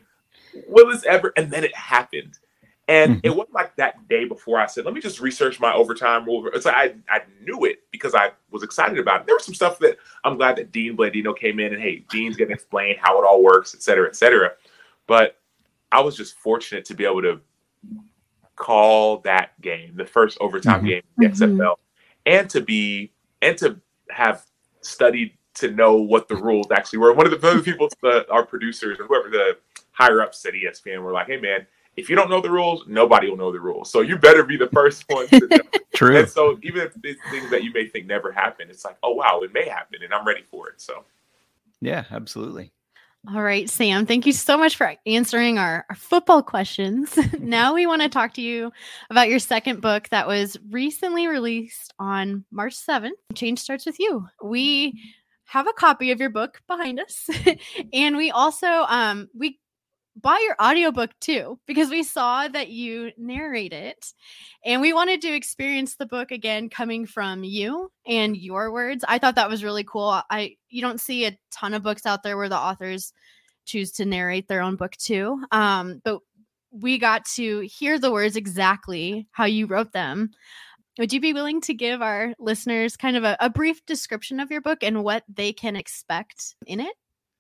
will 0.68 0.90
this 0.90 1.04
ever? 1.06 1.34
And 1.36 1.52
then 1.52 1.66
it 1.66 1.76
happened, 1.76 2.40
and 2.90 3.22
it 3.24 3.30
wasn't 3.30 3.54
like 3.54 3.76
that 3.76 4.08
day 4.08 4.26
before. 4.26 4.60
I 4.60 4.66
said, 4.66 4.84
let 4.84 4.96
me 4.96 5.00
just 5.00 5.22
research 5.22 5.60
my 5.60 5.72
overtime 5.74 6.26
rule. 6.26 6.50
It's 6.54 6.66
like 6.66 6.76
I 6.76 6.96
I 7.08 7.22
knew 7.44 7.66
it 7.66 7.84
because 7.92 8.16
I 8.16 8.32
was 8.50 8.64
excited 8.64 8.98
about 8.98 9.22
it. 9.22 9.26
There 9.28 9.36
was 9.36 9.46
some 9.46 9.54
stuff 9.54 9.78
that 9.80 9.98
I'm 10.24 10.38
glad 10.38 10.56
that 10.58 10.72
Dean 10.72 10.98
Blandino 10.98 11.38
came 11.38 11.60
in 11.60 11.72
and 11.72 11.82
hey, 11.82 12.04
Dean's 12.10 12.36
gonna 12.36 12.52
explain 12.52 12.98
how 13.00 13.20
it 13.22 13.26
all 13.26 13.44
works, 13.44 13.76
et 13.76 13.84
cetera, 13.84 14.08
et 14.08 14.16
cetera. 14.16 14.54
But 15.06 15.38
I 15.92 16.02
was 16.02 16.18
just 16.18 16.38
fortunate 16.40 16.84
to 16.86 16.96
be 16.96 17.06
able 17.06 17.22
to 17.22 17.40
call 18.56 19.20
that 19.20 19.60
game, 19.62 19.96
the 19.96 20.06
first 20.06 20.38
overtime 20.42 20.84
Mhm. 20.84 20.88
game 20.88 21.02
in 21.22 21.24
the 21.24 21.28
Mhm. 21.28 21.32
XFL, 21.58 21.80
and 22.26 22.50
to 22.50 22.60
be 22.62 23.12
and 23.42 23.58
to 23.60 23.80
have 24.10 24.46
studied 24.82 25.38
to 25.54 25.72
know 25.72 25.96
what 25.96 26.28
the 26.28 26.36
rules 26.36 26.68
actually 26.72 27.00
were. 27.00 27.14
One 27.14 27.26
of 27.26 27.32
the, 27.32 27.46
one 27.48 27.58
of 27.58 27.64
the 27.64 27.72
people, 27.72 27.88
the, 28.02 28.30
our 28.30 28.46
producers 28.46 29.00
or 29.00 29.06
whoever 29.06 29.30
the 29.30 29.58
higher 29.92 30.22
ups 30.22 30.46
at 30.46 30.54
ESPN 30.56 31.04
were 31.04 31.12
like, 31.14 31.28
"Hey 31.28 31.38
man, 31.40 31.66
if 32.00 32.10
you 32.10 32.16
don't 32.16 32.30
know 32.30 32.42
the 32.42 32.52
rules, 32.52 32.84
nobody 32.88 33.30
will 33.30 33.38
know 33.38 33.52
the 33.52 33.60
rules. 33.60 33.92
So 33.92 34.02
you 34.02 34.18
better 34.18 34.44
be 34.44 34.58
the 34.58 34.68
first 34.68 35.06
one 35.08 35.28
to 35.28 35.48
know." 35.48 35.58
True. 35.94 36.18
and 36.18 36.30
so 36.30 36.58
even 36.64 36.82
if 36.82 36.94
it's 37.04 37.20
things 37.30 37.50
that 37.52 37.64
you 37.64 37.74
may 37.74 37.88
think 37.88 38.08
never 38.08 38.32
happen, 38.32 38.70
it's 38.70 38.86
like, 38.86 38.98
oh 39.04 39.12
wow, 39.12 39.42
it 39.44 39.54
may 39.54 39.68
happen, 39.68 40.02
and 40.04 40.14
I'm 40.14 40.26
ready 40.26 40.44
for 40.44 40.70
it. 40.70 40.80
So 40.80 41.04
Yeah, 41.82 42.06
absolutely. 42.12 42.72
All 43.28 43.42
right, 43.44 43.70
Sam, 43.70 44.06
thank 44.06 44.26
you 44.26 44.32
so 44.32 44.58
much 44.58 44.78
for 44.78 44.96
answering 45.06 45.58
our, 45.58 45.86
our 45.90 45.96
football 45.96 46.42
questions. 46.42 47.18
now 47.40 47.74
we 47.74 47.86
want 47.86 48.02
to 48.02 48.10
talk 48.10 48.34
to 48.36 48.42
you 48.42 48.72
about 49.10 49.28
your 49.28 49.40
second 49.40 49.82
book 49.82 50.08
that 50.10 50.26
was 50.26 50.58
recently 50.70 51.28
released 51.28 51.94
on 52.00 52.46
March 52.50 52.76
7th. 52.76 53.12
Change 53.36 53.60
starts 53.60 53.86
with 53.86 54.00
you. 54.00 54.26
We 54.42 55.02
have 55.44 55.68
a 55.68 55.74
copy 55.74 56.12
of 56.12 56.20
your 56.20 56.30
book 56.30 56.62
behind 56.68 57.00
us 57.00 57.28
and 57.94 58.16
we 58.16 58.30
also 58.30 58.68
um 58.68 59.28
we 59.36 59.59
bought 60.22 60.42
your 60.42 60.56
audiobook 60.62 61.12
too 61.20 61.60
because 61.66 61.90
we 61.90 62.04
saw 62.04 62.48
that 62.48 62.70
you 62.70 63.12
narrate 63.18 63.74
it 63.74 64.14
and 64.66 64.82
we 64.82 64.94
wanted 64.94 65.22
to 65.22 65.34
experience 65.34 65.96
the 65.96 66.06
book 66.06 66.32
again 66.32 66.70
coming 66.70 67.06
from 67.06 67.44
you 67.44 67.92
and 68.06 68.36
your 68.36 68.72
words. 68.72 69.06
I 69.08 69.18
thought 69.18 69.36
that 69.36 69.50
was 69.50 69.64
really 69.64 69.84
cool. 69.84 70.22
I 70.30 70.56
you 70.70 70.82
don't 70.82 71.02
see 71.02 71.26
a 71.26 71.38
ton 71.52 71.74
of 71.74 71.84
books 71.84 72.06
out 72.06 72.24
there 72.24 72.38
where 72.38 72.50
the 72.50 72.58
authors 72.58 73.14
choose 73.66 73.92
to 73.94 74.06
narrate 74.06 74.48
their 74.48 74.62
own 74.62 74.76
book 74.76 74.96
too 74.98 75.40
um 75.52 76.02
but 76.04 76.22
we 76.72 76.98
got 76.98 77.26
to 77.26 77.62
hear 77.62 78.00
the 78.00 78.12
words 78.12 78.36
exactly 78.36 79.28
how 79.32 79.46
you 79.46 79.66
wrote 79.66 79.92
them. 79.92 80.32
Would 80.98 81.14
you 81.14 81.22
be 81.22 81.34
willing 81.34 81.62
to 81.62 81.74
give 81.74 82.02
our 82.02 82.34
listeners 82.40 82.98
kind 82.98 83.16
of 83.16 83.24
a, 83.24 83.38
a 83.40 83.50
brief 83.50 83.86
description 83.86 84.40
of 84.40 84.52
your 84.52 84.62
book 84.62 84.84
and 84.84 85.04
what 85.04 85.24
they 85.28 85.54
can 85.54 85.76
expect 85.76 86.56
in 86.68 86.80
it 86.80 86.96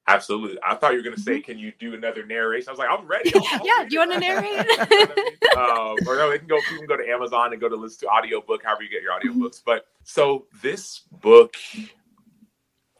absolutely, 0.09 0.57
I 0.67 0.75
thought 0.75 0.91
you 0.91 0.97
were 0.97 1.03
gonna 1.03 1.17
say, 1.17 1.39
can 1.39 1.57
you 1.57 1.71
do 1.79 1.93
another 1.93 2.25
narration? 2.25 2.69
I 2.69 2.71
was 2.73 2.79
like, 2.79 2.89
I'm 2.91 3.07
ready. 3.07 3.31
I'll 3.35 3.45
Yeah, 3.65 3.85
do 3.87 3.95
you 3.95 4.05
narrate? 4.19 4.67
Know 4.67 4.75
I 4.79 4.89
mean? 4.89 5.37
um, 5.55 5.97
or 6.07 6.17
no, 6.17 6.29
they 6.29 6.39
can 6.39 6.47
go. 6.47 6.57
You 6.71 6.77
can 6.79 6.87
go 6.87 6.97
to 6.97 7.07
Amazon 7.09 7.51
and 7.53 7.61
go 7.61 7.69
to 7.69 7.75
listen 7.75 8.07
to 8.07 8.13
audiobook, 8.13 8.63
however 8.63 8.83
you 8.83 8.89
get 8.89 9.01
your 9.01 9.13
Mm-hmm. 9.23 9.41
audiobooks. 9.43 9.61
But 9.65 9.87
so 10.03 10.45
this 10.61 11.01
book, 11.21 11.55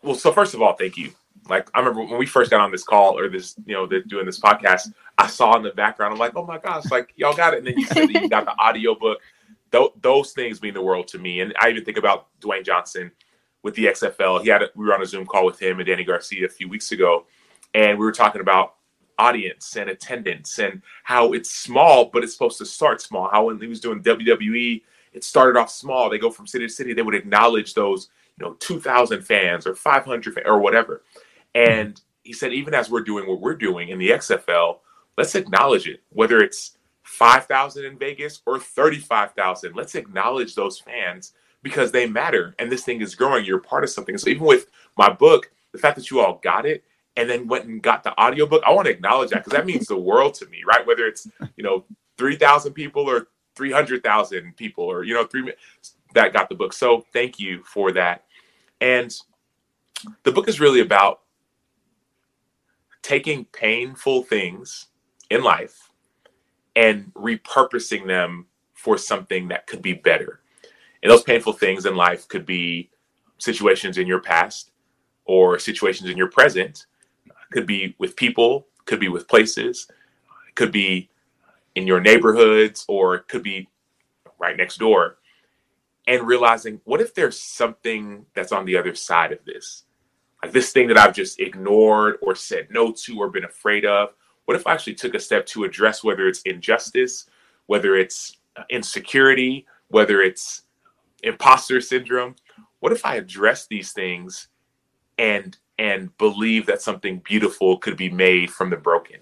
well, 0.04 0.16
so 0.16 0.32
first 0.32 0.54
of 0.54 0.62
all, 0.62 0.74
thank 0.74 0.98
you. 0.98 1.12
Like 1.50 1.70
I 1.74 1.80
remember 1.80 2.04
when 2.04 2.18
we 2.20 2.26
first 2.26 2.52
got 2.52 2.62
on 2.62 2.72
this 2.72 2.84
call 2.84 3.18
or 3.18 3.28
this, 3.30 3.56
you 3.66 3.74
know, 3.74 3.88
the, 3.88 4.02
doing 4.02 4.26
this 4.26 4.40
podcast, 4.40 4.94
I 5.18 5.28
saw 5.28 5.56
in 5.58 5.64
the 5.64 5.72
background, 5.72 6.14
I'm 6.14 6.20
like, 6.20 6.36
oh 6.36 6.46
my 6.46 6.58
gosh, 6.60 6.92
like 6.92 7.14
y'all 7.16 7.34
got 7.36 7.54
it. 7.54 7.60
And 7.60 7.68
then 7.68 7.78
you 7.78 7.86
said 7.88 8.08
that 8.08 8.14
you 8.14 8.30
got 8.30 8.46
the 8.46 8.52
audiobook. 8.62 9.20
Th- 9.72 9.92
those 10.02 10.32
things 10.34 10.62
mean 10.62 10.74
the 10.74 10.82
world 10.82 11.08
to 11.10 11.18
me. 11.20 11.42
And 11.42 11.54
I 11.60 11.70
even 11.70 11.86
think 11.86 11.98
about 11.98 12.28
Dwayne 12.42 12.66
Johnson 12.66 13.12
with 13.64 13.76
the 13.76 13.86
XFL. 13.86 14.42
He 14.42 14.50
had 14.50 14.64
a, 14.64 14.70
we 14.76 14.86
were 14.86 14.94
on 14.94 15.02
a 15.02 15.06
Zoom 15.06 15.26
call 15.26 15.46
with 15.46 15.60
him 15.60 15.80
and 15.80 15.88
Dany 15.88 16.06
Garcia 16.06 16.46
a 16.46 16.50
few 16.50 16.70
weeks 16.70 16.92
ago, 16.92 17.26
and 17.74 17.98
we 17.98 18.06
were 18.06 18.12
talking 18.12 18.42
about 18.42 18.76
audience 19.18 19.76
and 19.76 19.90
attendance 19.90 20.60
and 20.60 20.82
how 21.04 21.34
it's 21.34 21.50
small, 21.50 22.06
but 22.06 22.24
it's 22.24 22.34
supposed 22.34 22.58
to 22.58 22.66
start 22.66 23.02
small. 23.02 23.30
How 23.30 23.46
when 23.46 23.60
he 23.60 23.68
was 23.68 23.82
doing 23.82 24.02
WWE, 24.02 24.82
it 25.14 25.24
started 25.24 25.60
off 25.60 25.70
small. 25.70 26.10
They 26.10 26.18
go 26.18 26.32
from 26.32 26.48
city 26.48 26.66
to 26.66 26.74
city. 26.74 26.94
They 26.94 27.02
would 27.02 27.16
acknowledge 27.16 27.74
those, 27.74 28.10
you 28.40 28.46
know, 28.46 28.54
2,000 28.56 29.22
fans 29.22 29.68
or 29.68 29.76
500 29.76 30.34
fa- 30.34 30.48
or 30.48 30.60
whatever. 30.60 31.04
And 31.54 32.00
he 32.24 32.34
said, 32.34 32.54
even 32.54 32.74
as 32.74 32.90
we're 32.90 33.02
doing 33.02 33.28
what 33.28 33.42
we're 33.42 33.56
doing 33.56 33.90
in 33.90 34.00
the 34.00 34.12
XFL, 34.12 34.78
let's 35.18 35.36
acknowledge 35.36 35.88
it. 35.88 36.02
Whether 36.10 36.40
it's 36.40 36.78
5,000 37.04 37.86
in 37.86 37.98
Vegas 37.98 38.42
or 38.46 38.60
35,000, 38.60 39.76
let's 39.76 39.96
acknowledge 39.96 40.56
those 40.56 40.80
fans 40.80 41.34
because 41.62 41.92
they 41.92 42.08
matter. 42.08 42.56
And 42.60 42.72
this 42.72 42.84
thing 42.84 43.02
is 43.02 43.16
growing. 43.16 43.46
You're 43.46 43.60
part 43.60 43.84
of 43.84 43.90
something. 43.90 44.18
So 44.18 44.30
even 44.30 44.46
with 44.46 44.68
my 44.98 45.10
book, 45.10 45.52
the 45.72 45.78
fact 45.78 45.96
that 45.98 46.10
you 46.10 46.20
all 46.20 46.40
got 46.44 46.66
it 46.66 46.84
and 47.16 47.30
then 47.30 47.48
went 47.48 47.66
and 47.66 47.82
got 47.82 48.04
the 48.04 48.20
audiobook, 48.20 48.64
I 48.66 48.72
want 48.72 48.86
to 48.86 48.92
acknowledge 48.92 49.32
that 49.32 49.44
because 49.44 49.58
that 49.58 49.66
means 49.66 49.88
the 49.88 49.98
world 49.98 50.34
to 50.36 50.46
me, 50.48 50.64
right? 50.66 50.86
Whether 50.86 51.06
it's, 51.06 51.28
you 51.58 51.64
know, 51.64 51.86
3,000 52.18 52.74
people 52.74 53.10
or 53.10 53.28
300,000 53.56 54.56
people 54.56 54.86
or, 54.86 55.04
you 55.04 55.14
know, 55.14 55.26
three 55.26 55.54
that 56.14 56.34
got 56.34 56.50
the 56.50 56.56
book. 56.56 56.74
So 56.74 57.06
thank 57.14 57.40
you 57.40 57.64
for 57.64 57.92
that. 57.92 58.26
And 58.82 59.14
the 60.24 60.32
book 60.32 60.48
is 60.48 60.60
really 60.60 60.80
about 60.80 61.22
taking 63.02 63.46
painful 63.46 64.24
things 64.24 64.88
in 65.30 65.44
life 65.44 65.90
and 66.76 67.12
repurposing 67.14 68.08
them 68.08 68.46
for 68.74 68.98
something 68.98 69.50
that 69.50 69.68
could 69.68 69.82
be 69.82 69.94
better. 69.94 70.40
And 71.02 71.12
those 71.12 71.24
painful 71.24 71.54
things 71.54 71.86
in 71.86 71.96
life 71.96 72.28
could 72.28 72.46
be 72.46 72.90
situations 73.38 73.98
in 73.98 74.08
your 74.08 74.20
past 74.20 74.72
or 75.26 75.60
situations 75.60 76.10
in 76.10 76.18
your 76.18 76.30
present, 76.30 76.88
could 77.52 77.66
be 77.66 77.96
with 78.00 78.16
people, 78.16 78.68
could 78.86 79.00
be 79.00 79.08
with 79.08 79.28
places, 79.28 79.88
could 80.56 80.72
be 80.72 81.10
in 81.76 81.88
your 81.88 82.02
neighborhoods, 82.02 82.84
or 82.88 83.20
could 83.20 83.44
be 83.44 83.70
right 84.40 84.58
next 84.58 84.78
door. 84.78 85.18
And 86.08 86.28
realizing, 86.28 86.82
what 86.86 87.02
if 87.02 87.14
there's 87.14 87.40
something 87.40 88.26
that's 88.34 88.52
on 88.52 88.66
the 88.66 88.76
other 88.76 88.96
side 88.96 89.32
of 89.32 89.46
this? 89.46 89.84
Like 90.42 90.52
this 90.52 90.72
thing 90.72 90.88
that 90.88 90.98
I've 90.98 91.14
just 91.14 91.40
ignored 91.40 92.18
or 92.22 92.34
said 92.34 92.68
no 92.72 92.92
to 92.92 93.20
or 93.20 93.30
been 93.30 93.46
afraid 93.46 93.86
of. 93.86 94.10
What 94.46 94.58
if 94.58 94.66
I 94.66 94.74
actually 94.74 94.96
took 94.96 95.14
a 95.14 95.20
step 95.20 95.46
to 95.48 95.66
address 95.66 96.04
whether 96.04 96.28
it's 96.28 96.42
injustice, 96.42 97.28
whether 97.68 97.96
it's 97.96 98.38
uh, 98.56 98.64
insecurity, 98.70 99.68
whether 99.90 100.22
it's 100.22 100.64
imposter 101.24 101.82
syndrome? 101.82 102.36
What 102.80 102.92
if 102.92 103.06
I 103.06 103.16
address 103.16 103.68
these 103.68 103.92
things 103.92 104.48
and 105.18 105.58
and 105.78 106.16
believe 106.18 106.66
that 106.66 106.82
something 106.82 107.20
beautiful 107.20 107.78
could 107.78 107.98
be 107.98 108.10
made 108.10 108.52
from 108.52 108.70
the 108.70 108.78
broken? 108.78 109.20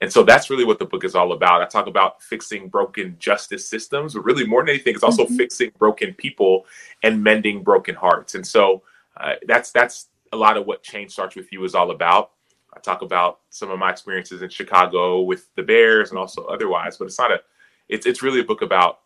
And 0.00 0.10
so 0.10 0.22
that's 0.22 0.48
really 0.48 0.64
what 0.64 0.78
the 0.78 0.86
book 0.86 1.04
is 1.04 1.14
all 1.14 1.32
about. 1.32 1.60
I 1.60 1.66
talk 1.66 1.86
about 1.86 2.22
fixing 2.22 2.68
broken 2.68 3.16
justice 3.18 3.68
systems, 3.68 4.14
but 4.14 4.24
really 4.24 4.46
more 4.46 4.62
than 4.62 4.70
anything, 4.70 4.94
it's 4.94 5.02
also 5.02 5.24
mm-hmm. 5.24 5.36
fixing 5.36 5.72
broken 5.78 6.14
people 6.14 6.64
and 7.02 7.22
mending 7.22 7.62
broken 7.62 7.94
hearts. 7.94 8.34
And 8.34 8.46
so 8.46 8.82
uh, 9.18 9.34
that's 9.46 9.72
that's 9.72 10.08
a 10.32 10.36
lot 10.36 10.56
of 10.56 10.66
what 10.66 10.82
Change 10.82 11.10
Starts 11.10 11.36
with 11.36 11.52
You 11.52 11.64
is 11.64 11.74
all 11.74 11.90
about. 11.90 12.30
I 12.72 12.80
talk 12.80 13.02
about 13.02 13.40
some 13.50 13.70
of 13.70 13.78
my 13.78 13.90
experiences 13.90 14.42
in 14.42 14.48
Chicago 14.48 15.20
with 15.22 15.52
the 15.56 15.62
Bears 15.62 16.10
and 16.10 16.18
also 16.18 16.44
otherwise, 16.44 16.96
but 16.96 17.06
it's 17.06 17.18
not 17.18 17.32
a 17.32 17.40
it's 17.88 18.06
it's 18.06 18.22
really 18.22 18.40
a 18.40 18.44
book 18.44 18.62
about 18.62 19.00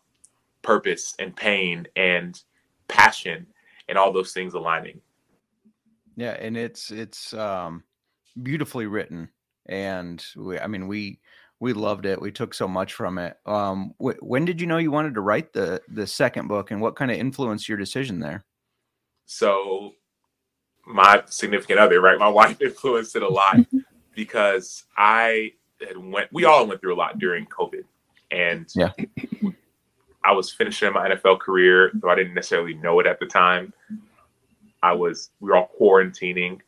purpose 0.65 1.13
and 1.19 1.35
pain 1.35 1.87
and 1.95 2.41
passion 2.87 3.45
and 3.87 3.97
all 3.97 4.11
those 4.11 4.33
things 4.33 4.53
aligning. 4.53 4.99
Yeah, 6.15 6.31
and 6.39 6.57
it's 6.57 6.91
it's 6.91 7.33
um 7.33 7.83
beautifully 8.41 8.87
written 8.87 9.29
and 9.67 10.23
we, 10.35 10.59
I 10.59 10.67
mean 10.67 10.87
we 10.87 11.19
we 11.59 11.73
loved 11.73 12.05
it. 12.05 12.21
We 12.21 12.31
took 12.31 12.53
so 12.53 12.67
much 12.67 12.93
from 12.93 13.17
it. 13.17 13.37
Um, 13.45 13.93
wh- 13.97 14.21
when 14.21 14.45
did 14.45 14.59
you 14.59 14.67
know 14.67 14.77
you 14.77 14.91
wanted 14.91 15.13
to 15.15 15.21
write 15.21 15.53
the 15.53 15.81
the 15.87 16.07
second 16.07 16.47
book, 16.47 16.71
and 16.71 16.81
what 16.81 16.95
kind 16.95 17.11
of 17.11 17.17
influenced 17.17 17.69
your 17.69 17.77
decision 17.77 18.19
there? 18.19 18.45
So 19.25 19.93
my 20.85 21.23
significant 21.27 21.79
other, 21.79 22.01
right? 22.01 22.19
My 22.19 22.27
wife 22.41 22.61
influenced 22.61 23.15
it 23.15 23.23
a 23.23 23.29
lot 23.29 23.57
because 24.15 24.83
I 24.97 25.53
had 25.85 25.97
went. 25.97 26.31
We 26.31 26.45
all 26.45 26.67
went 26.67 26.81
through 26.81 26.95
a 26.95 26.97
lot 26.97 27.19
during 27.19 27.45
COVID, 27.45 27.83
and 28.31 28.67
yeah, 28.75 28.91
I 30.25 30.31
was 30.31 30.51
finishing 30.51 30.91
my 30.93 31.09
NFL 31.09 31.39
career, 31.39 31.91
though 31.93 32.09
I 32.09 32.15
didn't 32.15 32.33
necessarily 32.33 32.73
know 32.75 32.99
it 32.99 33.07
at 33.07 33.19
the 33.19 33.25
time. 33.25 33.73
I 34.81 34.93
was. 34.93 35.29
We 35.39 35.49
were 35.49 35.57
all 35.57 35.71
quarantining, 35.79 36.59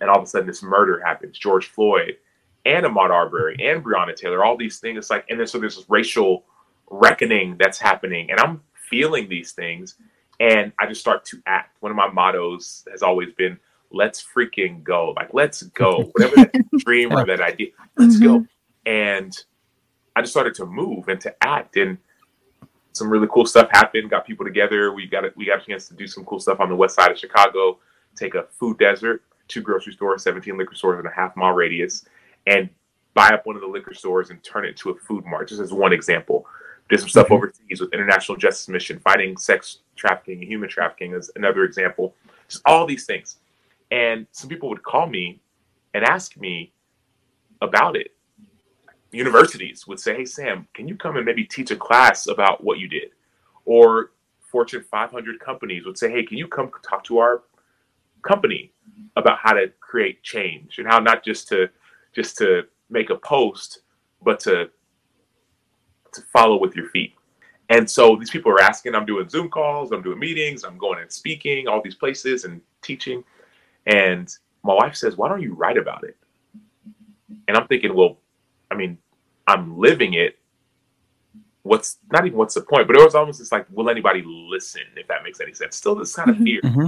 and 0.00 0.10
all 0.10 0.18
of 0.18 0.24
a 0.24 0.26
sudden, 0.26 0.46
this 0.46 0.62
murder 0.62 1.02
happens. 1.04 1.38
George 1.38 1.66
Floyd 1.66 2.16
and 2.64 2.86
Ahmaud 2.86 3.10
Arbery 3.10 3.56
and 3.60 3.84
Breonna 3.84 4.16
Taylor. 4.16 4.44
All 4.44 4.56
these 4.56 4.78
things. 4.78 4.98
It's 4.98 5.10
like, 5.10 5.26
and 5.28 5.38
then 5.38 5.46
so 5.46 5.58
there's 5.58 5.76
this 5.76 5.88
racial 5.88 6.44
reckoning 6.90 7.56
that's 7.58 7.78
happening, 7.78 8.30
and 8.30 8.40
I'm 8.40 8.62
feeling 8.74 9.28
these 9.28 9.52
things 9.52 9.96
and 10.40 10.72
I 10.78 10.86
just 10.86 11.00
start 11.00 11.24
to 11.26 11.42
act. 11.46 11.76
One 11.80 11.90
of 11.90 11.96
my 11.96 12.10
mottos 12.10 12.84
has 12.90 13.02
always 13.02 13.32
been, 13.36 13.58
let's 13.92 14.24
freaking 14.24 14.82
go. 14.82 15.12
Like, 15.16 15.32
let's 15.32 15.62
go. 15.62 16.02
Whatever 16.12 16.36
that 16.36 16.68
dream 16.78 17.12
or 17.12 17.24
that 17.24 17.40
idea, 17.40 17.68
let's 17.96 18.16
mm-hmm. 18.16 18.24
go. 18.24 18.46
And 18.86 19.36
I 20.16 20.20
just 20.20 20.32
started 20.32 20.54
to 20.56 20.66
move 20.66 21.08
and 21.08 21.20
to 21.20 21.34
act. 21.44 21.76
And 21.76 21.98
some 22.94 23.10
really 23.10 23.26
cool 23.30 23.44
stuff 23.44 23.68
happened, 23.72 24.08
got 24.08 24.26
people 24.26 24.46
together. 24.46 24.92
We 24.92 25.06
got 25.06 25.24
a, 25.24 25.32
we 25.36 25.44
got 25.44 25.62
a 25.62 25.66
chance 25.66 25.88
to 25.88 25.94
do 25.94 26.06
some 26.06 26.24
cool 26.24 26.40
stuff 26.40 26.60
on 26.60 26.68
the 26.68 26.76
west 26.76 26.94
side 26.94 27.10
of 27.10 27.18
Chicago, 27.18 27.78
take 28.16 28.34
a 28.34 28.44
food 28.44 28.78
desert, 28.78 29.22
two 29.48 29.60
grocery 29.60 29.92
stores, 29.92 30.22
17 30.22 30.56
liquor 30.56 30.74
stores 30.74 31.00
in 31.00 31.06
a 31.06 31.14
half 31.14 31.36
mile 31.36 31.52
radius, 31.52 32.06
and 32.46 32.70
buy 33.12 33.28
up 33.28 33.46
one 33.46 33.56
of 33.56 33.62
the 33.62 33.68
liquor 33.68 33.94
stores 33.94 34.30
and 34.30 34.42
turn 34.42 34.64
it 34.64 34.70
into 34.70 34.90
a 34.90 34.94
food 34.94 35.24
mart, 35.26 35.48
just 35.48 35.60
as 35.60 35.72
one 35.72 35.92
example. 35.92 36.46
Did 36.88 37.00
some 37.00 37.08
stuff 37.08 37.26
mm-hmm. 37.26 37.34
overseas 37.34 37.80
with 37.80 37.92
International 37.92 38.38
Justice 38.38 38.68
Mission, 38.68 39.00
fighting 39.00 39.36
sex 39.36 39.78
trafficking 39.96 40.40
and 40.40 40.48
human 40.48 40.68
trafficking 40.68 41.14
is 41.14 41.30
another 41.34 41.64
example. 41.64 42.14
Just 42.48 42.62
all 42.64 42.86
these 42.86 43.06
things. 43.06 43.38
And 43.90 44.26
some 44.32 44.48
people 44.48 44.68
would 44.68 44.82
call 44.82 45.08
me 45.08 45.40
and 45.94 46.04
ask 46.04 46.36
me 46.36 46.72
about 47.60 47.96
it. 47.96 48.13
Universities 49.14 49.86
would 49.86 50.00
say, 50.00 50.14
Hey, 50.16 50.24
Sam, 50.24 50.66
can 50.74 50.88
you 50.88 50.96
come 50.96 51.16
and 51.16 51.24
maybe 51.24 51.44
teach 51.44 51.70
a 51.70 51.76
class 51.76 52.26
about 52.26 52.62
what 52.62 52.78
you 52.78 52.88
did? 52.88 53.10
Or 53.64 54.12
Fortune 54.40 54.84
500 54.90 55.40
companies 55.40 55.84
would 55.86 55.98
say, 55.98 56.10
Hey, 56.10 56.24
can 56.24 56.38
you 56.38 56.48
come 56.48 56.70
talk 56.82 57.04
to 57.04 57.18
our 57.18 57.42
company 58.22 58.72
about 59.16 59.38
how 59.38 59.52
to 59.52 59.68
create 59.80 60.22
change 60.22 60.78
and 60.78 60.86
how 60.86 60.98
not 60.98 61.24
just 61.24 61.48
to 61.48 61.68
just 62.14 62.36
to 62.38 62.62
make 62.90 63.10
a 63.10 63.16
post, 63.16 63.80
but 64.22 64.40
to 64.40 64.70
to 66.12 66.22
follow 66.32 66.58
with 66.58 66.74
your 66.76 66.88
feet. 66.88 67.14
And 67.70 67.90
so 67.90 68.16
these 68.16 68.30
people 68.30 68.52
are 68.52 68.60
asking, 68.60 68.94
I'm 68.94 69.06
doing 69.06 69.28
Zoom 69.28 69.48
calls, 69.50 69.90
I'm 69.90 70.02
doing 70.02 70.18
meetings, 70.18 70.64
I'm 70.64 70.78
going 70.78 71.00
and 71.00 71.10
speaking, 71.10 71.66
all 71.66 71.80
these 71.82 71.94
places 71.94 72.44
and 72.44 72.60
teaching. 72.82 73.24
And 73.86 74.34
my 74.62 74.74
wife 74.74 74.96
says, 74.96 75.16
Why 75.16 75.28
don't 75.28 75.42
you 75.42 75.54
write 75.54 75.76
about 75.76 76.04
it? 76.04 76.16
And 77.48 77.56
I'm 77.56 77.66
thinking, 77.66 77.94
Well, 77.94 78.18
I 78.70 78.74
mean, 78.74 78.98
I'm 79.46 79.78
living 79.78 80.14
it. 80.14 80.38
What's 81.62 81.98
not 82.12 82.26
even 82.26 82.38
what's 82.38 82.54
the 82.54 82.60
point? 82.60 82.86
But 82.86 82.96
it 82.96 83.04
was 83.04 83.14
almost 83.14 83.40
just 83.40 83.52
like, 83.52 83.66
Will 83.70 83.90
anybody 83.90 84.22
listen? 84.26 84.82
If 84.96 85.08
that 85.08 85.22
makes 85.22 85.40
any 85.40 85.54
sense. 85.54 85.76
Still 85.76 85.94
this 85.94 86.14
kind 86.14 86.30
of 86.30 86.36
mm-hmm. 86.36 86.44
fear. 86.44 86.60
Mm-hmm. 86.62 86.86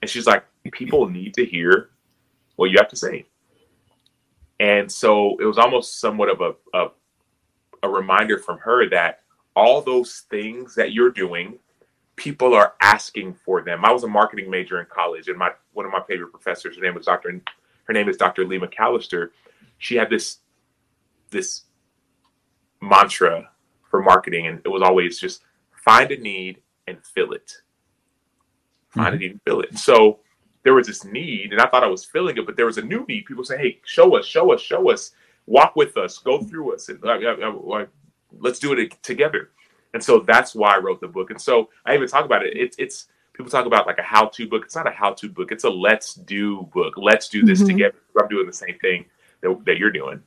And 0.00 0.10
she's 0.10 0.26
like, 0.26 0.44
People 0.72 1.08
need 1.08 1.34
to 1.34 1.44
hear 1.44 1.90
what 2.56 2.70
you 2.70 2.76
have 2.78 2.88
to 2.88 2.96
say. 2.96 3.26
And 4.60 4.90
so 4.90 5.36
it 5.40 5.44
was 5.44 5.58
almost 5.58 5.98
somewhat 5.98 6.28
of 6.28 6.40
a, 6.40 6.54
a 6.76 6.90
a 7.82 7.88
reminder 7.88 8.38
from 8.38 8.58
her 8.58 8.88
that 8.90 9.20
all 9.54 9.82
those 9.82 10.24
things 10.30 10.74
that 10.74 10.92
you're 10.92 11.10
doing, 11.10 11.58
people 12.16 12.54
are 12.54 12.74
asking 12.80 13.34
for 13.34 13.62
them. 13.62 13.84
I 13.84 13.92
was 13.92 14.04
a 14.04 14.08
marketing 14.08 14.50
major 14.50 14.80
in 14.80 14.86
college, 14.86 15.28
and 15.28 15.36
my 15.36 15.50
one 15.72 15.86
of 15.86 15.92
my 15.92 16.02
favorite 16.08 16.30
professors, 16.30 16.76
her 16.76 16.82
name 16.82 16.94
was 16.94 17.06
Dr. 17.06 17.40
Her 17.84 17.92
name 17.92 18.08
is 18.08 18.16
Dr. 18.16 18.46
Leigh 18.46 18.60
McAlister. 18.60 19.30
She 19.78 19.96
had 19.96 20.08
this 20.08 20.38
this 21.30 21.62
mantra 22.82 23.48
for 23.90 24.02
marketing, 24.02 24.46
and 24.48 24.60
it 24.64 24.68
was 24.68 24.82
always 24.82 25.18
just 25.18 25.42
find 25.72 26.10
a 26.10 26.18
need 26.18 26.60
and 26.86 26.98
fill 27.02 27.32
it. 27.32 27.52
Find 28.90 29.06
mm-hmm. 29.06 29.14
a 29.14 29.18
need 29.18 29.30
and 29.30 29.42
fill 29.42 29.60
it. 29.60 29.70
And 29.70 29.80
so 29.80 30.18
there 30.62 30.74
was 30.74 30.86
this 30.86 31.04
need, 31.04 31.52
and 31.52 31.60
I 31.60 31.66
thought 31.68 31.84
I 31.84 31.88
was 31.88 32.04
filling 32.04 32.36
it, 32.36 32.44
but 32.44 32.56
there 32.56 32.66
was 32.66 32.78
a 32.78 32.82
new 32.82 33.06
need. 33.08 33.24
People 33.24 33.44
say, 33.44 33.56
"Hey, 33.56 33.80
show 33.84 34.18
us, 34.18 34.26
show 34.26 34.52
us, 34.52 34.60
show 34.60 34.90
us." 34.90 35.12
walk 35.46 35.76
with 35.76 35.96
us, 35.96 36.18
go 36.18 36.42
through 36.42 36.74
us, 36.74 36.88
and 36.88 37.02
uh, 37.04 37.86
let's 38.38 38.58
do 38.58 38.72
it 38.72 39.02
together. 39.02 39.50
And 39.94 40.02
so 40.02 40.20
that's 40.20 40.54
why 40.54 40.74
I 40.74 40.78
wrote 40.78 41.00
the 41.00 41.08
book. 41.08 41.30
And 41.30 41.40
so 41.40 41.68
I 41.84 41.94
even 41.94 42.08
talk 42.08 42.24
about 42.24 42.44
it. 42.44 42.56
It's 42.56 42.76
it's 42.78 43.08
people 43.34 43.50
talk 43.50 43.66
about 43.66 43.86
like 43.86 43.98
a 43.98 44.02
how-to 44.02 44.48
book. 44.48 44.64
It's 44.64 44.74
not 44.74 44.86
a 44.86 44.90
how-to 44.90 45.28
book. 45.28 45.52
It's 45.52 45.64
a 45.64 45.70
let's 45.70 46.14
do 46.14 46.62
book. 46.72 46.94
Let's 46.96 47.28
do 47.28 47.44
this 47.44 47.58
mm-hmm. 47.58 47.68
together. 47.68 47.98
I'm 48.18 48.28
doing 48.28 48.46
the 48.46 48.52
same 48.52 48.78
thing 48.80 49.04
that, 49.42 49.62
that 49.66 49.78
you're 49.78 49.90
doing. 49.90 50.22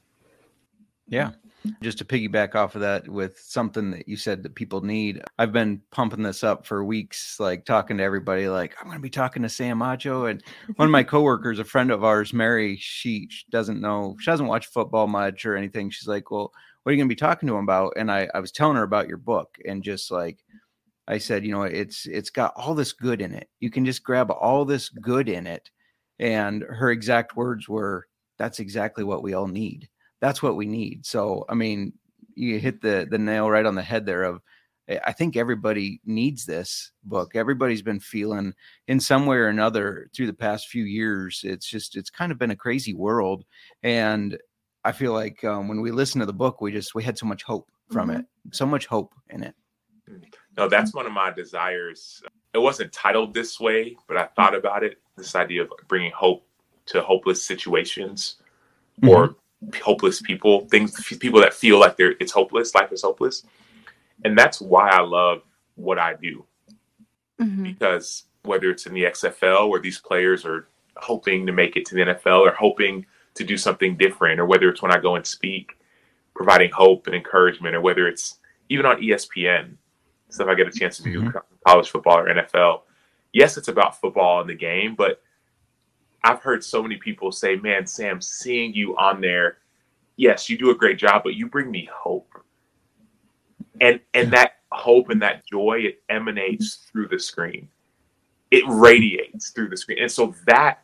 Yeah. 1.08 1.32
Just 1.82 1.98
to 1.98 2.06
piggyback 2.06 2.54
off 2.54 2.76
of 2.76 2.82
that 2.82 3.08
with 3.08 3.40
something 3.40 3.90
that 3.92 4.08
you 4.08 4.18
said 4.18 4.44
that 4.44 4.54
people 4.54 4.82
need. 4.82 5.22
I've 5.40 5.52
been 5.52 5.82
pumping 5.92 6.22
this 6.22 6.44
up 6.44 6.66
for 6.66 6.84
weeks, 6.84 7.40
like 7.40 7.66
talking 7.66 7.98
to 7.98 8.04
everybody, 8.04 8.48
like, 8.48 8.76
I'm 8.80 8.86
going 8.86 8.98
to 8.98 9.02
be 9.02 9.10
talking 9.10 9.42
to 9.42 9.50
Sam 9.50 9.80
Acho. 9.80 10.30
And 10.30 10.44
one 10.76 10.88
of 10.88 10.92
my 10.92 11.04
coworkers, 11.04 11.58
a 11.58 11.64
friend 11.64 11.90
of 11.90 12.04
ours, 12.04 12.34
Mary, 12.34 12.78
she, 12.80 13.28
she 13.32 13.46
doesn't 13.50 13.82
know, 13.82 14.16
she 14.20 14.30
doesn't 14.30 14.46
watch 14.46 14.68
football 14.68 15.08
much 15.08 15.46
or 15.46 15.56
anything. 15.56 15.90
She's 15.90 16.08
like, 16.08 16.30
Well, 16.30 16.52
what 16.84 16.92
are 16.92 16.94
you 16.94 17.00
going 17.00 17.10
to 17.10 17.16
be 17.16 17.20
talking 17.20 17.48
to 17.48 17.56
him 17.56 17.64
about? 17.64 17.94
And 17.98 18.12
I, 18.12 18.30
I 18.36 18.40
was 18.40 18.52
telling 18.52 18.76
her 18.76 18.84
about 18.84 19.08
your 19.08 19.18
book 19.18 19.58
and 19.66 19.84
just 19.84 20.12
like, 20.12 20.44
I 21.08 21.18
said, 21.18 21.46
you 21.46 21.52
know, 21.52 21.64
it's 21.64 22.06
it's 22.08 22.30
got 22.30 22.54
all 22.56 22.74
this 22.74 22.92
good 22.92 23.22
in 23.22 23.34
it. 23.34 23.50
You 23.60 23.70
can 23.70 23.86
just 23.86 24.04
grab 24.04 24.32
all 24.32 24.66
this 24.66 24.90
good 24.90 25.30
in 25.30 25.46
it. 25.48 25.70
And 26.20 26.64
her 26.64 26.92
exact 26.92 27.36
words 27.36 27.70
were, 27.70 28.08
"That's 28.38 28.60
exactly 28.60 29.04
what 29.04 29.22
we 29.22 29.34
all 29.34 29.48
need." 29.48 29.90
That's 30.26 30.42
what 30.42 30.56
we 30.56 30.66
need. 30.66 31.06
So, 31.06 31.46
I 31.48 31.54
mean, 31.54 31.94
you 32.34 32.60
hit 32.60 32.82
the 32.82 33.08
the 33.10 33.20
nail 33.20 33.50
right 33.50 33.66
on 33.66 33.76
the 33.76 33.84
head 33.84 34.06
there 34.06 34.24
of 34.24 34.42
I 34.88 35.14
think 35.14 35.36
everybody 35.36 36.00
needs 36.06 36.46
this 36.46 36.92
book. 37.04 37.36
Everybody's 37.36 37.82
been 37.82 38.00
feeling 38.00 38.54
in 38.88 39.00
some 39.00 39.26
way 39.26 39.38
or 39.38 39.48
another 39.48 40.10
through 40.14 40.28
the 40.28 40.34
past 40.34 40.68
few 40.68 40.84
years. 40.84 41.42
It's 41.44 41.68
just 41.68 41.96
it's 41.96 42.10
kind 42.10 42.32
of 42.32 42.40
been 42.40 42.52
a 42.52 42.56
crazy 42.56 42.94
world, 42.94 43.46
and 43.84 44.38
I 44.84 44.92
feel 44.92 45.14
like 45.14 45.44
um, 45.44 45.68
when 45.68 45.82
we 45.82 45.92
listen 45.92 46.20
to 46.20 46.26
the 46.26 46.34
book, 46.34 46.60
we 46.60 46.72
just 46.72 46.96
we 46.96 47.04
had 47.04 47.18
so 47.18 47.26
much 47.26 47.44
hope 47.44 47.68
from 47.92 48.10
mm-hmm. 48.10 48.20
it, 48.20 48.26
so 48.52 48.66
much 48.66 48.88
hope 48.88 49.14
in 49.30 49.44
it. 49.44 49.56
No, 50.58 50.68
that's 50.68 50.94
one 50.94 51.06
of 51.06 51.12
my 51.12 51.32
desires. 51.32 52.22
It 52.54 52.60
wasn't 52.60 52.92
titled 52.92 53.34
this 53.34 53.60
way, 53.60 53.96
but 54.08 54.18
I 54.18 54.26
thought 54.36 54.56
about 54.56 54.84
it. 54.84 55.00
This 55.18 55.36
idea 55.36 55.64
of 55.64 55.70
bringing 55.88 56.12
hope 56.12 56.46
to 56.88 57.02
hopeless 57.02 57.44
situations, 57.44 58.36
mm-hmm. 59.02 59.10
or 59.10 59.36
hopeless 59.84 60.22
people, 60.22 60.68
things 60.70 60.94
people 61.18 61.40
that 61.42 61.54
feel 61.54 61.80
like 61.80 61.98
they're 61.98 62.16
it's 62.20 62.32
hopeless, 62.32 62.76
life 62.76 62.92
is 62.92 63.02
hopeless. 63.02 63.44
And 64.24 64.38
that's 64.38 64.62
why 64.62 64.90
I 64.90 65.02
love 65.02 65.42
what 65.76 66.00
I 66.00 66.14
do. 66.16 66.46
Mm-hmm. 67.40 67.64
Because 67.64 68.24
whether 68.44 68.70
it's 68.70 68.86
in 68.86 68.94
the 68.94 69.04
XFL 69.04 69.70
where 69.70 69.82
these 69.82 70.00
players 70.00 70.46
are 70.46 70.68
hoping 70.98 71.46
to 71.46 71.52
make 71.52 71.76
it 71.76 71.86
to 71.88 71.96
the 71.96 72.02
NFL 72.02 72.42
or 72.42 72.52
hoping 72.52 73.06
to 73.34 73.44
do 73.44 73.58
something 73.58 73.98
different, 73.98 74.40
or 74.40 74.46
whether 74.46 74.70
it's 74.70 74.82
when 74.82 74.94
I 74.94 75.00
go 75.00 75.16
and 75.16 75.26
speak, 75.26 75.78
providing 76.34 76.72
hope 76.72 77.08
and 77.08 77.16
encouragement, 77.16 77.76
or 77.76 77.82
whether 77.82 78.08
it's 78.08 78.40
even 78.70 78.86
on 78.86 79.02
ESPN, 79.02 79.76
stuff 80.30 80.48
I 80.48 80.56
get 80.56 80.68
a 80.68 80.72
chance 80.72 80.98
to 80.98 81.04
do 81.04 81.22
Mhm. 81.22 81.42
college 81.66 81.90
football 81.90 82.20
or 82.20 82.30
NFL. 82.30 82.84
Yes, 83.34 83.58
it's 83.58 83.68
about 83.68 84.00
football 84.00 84.40
and 84.40 84.50
the 84.50 84.56
game, 84.56 84.96
but 84.96 85.22
I've 86.26 86.42
heard 86.42 86.64
so 86.64 86.82
many 86.82 86.98
people 86.98 87.32
say, 87.32 87.56
"Man, 87.56 87.86
Sam, 87.86 88.20
seeing 88.20 88.74
you 88.74 88.98
on 88.98 89.22
there, 89.22 89.60
yes, 90.16 90.50
you 90.50 90.58
do 90.58 90.72
a 90.72 90.76
great 90.76 90.98
job, 90.98 91.24
but 91.24 91.36
you 91.36 91.48
bring 91.48 91.70
me 91.70 91.88
hope." 91.94 92.34
And 93.80 94.00
and 94.14 94.32
that 94.34 94.54
hope 94.72 95.10
and 95.10 95.22
that 95.22 95.46
joy 95.46 95.80
it 95.82 96.04
emanates 96.10 96.88
through 96.92 97.08
the 97.10 97.20
screen. 97.20 97.70
It 98.52 98.64
radiates 98.68 99.52
through 99.52 99.70
the 99.70 99.78
screen. 99.78 100.00
And 100.00 100.12
so 100.12 100.34
that 100.48 100.80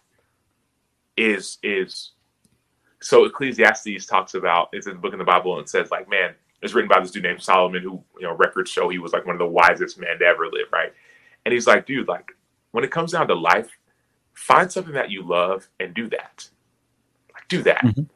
is 1.18 1.58
is 1.64 2.12
so 3.02 3.26
Ecclesiastes 3.26 4.06
talks 4.06 4.36
about 4.36 4.70
it's 4.74 4.88
in 4.88 4.94
the 4.94 5.00
book 5.00 5.14
in 5.14 5.20
the 5.20 5.26
Bible 5.26 5.58
and 5.58 5.68
says 5.68 5.90
like, 5.92 6.08
man, 6.10 6.36
it's 6.62 6.74
written 6.74 6.90
by 6.90 7.00
this 7.00 7.12
dude 7.12 7.24
named 7.24 7.42
Solomon 7.42 7.82
who, 7.82 8.04
you 8.20 8.28
know, 8.28 8.36
records 8.36 8.70
show 8.70 8.90
he 8.90 9.00
was 9.00 9.14
like 9.14 9.26
one 9.26 9.36
of 9.36 9.40
the 9.40 9.46
wisest 9.46 10.00
men 10.00 10.20
to 10.20 10.26
ever 10.26 10.46
live, 10.46 10.68
right? 10.72 10.94
And 11.46 11.54
he's 11.54 11.68
like, 11.68 11.86
dude, 11.86 12.08
like 12.08 12.32
when 12.72 12.84
it 12.84 12.92
comes 12.92 13.12
down 13.12 13.28
to 13.28 13.36
life, 13.36 13.70
find 14.42 14.72
something 14.72 14.94
that 14.94 15.12
you 15.12 15.22
love 15.22 15.68
and 15.80 15.94
do 15.94 16.10
that. 16.10 16.50
Like 17.34 17.48
do 17.48 17.62
that. 17.62 17.84
Mhm. 17.84 18.10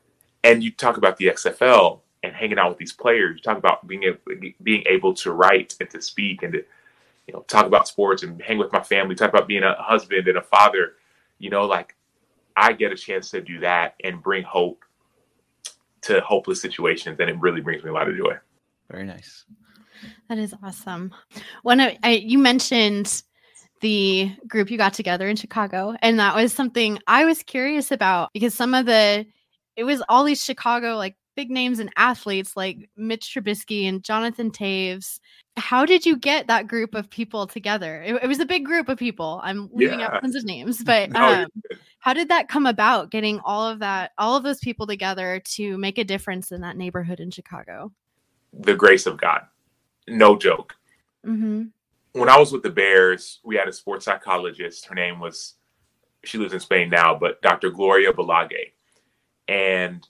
And 0.44 0.64
you 0.64 0.72
talk 0.72 0.98
about 0.98 1.18
the 1.18 1.30
XFL 1.30 2.02
and 2.24 2.34
hanging 2.34 2.58
out 2.58 2.70
with 2.70 2.80
these 2.80 2.94
players. 2.94 3.38
You 3.38 3.44
talk 3.44 3.60
about 3.60 3.86
being 3.86 4.04
able, 4.04 4.20
being 4.64 4.84
able 4.88 5.14
to 5.14 5.32
write 5.32 5.76
and 5.80 5.90
to 5.92 6.02
speak 6.02 6.42
and 6.42 6.54
to 6.54 6.66
you 7.28 7.34
know 7.34 7.42
talk 7.42 7.68
about 7.68 7.88
sports 7.88 8.24
and 8.24 8.42
hang 8.42 8.58
with 8.58 8.72
my 8.74 8.82
family. 8.82 9.14
Talk 9.14 9.30
about 9.30 9.48
being 9.48 9.64
a 9.64 9.76
husband 9.76 10.28
and 10.28 10.38
a 10.38 10.42
father. 10.42 10.94
You 11.38 11.52
know, 11.52 11.66
like 11.66 11.96
I 12.58 12.74
get 12.74 12.92
a 12.92 12.96
chance 12.96 13.30
to 13.32 13.42
do 13.42 13.60
that 13.60 13.94
and 14.04 14.22
bring 14.24 14.44
hope 14.44 14.84
to 16.02 16.22
hopeless 16.22 16.60
situations, 16.60 17.20
and 17.20 17.30
it 17.30 17.40
really 17.40 17.62
brings 17.62 17.84
me 17.84 17.92
a 17.92 17.94
lot 17.94 18.10
of 18.10 18.18
joy. 18.18 18.36
Very 18.90 19.06
nice. 19.06 19.46
That 20.28 20.40
is 20.40 20.56
awesome. 20.64 21.14
One, 21.64 21.80
of, 21.80 21.94
I, 22.04 22.12
you 22.12 22.38
mentioned 22.38 23.24
the 23.82 24.32
group 24.48 24.72
you 24.72 24.78
got 24.78 24.94
together 24.94 25.28
in 25.28 25.36
Chicago, 25.36 25.96
and 26.02 26.20
that 26.20 26.36
was 26.36 26.54
something 26.54 27.00
I 27.08 27.26
was 27.26 27.44
curious 27.44 27.92
about 27.92 28.32
because 28.34 28.54
some 28.54 28.74
of 28.74 28.86
the 28.86 29.26
it 29.76 29.84
was 29.84 30.02
all 30.10 30.24
these 30.24 30.44
Chicago 30.44 30.96
like 30.96 31.16
big 31.36 31.52
names 31.52 31.80
and 31.80 31.92
athletes 31.98 32.56
like 32.56 32.90
Mitch 32.96 33.34
Trubisky 33.36 33.84
and 33.90 34.02
Jonathan 34.04 34.50
Toews. 34.52 35.20
How 35.58 35.86
did 35.86 36.06
you 36.06 36.16
get 36.18 36.48
that 36.48 36.68
group 36.68 36.96
of 36.96 37.10
people 37.10 37.46
together? 37.46 38.02
It, 38.02 38.16
it 38.24 38.28
was 38.28 38.40
a 38.40 38.46
big 38.46 38.66
group 38.66 38.88
of 38.88 38.98
people. 38.98 39.42
I'm 39.44 39.70
leaving 39.74 40.00
Yeah. 40.00 40.08
out 40.16 40.22
tons 40.22 40.36
of 40.36 40.46
names, 40.46 40.82
but 40.86 41.12
No, 41.12 41.44
um, 41.44 41.48
how 42.00 42.14
did 42.14 42.30
that 42.30 42.48
come 42.48 42.66
about? 42.66 43.12
Getting 43.12 43.42
all 43.44 43.68
of 43.68 43.80
that, 43.80 44.12
all 44.18 44.38
of 44.38 44.44
those 44.44 44.60
people 44.60 44.88
together 44.88 45.42
to 45.56 45.78
make 45.78 45.98
a 45.98 46.06
difference 46.06 46.54
in 46.54 46.62
that 46.62 46.78
neighborhood 46.78 47.20
in 47.20 47.32
Chicago. 47.32 47.92
the 48.54 48.74
grace 48.76 49.06
of 49.06 49.18
God, 49.20 49.42
no 50.08 50.38
joke. 50.38 50.74
Mm-hmm. 51.26 51.64
When 52.16 52.30
I 52.30 52.40
was 52.40 52.54
with 52.54 52.64
the 52.64 52.70
Bears, 52.70 53.42
we 53.44 53.58
had 53.58 53.68
a 53.68 53.74
sports 53.74 54.06
psychologist. 54.06 54.86
Her 54.86 54.96
name 54.96 55.20
was, 55.20 55.56
she 56.24 56.38
lives 56.38 56.54
in 56.54 56.62
Spain 56.62 56.90
now, 56.90 57.14
but 57.14 57.42
Dr. 57.42 57.70
Gloria 57.70 58.14
Balague. 58.14 58.72
And 59.50 60.08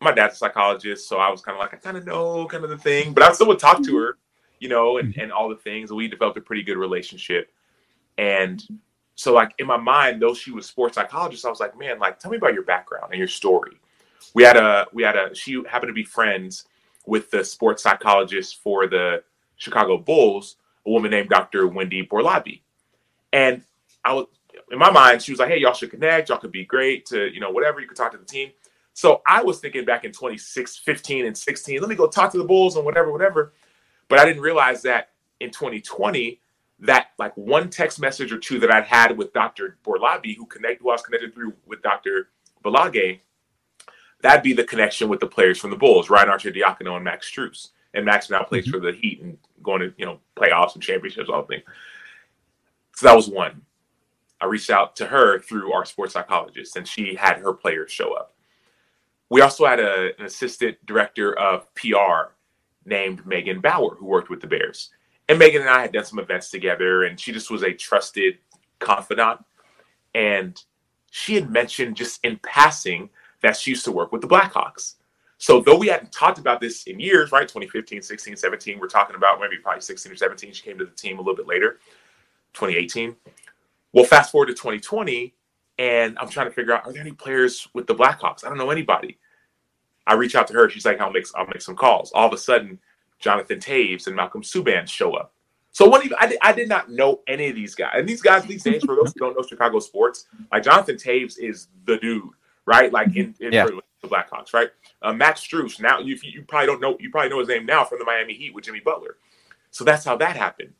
my 0.00 0.10
dad's 0.10 0.34
a 0.34 0.38
psychologist, 0.38 1.08
so 1.08 1.18
I 1.18 1.30
was 1.30 1.40
kind 1.40 1.54
of 1.54 1.60
like, 1.60 1.72
I 1.72 1.76
kind 1.76 1.96
of 1.96 2.04
know 2.04 2.46
kind 2.46 2.64
of 2.64 2.70
the 2.70 2.78
thing, 2.78 3.12
but 3.12 3.22
I 3.22 3.32
still 3.32 3.46
would 3.46 3.60
talk 3.60 3.80
to 3.84 3.96
her, 3.96 4.18
you 4.58 4.68
know, 4.68 4.98
and, 4.98 5.16
and 5.16 5.30
all 5.30 5.48
the 5.48 5.54
things. 5.54 5.92
We 5.92 6.08
developed 6.08 6.36
a 6.36 6.40
pretty 6.40 6.64
good 6.64 6.76
relationship. 6.76 7.52
And 8.16 8.60
so, 9.14 9.32
like, 9.32 9.54
in 9.58 9.68
my 9.68 9.76
mind, 9.76 10.20
though 10.20 10.34
she 10.34 10.50
was 10.50 10.66
sports 10.66 10.96
psychologist, 10.96 11.46
I 11.46 11.48
was 11.48 11.60
like, 11.60 11.78
man, 11.78 12.00
like, 12.00 12.18
tell 12.18 12.32
me 12.32 12.38
about 12.38 12.54
your 12.54 12.64
background 12.64 13.12
and 13.12 13.18
your 13.20 13.28
story. 13.28 13.78
We 14.34 14.42
had 14.42 14.56
a, 14.56 14.88
we 14.92 15.04
had 15.04 15.14
a, 15.14 15.32
she 15.32 15.62
happened 15.68 15.90
to 15.90 15.94
be 15.94 16.02
friends 16.02 16.66
with 17.06 17.30
the 17.30 17.44
sports 17.44 17.84
psychologist 17.84 18.60
for 18.62 18.88
the 18.88 19.22
Chicago 19.56 19.96
Bulls, 19.96 20.56
a 20.86 20.90
woman 20.90 21.10
named 21.10 21.28
Dr. 21.28 21.66
Wendy 21.66 22.06
Borlabi. 22.06 22.60
And 23.32 23.62
I 24.04 24.14
was 24.14 24.26
in 24.70 24.78
my 24.78 24.90
mind, 24.90 25.22
she 25.22 25.32
was 25.32 25.38
like, 25.38 25.48
Hey, 25.48 25.58
y'all 25.58 25.72
should 25.72 25.90
connect, 25.90 26.28
y'all 26.28 26.38
could 26.38 26.52
be 26.52 26.64
great 26.64 27.06
to, 27.06 27.32
you 27.32 27.40
know, 27.40 27.50
whatever, 27.50 27.80
you 27.80 27.86
could 27.86 27.96
talk 27.96 28.12
to 28.12 28.18
the 28.18 28.24
team. 28.24 28.50
So 28.94 29.22
I 29.26 29.42
was 29.42 29.60
thinking 29.60 29.84
back 29.84 30.04
in 30.04 30.12
26, 30.12 30.78
15, 30.78 31.26
and 31.26 31.36
16, 31.36 31.80
let 31.80 31.88
me 31.88 31.94
go 31.94 32.08
talk 32.08 32.32
to 32.32 32.38
the 32.38 32.44
Bulls 32.44 32.76
and 32.76 32.84
whatever, 32.84 33.12
whatever. 33.12 33.52
But 34.08 34.18
I 34.18 34.24
didn't 34.24 34.42
realize 34.42 34.82
that 34.82 35.10
in 35.40 35.50
2020, 35.50 36.40
that 36.80 37.08
like 37.18 37.36
one 37.36 37.70
text 37.70 38.00
message 38.00 38.32
or 38.32 38.38
two 38.38 38.58
that 38.60 38.72
I'd 38.72 38.84
had 38.84 39.16
with 39.16 39.32
Dr. 39.32 39.78
Borlabi, 39.84 40.36
who 40.36 40.46
connect 40.46 40.82
who 40.82 40.90
I 40.90 40.94
was 40.94 41.02
connected 41.02 41.34
through 41.34 41.54
with 41.66 41.82
Dr. 41.82 42.30
Balague, 42.64 43.20
that'd 44.20 44.42
be 44.42 44.52
the 44.52 44.64
connection 44.64 45.08
with 45.08 45.20
the 45.20 45.26
players 45.26 45.58
from 45.58 45.70
the 45.70 45.76
Bulls, 45.76 46.10
Ryan 46.10 46.28
Arcidiacono 46.28 46.96
and 46.96 47.04
Max 47.04 47.30
Strus. 47.30 47.70
And 47.94 48.04
Max 48.04 48.30
now 48.30 48.42
plays 48.42 48.64
mm-hmm. 48.64 48.72
for 48.72 48.80
the 48.80 48.92
Heat 48.92 49.22
and 49.22 49.38
going 49.62 49.80
to, 49.80 49.92
you 49.96 50.06
know, 50.06 50.20
playoffs 50.36 50.74
and 50.74 50.82
championships, 50.82 51.28
all 51.28 51.42
the 51.42 51.48
things. 51.48 51.64
So 52.94 53.06
that 53.06 53.16
was 53.16 53.28
one. 53.28 53.62
I 54.40 54.46
reached 54.46 54.70
out 54.70 54.94
to 54.96 55.06
her 55.06 55.40
through 55.40 55.72
our 55.72 55.84
sports 55.84 56.12
psychologist, 56.12 56.76
and 56.76 56.86
she 56.86 57.14
had 57.14 57.38
her 57.38 57.52
players 57.52 57.90
show 57.90 58.14
up. 58.14 58.34
We 59.30 59.40
also 59.40 59.66
had 59.66 59.80
a, 59.80 60.12
an 60.18 60.26
assistant 60.26 60.84
director 60.86 61.38
of 61.38 61.72
PR 61.74 62.32
named 62.84 63.26
Megan 63.26 63.60
Bauer, 63.60 63.94
who 63.96 64.06
worked 64.06 64.30
with 64.30 64.40
the 64.40 64.46
Bears. 64.46 64.90
And 65.28 65.38
Megan 65.38 65.60
and 65.62 65.70
I 65.70 65.82
had 65.82 65.92
done 65.92 66.04
some 66.04 66.18
events 66.18 66.50
together, 66.50 67.04
and 67.04 67.20
she 67.20 67.32
just 67.32 67.50
was 67.50 67.62
a 67.62 67.72
trusted 67.72 68.38
confidant. 68.78 69.44
And 70.14 70.60
she 71.10 71.34
had 71.34 71.50
mentioned 71.50 71.96
just 71.96 72.24
in 72.24 72.38
passing 72.42 73.10
that 73.42 73.56
she 73.56 73.70
used 73.72 73.84
to 73.84 73.92
work 73.92 74.12
with 74.12 74.22
the 74.22 74.28
Blackhawks. 74.28 74.94
So 75.38 75.60
though 75.60 75.76
we 75.76 75.86
hadn't 75.86 76.10
talked 76.12 76.38
about 76.38 76.60
this 76.60 76.84
in 76.84 76.98
years, 76.98 77.30
right? 77.30 77.46
2015, 77.46 78.02
16, 78.02 78.36
17, 78.36 78.78
we're 78.80 78.88
talking 78.88 79.14
about 79.16 79.40
maybe 79.40 79.56
probably 79.56 79.80
16 79.80 80.12
or 80.12 80.16
17. 80.16 80.52
She 80.52 80.62
came 80.62 80.78
to 80.78 80.84
the 80.84 80.90
team 80.90 81.18
a 81.18 81.20
little 81.20 81.36
bit 81.36 81.46
later, 81.46 81.78
2018. 82.54 83.14
Well, 83.92 84.04
fast 84.04 84.32
forward 84.32 84.46
to 84.46 84.52
2020, 84.54 85.32
and 85.78 86.18
I'm 86.18 86.28
trying 86.28 86.46
to 86.46 86.52
figure 86.52 86.74
out 86.74 86.84
are 86.86 86.92
there 86.92 87.00
any 87.00 87.12
players 87.12 87.68
with 87.72 87.86
the 87.86 87.94
Blackhawks? 87.94 88.44
I 88.44 88.48
don't 88.48 88.58
know 88.58 88.70
anybody. 88.70 89.18
I 90.06 90.14
reach 90.14 90.34
out 90.34 90.48
to 90.48 90.54
her. 90.54 90.68
She's 90.68 90.84
like, 90.84 91.00
I'll 91.00 91.12
make 91.12 91.26
I'll 91.36 91.46
make 91.46 91.62
some 91.62 91.76
calls. 91.76 92.10
All 92.12 92.26
of 92.26 92.32
a 92.32 92.38
sudden, 92.38 92.78
Jonathan 93.20 93.58
Toews 93.60 94.06
and 94.06 94.16
Malcolm 94.16 94.42
Subban 94.42 94.88
show 94.88 95.14
up. 95.14 95.32
So 95.70 95.88
one, 95.88 96.04
even, 96.04 96.16
I, 96.18 96.26
did, 96.26 96.38
I 96.42 96.52
did 96.52 96.68
not 96.68 96.90
know 96.90 97.20
any 97.28 97.48
of 97.48 97.54
these 97.54 97.74
guys. 97.74 97.92
And 97.94 98.08
these 98.08 98.22
guys 98.22 98.44
these 98.44 98.64
days, 98.64 98.82
for 98.84 98.96
those 98.96 99.12
who 99.12 99.20
don't 99.20 99.36
know 99.36 99.46
Chicago 99.46 99.78
sports, 99.78 100.26
like 100.50 100.64
Jonathan 100.64 100.96
Toews 100.96 101.38
is 101.38 101.68
the 101.84 101.98
dude, 101.98 102.24
right? 102.66 102.92
Like 102.92 103.14
in, 103.14 103.34
in 103.38 103.52
Yeah. 103.52 103.66
for 103.66 103.72
the 104.02 104.08
Blackhawks, 104.08 104.52
right? 104.52 104.70
Uh, 105.00 105.12
Max 105.12 105.40
Strus. 105.40 105.80
Now 105.80 106.00
you, 106.00 106.18
you 106.22 106.42
probably 106.42 106.66
don't 106.66 106.80
know. 106.80 106.96
You 106.98 107.10
probably 107.10 107.30
know 107.30 107.38
his 107.38 107.48
name 107.48 107.66
now 107.66 107.84
from 107.84 107.98
the 107.98 108.04
Miami 108.04 108.34
Heat 108.34 108.54
with 108.54 108.64
Jimmy 108.64 108.80
Butler. 108.80 109.16
So 109.70 109.84
that's 109.84 110.04
how 110.04 110.16
that 110.16 110.36
happened. 110.36 110.72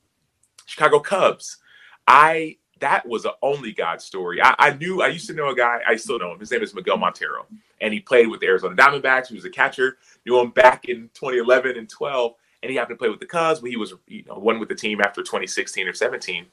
Chicago 0.66 1.00
Cubs. 1.00 1.58
I 2.06 2.56
that 2.80 3.06
was 3.06 3.24
an 3.24 3.32
only 3.42 3.72
God 3.72 4.00
story. 4.00 4.40
I, 4.40 4.54
I 4.58 4.72
knew 4.72 5.02
I 5.02 5.08
used 5.08 5.26
to 5.28 5.34
know 5.34 5.48
a 5.48 5.56
guy. 5.56 5.80
I 5.86 5.96
still 5.96 6.18
know 6.18 6.32
him. 6.32 6.38
His 6.38 6.50
name 6.50 6.62
is 6.62 6.74
Miguel 6.74 6.96
Montero, 6.96 7.46
and 7.80 7.92
he 7.92 8.00
played 8.00 8.28
with 8.28 8.40
the 8.40 8.46
Arizona 8.46 8.76
Diamondbacks. 8.76 9.28
He 9.28 9.34
was 9.34 9.44
a 9.44 9.50
catcher. 9.50 9.98
Knew 10.24 10.38
him 10.38 10.50
back 10.50 10.84
in 10.86 11.10
2011 11.14 11.76
and 11.76 11.88
12, 11.88 12.34
and 12.62 12.70
he 12.70 12.76
happened 12.76 12.98
to 12.98 12.98
play 12.98 13.08
with 13.10 13.20
the 13.20 13.26
Cubs. 13.26 13.60
But 13.60 13.70
he 13.70 13.76
was 13.76 13.94
you 14.06 14.24
know 14.24 14.34
one 14.34 14.60
with 14.60 14.68
the 14.68 14.74
team 14.74 15.00
after 15.00 15.22
2016 15.22 15.88
or 15.88 15.92
17, 15.92 16.46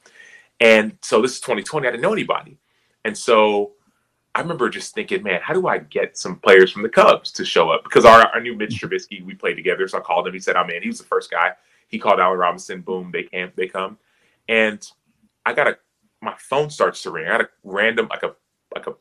and 0.60 0.98
so 1.02 1.22
this 1.22 1.32
is 1.32 1.40
2020. 1.40 1.86
I 1.86 1.90
didn't 1.90 2.02
know 2.02 2.12
anybody, 2.12 2.58
and 3.04 3.16
so 3.16 3.72
I 4.36 4.40
remember 4.40 4.68
just 4.68 4.94
thinking, 4.94 5.22
man, 5.22 5.40
how 5.42 5.54
do 5.54 5.66
I 5.66 5.78
get 5.78 6.18
some 6.18 6.36
players 6.36 6.70
from 6.70 6.82
the 6.82 6.90
Cubs 6.90 7.32
to 7.32 7.44
show 7.44 7.70
up? 7.70 7.84
Because 7.84 8.04
our, 8.04 8.26
our 8.26 8.40
new 8.40 8.54
Mitch 8.54 8.74
mm-hmm. 8.74 8.86
Trubisky, 8.86 9.24
we 9.24 9.34
played 9.34 9.54
together, 9.54 9.88
so 9.88 9.96
I 9.96 10.02
called 10.02 10.28
him. 10.28 10.34
He 10.34 10.40
said, 10.40 10.56
oh, 10.56 10.60
"I'm 10.60 10.68
in." 10.68 10.82
He 10.82 10.88
was 10.88 10.98
the 10.98 11.04
first 11.04 11.30
guy. 11.30 11.52
He 11.88 11.98
called 11.98 12.20
Allen 12.20 12.38
Robinson. 12.38 12.82
Boom, 12.82 13.10
they 13.10 13.22
came. 13.22 13.50
They 13.56 13.66
come, 13.66 13.96
and 14.46 14.86
I 15.46 15.54
got 15.54 15.68
a 15.68 15.78
my 16.20 16.34
phone 16.38 16.68
starts 16.68 17.02
to 17.02 17.10
ring. 17.10 17.26
I 17.26 17.38
got 17.38 17.40
a 17.40 17.48
random 17.64 18.08
like 18.10 18.24
a 18.24 18.34
like 18.74 18.86
a 18.86 18.94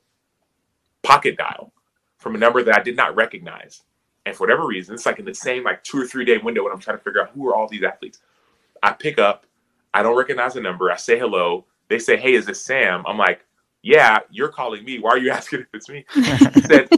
pocket 1.04 1.38
dial 1.38 1.74
from 2.18 2.36
a 2.36 2.38
number 2.38 2.64
that 2.64 2.80
I 2.80 2.82
did 2.82 2.96
not 2.96 3.14
recognize. 3.16 3.84
And 4.26 4.34
for 4.34 4.44
whatever 4.44 4.66
reason, 4.66 4.96
it's 4.96 5.06
like 5.06 5.20
in 5.20 5.26
the 5.26 5.36
same 5.36 5.66
like 5.66 5.84
two 5.84 6.02
or 6.02 6.08
three 6.08 6.24
day 6.24 6.38
window 6.38 6.64
when 6.64 6.72
I'm 6.72 6.80
trying 6.80 6.98
to 6.98 7.04
figure 7.04 7.22
out 7.22 7.32
who 7.32 7.46
are 7.50 7.56
all 7.56 7.68
these 7.68 7.84
athletes. 7.84 8.20
I 8.82 8.94
pick 8.94 9.20
up, 9.20 9.46
I 9.94 10.02
don't 10.02 10.18
recognize 10.18 10.54
the 10.54 10.62
number. 10.62 10.92
I 10.92 10.96
say 10.96 11.20
hello. 11.20 11.66
They 11.90 12.00
say, 12.00 12.16
Hey, 12.16 12.36
is 12.36 12.46
this 12.46 12.62
Sam? 12.62 13.04
I'm 13.06 13.18
like, 13.18 13.46
Yeah, 13.86 14.18
you're 14.32 14.50
calling 14.50 14.84
me. 14.84 14.98
Why 14.98 15.12
are 15.12 15.18
you 15.20 15.30
asking 15.40 15.62
if 15.62 15.68
it's 15.74 15.90
me? 15.90 16.06
He 16.16 16.62
said, 16.62 16.90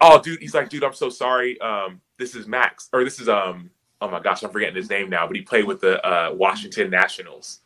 Oh, 0.00 0.22
dude, 0.22 0.38
he's 0.40 0.54
like, 0.54 0.68
dude, 0.68 0.84
I'm 0.84 0.94
so 0.94 1.10
sorry. 1.10 1.60
Um, 1.60 2.00
this 2.16 2.36
is 2.36 2.46
Max, 2.46 2.88
or 2.92 3.02
this 3.02 3.18
is 3.18 3.28
um, 3.28 3.70
oh 4.00 4.08
my 4.08 4.20
gosh, 4.20 4.44
I'm 4.44 4.50
forgetting 4.50 4.76
his 4.76 4.88
name 4.88 5.10
now, 5.10 5.26
but 5.26 5.34
he 5.34 5.42
played 5.42 5.64
with 5.64 5.80
the 5.80 6.00
uh, 6.06 6.32
Washington 6.32 6.90
Nationals. 6.90 7.60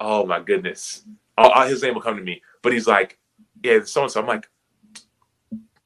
Oh 0.00 0.26
my 0.26 0.40
goodness. 0.40 1.04
Oh, 1.38 1.64
his 1.68 1.84
name 1.84 1.94
will 1.94 2.00
come 2.00 2.16
to 2.16 2.22
me. 2.22 2.42
But 2.62 2.72
he's 2.72 2.88
like, 2.88 3.18
yeah, 3.62 3.78
so 3.84 4.02
and 4.02 4.10
so. 4.10 4.20
I'm 4.20 4.26
like, 4.26 4.48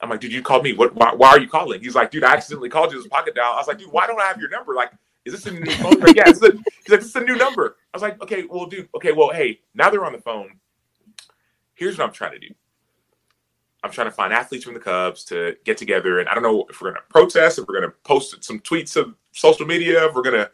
I'm 0.01 0.09
like, 0.09 0.20
dude, 0.20 0.33
you 0.33 0.41
called 0.41 0.64
me. 0.64 0.72
What? 0.72 0.95
Why, 0.95 1.12
why 1.12 1.29
are 1.29 1.41
you 1.41 1.49
calling? 1.49 1.83
He's 1.83 1.95
like, 1.95 2.11
dude, 2.11 2.25
I 2.25 2.33
accidentally 2.33 2.70
called 2.70 2.91
you. 2.93 2.99
This 2.99 3.09
pocket 3.09 3.35
dial. 3.35 3.53
I 3.53 3.57
was 3.57 3.68
like, 3.68 3.79
dude, 3.79 3.93
why 3.93 4.07
don't 4.07 4.20
I 4.20 4.25
have 4.25 4.41
your 4.41 4.49
number? 4.49 4.75
Like, 4.75 4.93
is 5.27 5.35
this 5.35 5.47
a 5.47 5.51
new 5.51 5.70
phone? 5.72 6.01
Like, 6.01 6.16
yeah, 6.16 6.29
it's 6.29 6.43
a, 6.43 6.53
he's 6.53 6.89
like, 6.89 7.01
this 7.01 7.09
is 7.11 7.16
a 7.16 7.20
new 7.20 7.37
number. 7.37 7.77
I 7.93 7.97
was 7.97 8.03
like, 8.03 8.22
okay, 8.22 8.45
well, 8.49 8.64
dude, 8.64 8.89
okay, 8.97 9.12
well, 9.12 9.31
hey, 9.31 9.61
now 9.75 9.91
they're 9.91 10.07
on 10.07 10.12
the 10.12 10.20
phone. 10.20 10.59
Here's 11.75 11.99
what 11.99 12.07
I'm 12.07 12.12
trying 12.12 12.33
to 12.33 12.39
do. 12.39 12.55
I'm 13.83 13.91
trying 13.91 14.07
to 14.07 14.12
find 14.12 14.33
athletes 14.33 14.64
from 14.64 14.75
the 14.75 14.81
Cubs 14.81 15.25
to 15.27 15.57
get 15.64 15.77
together, 15.77 16.20
and 16.20 16.29
I 16.29 16.35
don't 16.35 16.43
know 16.43 16.64
if 16.70 16.81
we're 16.81 16.91
going 16.91 17.03
to 17.03 17.12
protest, 17.12 17.59
if 17.59 17.66
we're 17.68 17.79
going 17.79 17.91
to 17.91 17.97
post 18.03 18.43
some 18.43 18.61
tweets 18.61 18.97
of 18.97 19.14
social 19.33 19.66
media, 19.66 20.07
if 20.07 20.14
we're 20.14 20.22
going 20.22 20.37
to, 20.37 20.51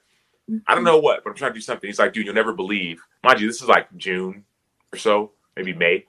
I 0.66 0.74
don't 0.74 0.82
know 0.82 0.98
what, 0.98 1.22
but 1.22 1.30
I'm 1.30 1.36
trying 1.36 1.52
to 1.52 1.58
do 1.58 1.60
something. 1.60 1.86
He's 1.86 2.00
like, 2.00 2.12
dude, 2.12 2.26
you'll 2.26 2.34
never 2.34 2.52
believe. 2.52 3.00
Mind 3.22 3.40
you, 3.40 3.46
this 3.46 3.62
is 3.62 3.68
like 3.68 3.86
June 3.96 4.44
or 4.92 4.98
so, 4.98 5.30
maybe 5.54 5.72
May. 5.72 6.06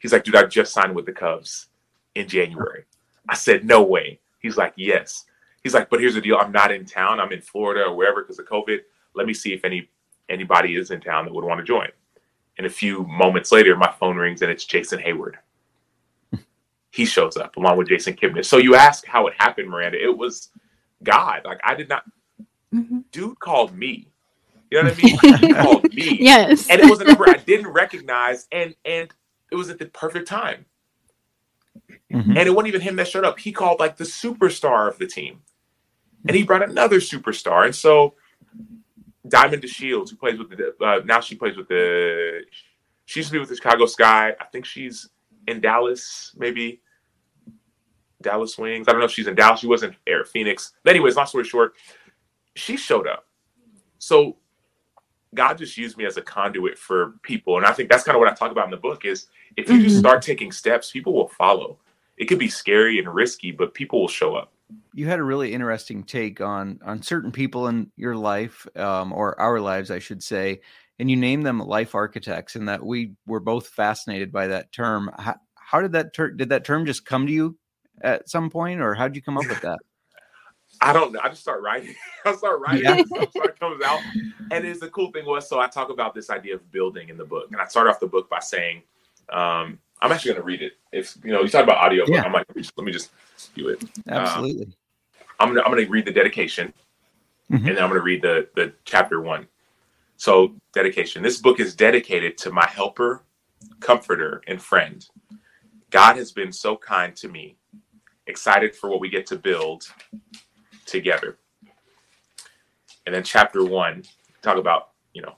He's 0.00 0.12
like, 0.12 0.24
dude, 0.24 0.34
I 0.34 0.44
just 0.46 0.72
signed 0.72 0.96
with 0.96 1.06
the 1.06 1.12
Cubs 1.12 1.68
in 2.16 2.26
January. 2.26 2.84
I 3.28 3.34
said, 3.34 3.64
no 3.64 3.82
way. 3.82 4.18
He's 4.40 4.56
like, 4.56 4.74
yes. 4.76 5.26
He's 5.62 5.74
like, 5.74 5.88
but 5.88 6.00
here's 6.00 6.14
the 6.14 6.20
deal. 6.20 6.36
I'm 6.36 6.52
not 6.52 6.72
in 6.72 6.84
town. 6.84 7.20
I'm 7.20 7.32
in 7.32 7.40
Florida 7.40 7.84
or 7.84 7.94
wherever 7.94 8.22
because 8.22 8.38
of 8.38 8.46
COVID. 8.46 8.80
Let 9.14 9.26
me 9.26 9.32
see 9.32 9.54
if 9.54 9.64
any 9.64 9.88
anybody 10.28 10.76
is 10.76 10.90
in 10.90 11.00
town 11.00 11.24
that 11.24 11.34
would 11.34 11.44
want 11.44 11.60
to 11.60 11.64
join. 11.64 11.88
And 12.58 12.66
a 12.66 12.70
few 12.70 13.04
moments 13.04 13.50
later, 13.52 13.76
my 13.76 13.92
phone 13.98 14.16
rings 14.16 14.42
and 14.42 14.50
it's 14.50 14.64
Jason 14.64 15.00
Heyward. 15.00 15.34
he 16.90 17.04
shows 17.04 17.36
up 17.36 17.56
along 17.56 17.76
with 17.76 17.88
Jason 17.88 18.14
Kipnis. 18.14 18.44
So 18.46 18.58
you 18.58 18.74
ask 18.76 19.04
how 19.06 19.26
it 19.26 19.34
happened, 19.36 19.68
Miranda. 19.68 20.02
It 20.02 20.16
was 20.16 20.50
God. 21.02 21.42
Like 21.44 21.60
I 21.64 21.74
did 21.74 21.88
not. 21.88 22.04
Mm-hmm. 22.72 23.00
Dude 23.12 23.38
called 23.40 23.74
me. 23.76 24.08
You 24.70 24.82
know 24.82 24.88
what 24.90 24.98
I 24.98 25.02
mean? 25.02 25.38
he 25.40 25.54
called 25.54 25.84
me. 25.94 26.18
Yes. 26.20 26.68
And 26.70 26.80
it 26.80 26.88
was 26.90 27.00
a 27.00 27.04
number 27.04 27.28
I 27.28 27.34
didn't 27.34 27.68
recognize, 27.68 28.46
and 28.52 28.74
and 28.84 29.08
it 29.50 29.56
was 29.56 29.68
at 29.70 29.78
the 29.78 29.86
perfect 29.86 30.26
time. 30.28 30.64
Mhm. 32.12 32.28
And 32.28 32.38
it 32.38 32.50
wasn't 32.50 32.68
even 32.68 32.80
him 32.80 32.96
that 32.96 33.08
showed 33.08 33.24
up. 33.24 33.38
He 33.38 33.52
called 33.52 33.80
like 33.80 33.96
the 33.96 34.04
superstar 34.04 34.88
of 34.88 34.98
the 34.98 35.06
team. 35.06 35.42
And 36.26 36.36
he 36.36 36.42
brought 36.42 36.68
another 36.68 36.98
superstar. 37.00 37.64
And 37.66 37.74
so 37.74 38.14
Diamond 39.28 39.62
DeShields, 39.62 40.10
who 40.10 40.16
plays 40.16 40.38
with 40.38 40.50
the 40.50 40.74
uh, 40.84 41.00
now 41.04 41.20
she 41.20 41.34
plays 41.34 41.56
with 41.56 41.68
the 41.68 42.42
she 43.06 43.20
used 43.20 43.28
to 43.30 43.32
be 43.34 43.38
with 43.38 43.48
the 43.48 43.56
Chicago 43.56 43.86
Sky. 43.86 44.34
I 44.40 44.44
think 44.52 44.64
she's 44.64 45.08
in 45.46 45.60
Dallas, 45.60 46.34
maybe 46.36 46.80
Dallas 48.22 48.56
Wings. 48.56 48.88
I 48.88 48.92
don't 48.92 49.00
know 49.00 49.06
if 49.06 49.12
she's 49.12 49.26
in 49.26 49.34
Dallas. 49.34 49.60
She 49.60 49.66
was 49.66 49.82
in 49.82 49.94
Air 50.06 50.24
Phoenix. 50.24 50.72
But 50.82 50.90
anyways, 50.90 51.16
long 51.16 51.26
story 51.26 51.44
short, 51.44 51.74
she 52.54 52.76
showed 52.76 53.06
up. 53.06 53.26
So 53.98 54.36
God 55.34 55.58
just 55.58 55.76
used 55.76 55.98
me 55.98 56.06
as 56.06 56.16
a 56.16 56.22
conduit 56.22 56.78
for 56.78 57.14
people. 57.22 57.56
And 57.58 57.66
I 57.66 57.72
think 57.72 57.90
that's 57.90 58.04
kind 58.04 58.16
of 58.16 58.20
what 58.20 58.30
I 58.30 58.34
talk 58.34 58.52
about 58.52 58.66
in 58.66 58.70
the 58.70 58.76
book 58.78 59.04
is 59.04 59.26
if 59.56 59.68
you 59.68 59.82
just 59.82 59.96
Mhm. 59.96 60.00
start 60.00 60.22
taking 60.22 60.52
steps, 60.52 60.90
people 60.90 61.12
will 61.12 61.28
follow. 61.28 61.78
It 62.16 62.26
could 62.26 62.38
be 62.38 62.48
scary 62.48 62.98
and 62.98 63.12
risky, 63.12 63.50
but 63.50 63.74
people 63.74 64.00
will 64.00 64.08
show 64.08 64.34
up. 64.34 64.53
You 64.94 65.06
had 65.06 65.18
a 65.18 65.24
really 65.24 65.52
interesting 65.52 66.02
take 66.04 66.40
on 66.40 66.80
on 66.84 67.02
certain 67.02 67.30
people 67.32 67.68
in 67.68 67.90
your 67.96 68.16
life 68.16 68.66
um, 68.76 69.12
or 69.12 69.38
our 69.40 69.60
lives 69.60 69.90
i 69.90 69.98
should 69.98 70.22
say 70.22 70.60
and 70.98 71.10
you 71.10 71.16
named 71.16 71.44
them 71.44 71.58
life 71.58 71.94
architects 71.94 72.56
and 72.56 72.68
that 72.68 72.84
we 72.84 73.12
were 73.26 73.40
both 73.40 73.68
fascinated 73.68 74.32
by 74.32 74.46
that 74.46 74.72
term 74.72 75.10
how, 75.18 75.34
how 75.54 75.80
did 75.80 75.92
that 75.92 76.12
ter- 76.14 76.30
did 76.30 76.48
that 76.48 76.64
term 76.64 76.86
just 76.86 77.04
come 77.04 77.26
to 77.26 77.32
you 77.32 77.56
at 78.02 78.28
some 78.28 78.48
point 78.50 78.80
or 78.80 78.94
how 78.94 79.06
did 79.06 79.16
you 79.16 79.22
come 79.22 79.36
up 79.38 79.46
with 79.48 79.60
that 79.60 79.78
I 80.80 80.92
don't 80.92 81.12
know. 81.12 81.20
I 81.22 81.28
just 81.28 81.42
start 81.42 81.62
writing. 81.62 81.94
I 82.24 82.34
start 82.34 82.58
writing 82.60 82.82
Yeah. 82.82 82.96
and 82.96 83.06
stuff 83.06 83.30
start 83.30 83.60
comes 83.60 83.80
out. 83.84 84.00
And 84.50 84.64
it's 84.66 84.80
the 84.80 84.88
cool 84.88 85.12
thing 85.12 85.24
was 85.24 85.48
so 85.48 85.60
I 85.60 85.68
talk 85.68 85.88
about 85.88 86.14
this 86.16 86.30
idea 86.30 86.56
of 86.56 86.68
building 86.72 87.10
in 87.10 87.16
the 87.16 87.24
book. 87.24 87.46
And 87.52 87.60
I 87.60 87.66
start 87.66 87.86
off 87.86 88.00
the 88.00 88.08
book 88.08 88.28
by 88.28 88.40
saying, 88.40 88.82
um, 89.30 89.78
I'm 90.02 90.10
actually 90.10 90.32
gonna 90.32 90.44
read 90.44 90.62
it. 90.62 90.72
If 90.92 91.16
you 91.22 91.30
know, 91.30 91.42
you 91.42 91.48
talk 91.48 91.62
about 91.62 91.76
audio, 91.76 92.04
Yeah. 92.08 92.24
I'm 92.24 92.32
like, 92.32 92.46
let 92.56 92.78
me 92.84 92.90
just 92.90 93.12
do 93.54 93.68
it. 93.68 93.82
absolutely 94.08 94.72
I'm 95.40 95.48
gonna 95.48 95.62
I'm 95.62 95.72
gonna 95.72 95.88
read 95.88 96.06
the 96.06 96.12
dedication, 96.12 96.72
Mhm. 97.50 97.56
and 97.56 97.76
then 97.76 97.78
I'm 97.78 97.88
gonna 97.88 98.00
read 98.00 98.22
the 98.22 98.48
the 98.54 98.72
chapter 98.84 99.20
one. 99.20 99.46
So 100.16 100.54
dedication. 100.72 101.22
This 101.22 101.40
book 101.40 101.60
is 101.60 101.74
dedicated 101.74 102.38
to 102.38 102.50
my 102.50 102.66
helper, 102.66 103.24
comforter, 103.80 104.42
and 104.46 104.62
friend. 104.62 105.06
God 105.90 106.16
has 106.16 106.32
been 106.32 106.52
so 106.52 106.76
kind 106.76 107.14
to 107.16 107.28
me. 107.28 107.56
Excited 108.26 108.74
for 108.74 108.88
what 108.88 109.00
we 109.00 109.10
get 109.10 109.26
to 109.26 109.36
build 109.36 109.84
together. 110.86 111.38
And 113.06 113.14
then 113.14 113.22
chapter 113.24 113.64
one, 113.64 114.04
talk 114.42 114.56
about 114.56 114.90
you 115.12 115.22
know 115.22 115.36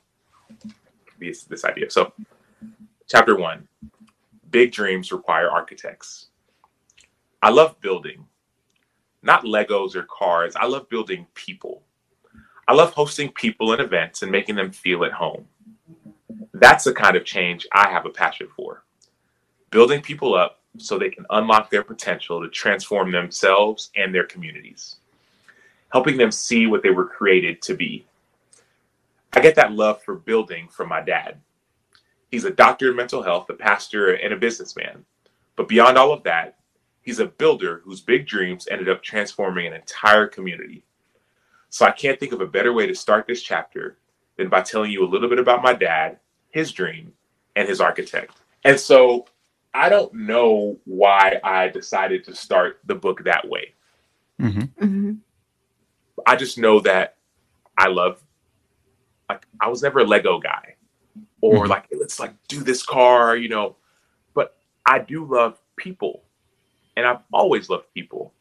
this 1.19 1.45
this 1.45 1.65
idea. 1.65 1.91
So 1.91 2.13
chapter 3.09 3.37
one, 3.37 3.67
big 4.51 4.73
dreams 4.73 5.11
require 5.11 5.51
architects. 5.51 6.29
I 7.47 7.51
love 7.51 7.81
building 7.81 8.27
not 9.23 9.45
Legos 9.45 9.95
or 9.95 10.03
cars. 10.03 10.57
I 10.57 10.67
love 10.67 10.89
building 10.89 11.29
people. 11.35 11.85
I 12.67 12.75
love 12.75 12.93
hosting 12.93 13.31
people 13.31 13.71
and 13.71 13.81
events 13.81 14.23
and 14.23 14.33
making 14.33 14.57
them 14.57 14.73
feel 14.73 15.05
at 15.05 15.13
home. 15.13 15.47
That's 16.55 16.83
the 16.83 16.93
kind 16.93 17.17
of 17.17 17.25
change 17.25 17.65
I 17.71 17.89
have 17.89 18.05
a 18.05 18.11
passion 18.11 18.49
for. 18.57 18.83
Building 19.71 20.03
people 20.03 20.35
up 20.35 20.59
so 20.77 20.99
they 20.99 21.09
can 21.09 21.25
unlock 21.31 21.71
their 21.71 21.85
potential 21.85 22.43
to 22.43 22.49
transform 22.49 23.13
themselves 23.13 23.93
and 23.95 24.13
their 24.13 24.27
communities, 24.27 24.97
helping 25.93 26.17
them 26.17 26.33
see 26.33 26.67
what 26.67 26.83
they 26.83 26.91
were 26.91 27.07
created 27.07 27.63
to 27.63 27.77
be. 27.77 28.05
I 29.35 29.41
get 29.41 29.55
that 29.55 29.71
love 29.71 30.03
for 30.03 30.17
building 30.17 30.67
from 30.67 30.89
my 30.89 31.01
dad. 31.01 31.39
He's 32.29 32.45
a 32.45 32.51
doctor 32.51 32.91
in 32.91 32.97
mental 32.97 33.23
health, 33.23 33.49
a 33.51 33.55
pastor, 33.55 34.15
and 34.15 34.33
a 34.33 34.37
businessman. 34.37 35.05
But 35.55 35.69
beyond 35.69 35.97
all 35.97 36.13
of 36.13 36.25
that, 36.25 36.57
He's 37.07 37.21
a 37.21 37.27
builder 37.27 37.83
whose 37.85 38.01
big 38.01 38.27
dreams 38.27 38.67
ended 38.69 38.89
up 38.89 39.01
transforming 39.01 39.69
an 39.69 39.75
entire 39.75 40.27
community. 40.27 40.83
So 41.69 41.87
I 41.87 41.93
can't 41.93 42.19
think 42.19 42.33
of 42.33 42.41
a 42.41 42.47
better 42.47 42.73
way 42.73 42.89
to 42.89 42.97
start 42.97 43.29
this 43.29 43.43
chapter 43.43 43.99
than 44.37 44.49
by 44.49 44.63
telling 44.63 44.91
you 44.91 45.05
a 45.05 45.09
little 45.09 45.29
bit 45.29 45.39
about 45.39 45.63
my 45.63 45.73
dad, 45.73 46.19
his 46.51 46.73
dream, 46.73 47.13
and 47.55 47.69
his 47.69 47.81
architect. 47.81 48.39
And 48.65 48.79
so 48.79 49.27
I 49.73 49.89
don't 49.89 50.13
know 50.15 50.81
why 50.85 51.39
I 51.45 51.69
decided 51.69 52.25
to 52.25 52.35
start 52.35 52.81
the 52.87 52.97
book 52.97 53.23
that 53.23 53.49
way. 53.49 53.75
Mhm. 54.41 54.69
Mhm. 54.75 55.19
I 56.27 56.35
just 56.35 56.59
know 56.59 56.81
that 56.81 57.19
I 57.79 57.87
love 57.87 58.21
like 59.29 59.47
I 59.61 59.69
was 59.69 59.81
never 59.81 60.01
a 60.01 60.05
Lego 60.05 60.41
guy 60.41 60.75
or 61.41 61.67
Mhm. 61.67 61.69
like 61.69 61.87
let's 61.93 62.19
like 62.19 62.35
do 62.49 62.65
this 62.65 62.83
car, 62.83 63.37
you 63.37 63.49
know. 63.49 63.77
But 64.35 64.57
I 64.85 64.99
do 64.99 65.25
love 65.25 65.61
people. 65.77 66.26
And 66.97 67.07
I've 67.07 67.21
always 67.33 67.69
loved 67.69 67.93
people. 67.95 68.33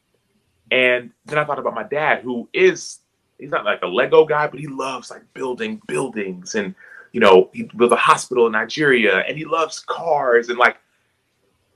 And 0.72 1.12
then 1.26 1.38
I 1.38 1.44
thought 1.46 1.60
about 1.60 1.76
my 1.76 1.84
dad 1.84 2.22
who 2.24 2.50
is 2.54 3.00
he's 3.38 3.52
not 3.52 3.66
like 3.66 3.82
a 3.84 3.88
Lego 3.88 4.26
guy, 4.26 4.48
but 4.48 4.60
he 4.60 4.68
loves 4.68 5.12
like 5.12 5.22
building 5.34 5.82
buildings 5.88 6.56
and 6.56 6.74
you 7.12 7.22
know, 7.22 7.50
he 7.54 7.64
built 7.64 7.94
a 7.94 7.98
hospital 7.98 8.46
in 8.46 8.52
Nigeria 8.52 9.20
and 9.20 9.38
he 9.38 9.46
loves 9.46 9.80
cars 9.80 10.50
and 10.50 10.58
like 10.58 10.78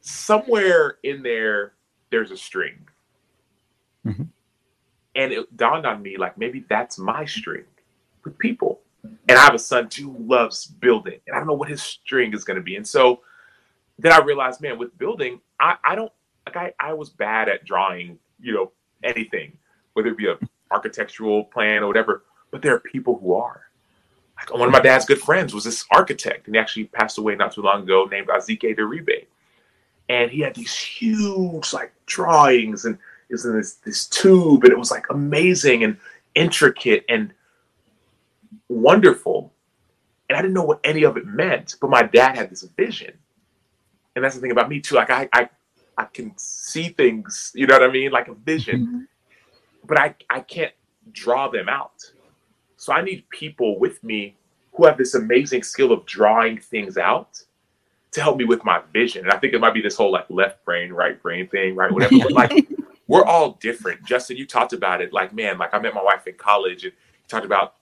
somewhere 0.01 0.97
in 1.03 1.23
there 1.23 1.73
there's 2.09 2.31
a 2.31 2.37
string. 2.37 2.87
Mhm. 4.05 4.27
And 5.15 5.31
it 5.31 5.57
dawned 5.57 5.85
on 5.85 6.01
me 6.01 6.17
like 6.17 6.37
maybe 6.37 6.65
that's 6.67 6.97
my 6.97 7.25
string 7.25 7.65
with 8.23 8.37
people. 8.37 8.81
And 9.03 9.37
I 9.37 9.43
have 9.43 9.53
a 9.53 9.59
son 9.59 9.87
too 9.87 10.11
who 10.11 10.27
loves 10.27 10.65
building, 10.65 11.19
and 11.25 11.35
I 11.35 11.39
don't 11.39 11.47
know 11.47 11.53
what 11.53 11.69
his 11.69 11.81
string 11.81 12.33
is 12.33 12.43
going 12.43 12.57
to 12.57 12.63
be. 12.63 12.75
And 12.75 12.85
so 12.87 13.21
then 13.97 14.11
I 14.11 14.19
realized, 14.19 14.59
man, 14.61 14.77
with 14.77 14.97
building, 14.97 15.39
I, 15.59 15.77
I 15.83 15.95
don't 15.95 16.11
like 16.55 16.73
I, 16.79 16.89
I 16.89 16.93
was 16.93 17.09
bad 17.09 17.49
at 17.49 17.65
drawing, 17.65 18.17
you 18.39 18.53
know, 18.53 18.71
anything, 19.03 19.57
whether 19.93 20.09
it 20.09 20.17
be 20.17 20.27
a 20.27 20.37
architectural 20.71 21.45
plan 21.45 21.83
or 21.83 21.87
whatever. 21.87 22.23
But 22.51 22.61
there 22.61 22.73
are 22.75 22.79
people 22.79 23.17
who 23.19 23.33
are. 23.33 23.63
Like 24.37 24.53
one 24.53 24.67
of 24.67 24.71
my 24.71 24.79
dad's 24.79 25.05
good 25.05 25.19
friends 25.19 25.53
was 25.53 25.65
this 25.65 25.85
architect, 25.91 26.47
and 26.47 26.55
he 26.55 26.59
actually 26.59 26.85
passed 26.85 27.17
away 27.17 27.35
not 27.35 27.51
too 27.53 27.61
long 27.61 27.83
ago, 27.83 28.05
named 28.09 28.27
Azike 28.27 28.77
Deribe. 28.77 29.27
And 30.07 30.31
he 30.31 30.39
had 30.39 30.55
these 30.55 30.73
huge 30.73 31.73
like 31.73 31.93
drawings, 32.05 32.85
and 32.85 32.95
it 33.29 33.33
was 33.33 33.45
in 33.45 33.55
this 33.55 33.75
this 33.75 34.07
tube, 34.07 34.63
and 34.63 34.71
it 34.71 34.79
was 34.79 34.91
like 34.91 35.05
amazing 35.09 35.83
and 35.83 35.97
intricate 36.35 37.05
and 37.09 37.33
wonderful. 38.69 39.53
And 40.29 40.37
I 40.37 40.41
didn't 40.41 40.53
know 40.53 40.63
what 40.63 40.79
any 40.83 41.03
of 41.03 41.17
it 41.17 41.25
meant, 41.25 41.75
but 41.81 41.89
my 41.89 42.03
dad 42.03 42.37
had 42.37 42.49
this 42.49 42.63
vision. 42.63 43.13
And 44.15 44.23
that's 44.23 44.35
the 44.35 44.41
thing 44.41 44.51
about 44.51 44.69
me 44.69 44.79
too. 44.79 44.95
Like 44.95 45.09
I 45.09 45.27
I, 45.33 45.49
I 45.99 46.05
can 46.05 46.31
see 46.37 46.89
things, 46.89 47.51
you 47.53 47.67
know 47.67 47.77
what 47.77 47.89
I 47.89 47.91
mean? 47.91 48.11
Like 48.11 48.29
a 48.29 48.33
vision. 48.33 48.87
Mm-hmm. 48.87 48.99
But 49.85 49.99
I, 49.99 50.15
I 50.29 50.39
can't 50.39 50.71
draw 51.11 51.49
them 51.49 51.67
out. 51.67 52.09
So 52.77 52.93
I 52.93 53.01
need 53.01 53.29
people 53.29 53.77
with 53.77 54.01
me 54.01 54.37
who 54.73 54.85
have 54.85 54.97
this 54.97 55.13
amazing 55.13 55.63
skill 55.63 55.91
of 55.91 56.05
drawing 56.05 56.57
things 56.57 56.97
out 56.97 57.43
to 58.11 58.21
help 58.21 58.37
me 58.37 58.45
with 58.45 58.63
my 58.63 58.81
vision. 58.93 59.25
And 59.25 59.33
I 59.33 59.37
think 59.37 59.53
it 59.53 59.59
might 59.59 59.73
be 59.73 59.81
this 59.81 59.97
whole 59.97 60.11
like 60.11 60.25
left 60.29 60.63
brain, 60.63 60.93
right 60.93 61.21
brain 61.21 61.49
thing, 61.49 61.75
right? 61.75 61.91
Whatever. 61.91 62.15
But 62.19 62.31
like 62.31 62.69
we're 63.07 63.25
all 63.25 63.57
different. 63.59 64.05
Justin, 64.05 64.37
you 64.37 64.47
talked 64.47 64.71
about 64.71 65.01
it. 65.01 65.11
Like, 65.11 65.33
man, 65.33 65.57
like 65.57 65.73
I 65.73 65.79
met 65.79 65.93
my 65.93 66.01
wife 66.01 66.27
in 66.27 66.35
college 66.35 66.85
and 66.85 66.93
you 66.93 67.27
talked 67.27 67.45
about, 67.45 67.75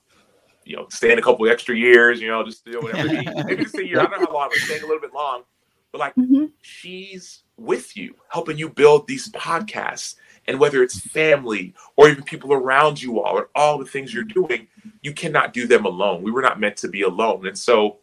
you 0.65 0.75
know, 0.75 0.87
staying 0.89 1.19
a 1.19 1.21
couple 1.21 1.47
extra 1.47 1.75
years, 1.75 2.19
you 2.19 2.29
know, 2.29 2.43
just 2.43 2.65
you 2.65 2.73
know, 2.73 2.79
whatever. 2.79 3.09
Maybe, 3.09 3.43
maybe 3.43 3.63
just 3.63 3.77
a 3.77 3.85
year. 3.85 3.99
I 3.99 4.05
don't 4.05 4.21
know 4.21 4.25
how 4.25 4.33
long, 4.33 4.49
but 4.49 4.57
staying 4.57 4.81
a 4.81 4.87
little 4.87 5.01
bit 5.01 5.13
long. 5.13 5.43
But 5.91 5.99
like 5.99 6.15
Mhm. 6.15 6.51
she's 6.61 7.43
with 7.57 7.95
you, 7.97 8.15
helping 8.29 8.57
you 8.57 8.69
build 8.69 9.07
these 9.07 9.29
podcasts. 9.29 10.15
And 10.47 10.59
whether 10.59 10.81
it's 10.81 10.99
family 10.99 11.73
or 11.97 12.09
even 12.09 12.23
people 12.23 12.53
around 12.53 13.01
you 13.01 13.19
all 13.19 13.37
or 13.37 13.49
all 13.53 13.77
the 13.77 13.85
things 13.85 14.13
you're 14.13 14.23
doing, 14.23 14.67
you 15.01 15.13
cannot 15.13 15.53
do 15.53 15.67
them 15.67 15.85
alone. 15.85 16.23
We 16.23 16.31
were 16.31 16.41
not 16.41 16.59
meant 16.59 16.77
to 16.77 16.87
be 16.87 17.01
alone. 17.01 17.47
And 17.47 17.57
so 17.57 17.99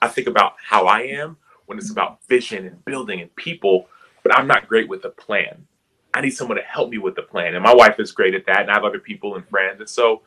I 0.00 0.08
think 0.08 0.26
about 0.26 0.54
how 0.58 0.86
I 0.86 1.02
am 1.02 1.36
when 1.66 1.78
it's 1.78 1.90
about 1.90 2.24
vision 2.26 2.66
and 2.66 2.84
building 2.84 3.20
and 3.20 3.34
people. 3.36 3.88
but 4.22 4.36
I'm 4.36 4.48
not 4.48 4.66
great 4.66 4.88
with 4.88 5.04
a 5.04 5.10
plan. 5.10 5.68
I 6.12 6.20
need 6.20 6.30
someone 6.30 6.56
to 6.56 6.62
help 6.64 6.90
me 6.90 6.98
with 6.98 7.14
the 7.14 7.22
plan. 7.22 7.54
And 7.54 7.62
my 7.62 7.72
wife 7.72 8.00
is 8.00 8.10
great 8.10 8.34
at 8.34 8.44
that, 8.46 8.62
and 8.62 8.70
I 8.70 8.74
have 8.74 8.84
other 8.84 8.98
people 8.98 9.36
and 9.36 9.48
friends. 9.48 9.78
And 9.78 9.88
so 9.88 10.22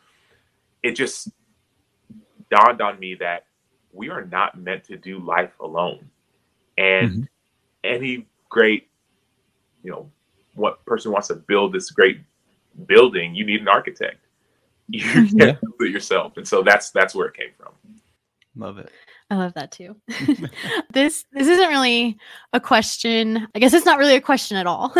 it 0.83 0.91
just 0.91 1.29
dawned 2.49 2.81
on 2.81 2.97
me 2.97 3.15
that 3.15 3.45
we 3.91 4.09
are 4.09 4.23
not 4.23 4.57
meant 4.57 4.85
to 4.85 4.95
do 4.95 5.19
life 5.19 5.51
alone. 5.59 6.09
And 6.80 7.11
mm-hmm. 7.11 7.23
any 7.84 8.25
great, 8.47 8.88
you 9.84 9.91
know, 9.91 10.09
what 10.55 10.84
person 10.86 11.11
wants 11.11 11.27
to 11.27 11.36
build 11.36 11.73
this 11.73 11.91
great 11.91 12.21
building, 12.88 13.36
you 13.36 13.45
need 13.45 13.61
an 13.61 13.67
architect. 13.67 14.17
You 14.91 15.01
can't 15.01 15.32
yeah. 15.34 15.51
do 15.61 15.86
it 15.86 15.91
yourself. 15.91 16.38
And 16.38 16.47
so 16.47 16.63
that's 16.63 16.89
that's 16.89 17.13
where 17.13 17.27
it 17.27 17.36
came 17.36 17.51
from. 17.55 17.73
Love 18.55 18.80
it. 18.80 18.91
I 19.30 19.36
love 19.36 19.53
that 19.53 19.71
too. 19.71 19.95
this 20.91 21.25
this 21.32 21.47
isn't 21.47 21.69
really 21.69 22.17
a 22.53 22.59
question. 22.59 23.47
I 23.53 23.59
guess 23.59 23.73
it's 23.73 23.86
not 23.86 23.99
really 23.99 24.15
a 24.15 24.21
question 24.21 24.57
at 24.57 24.65
all. 24.65 24.91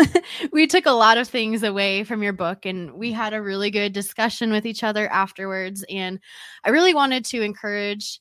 we 0.52 0.68
took 0.68 0.86
a 0.86 0.92
lot 0.92 1.18
of 1.18 1.26
things 1.26 1.64
away 1.64 2.04
from 2.04 2.22
your 2.22 2.32
book 2.32 2.66
and 2.66 2.92
we 2.92 3.10
had 3.10 3.34
a 3.34 3.42
really 3.42 3.72
good 3.72 3.92
discussion 3.92 4.52
with 4.52 4.64
each 4.64 4.84
other 4.84 5.08
afterwards 5.08 5.84
and 5.90 6.20
I 6.62 6.70
really 6.70 6.94
wanted 6.94 7.24
to 7.26 7.42
encourage 7.42 8.20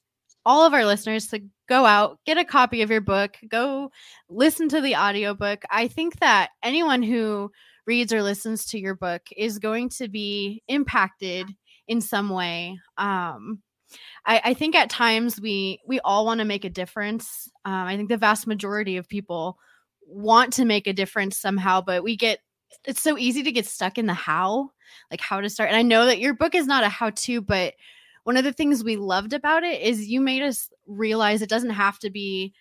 all 0.50 0.66
of 0.66 0.74
our 0.74 0.84
listeners 0.84 1.28
to 1.28 1.40
go 1.68 1.86
out, 1.86 2.18
get 2.26 2.40
a 2.40 2.44
copy 2.44 2.82
of 2.82 2.90
your 2.90 3.02
book, 3.02 3.38
go 3.48 3.92
listen 4.30 4.68
to 4.68 4.82
the 4.82 4.96
audiobook. 4.96 5.62
I 5.70 5.88
think 5.88 6.20
that 6.22 6.50
anyone 6.64 7.04
who 7.04 7.52
reads 7.86 8.12
or 8.12 8.24
listens 8.24 8.66
to 8.66 8.80
your 8.80 8.96
book 8.96 9.22
is 9.38 9.60
going 9.60 9.90
to 9.90 10.08
be 10.08 10.64
impacted 10.68 11.48
in 11.88 12.02
some 12.02 12.30
way. 12.30 12.80
Um, 12.98 13.62
I, 14.26 14.42
I 14.46 14.54
think 14.56 14.74
at 14.74 14.90
times 14.90 15.40
we 15.40 15.82
we 15.86 16.00
all 16.00 16.26
want 16.26 16.40
to 16.40 16.46
make 16.46 16.66
a 16.66 16.70
difference. 16.70 17.48
Um, 17.64 17.86
I 17.86 17.96
think 17.96 18.10
the 18.10 18.18
vast 18.18 18.48
majority 18.48 18.98
of 18.98 19.08
people 19.08 19.60
want 20.08 20.52
to 20.54 20.66
make 20.66 20.88
a 20.88 20.94
difference 20.94 21.38
somehow, 21.38 21.80
but 21.80 22.02
we 22.02 22.18
get 22.18 22.40
it's 22.86 23.04
so 23.04 23.20
easy 23.20 23.44
to 23.44 23.52
get 23.52 23.68
stuck 23.68 24.00
in 24.00 24.08
the 24.08 24.16
how, 24.16 24.72
like 25.12 25.22
how 25.22 25.42
to 25.42 25.50
start. 25.50 25.70
And 25.70 25.78
I 25.78 25.84
know 25.84 26.08
that 26.08 26.20
your 26.20 26.34
book 26.34 26.56
is 26.56 26.66
not 26.66 26.84
a 26.84 26.90
how 26.90 27.12
to, 27.12 27.40
but 27.40 27.76
one 28.30 28.38
of 28.38 28.44
the 28.44 28.54
things 28.54 28.84
we 28.84 28.96
loved 28.96 29.34
about 29.34 29.64
it 29.64 29.82
is 29.82 30.08
you 30.08 30.22
made 30.22 30.44
us 30.44 30.70
realize 30.86 31.42
it 31.42 31.50
doesn't 31.50 31.72
have 31.72 31.98
to 31.98 32.12
be 32.12 32.54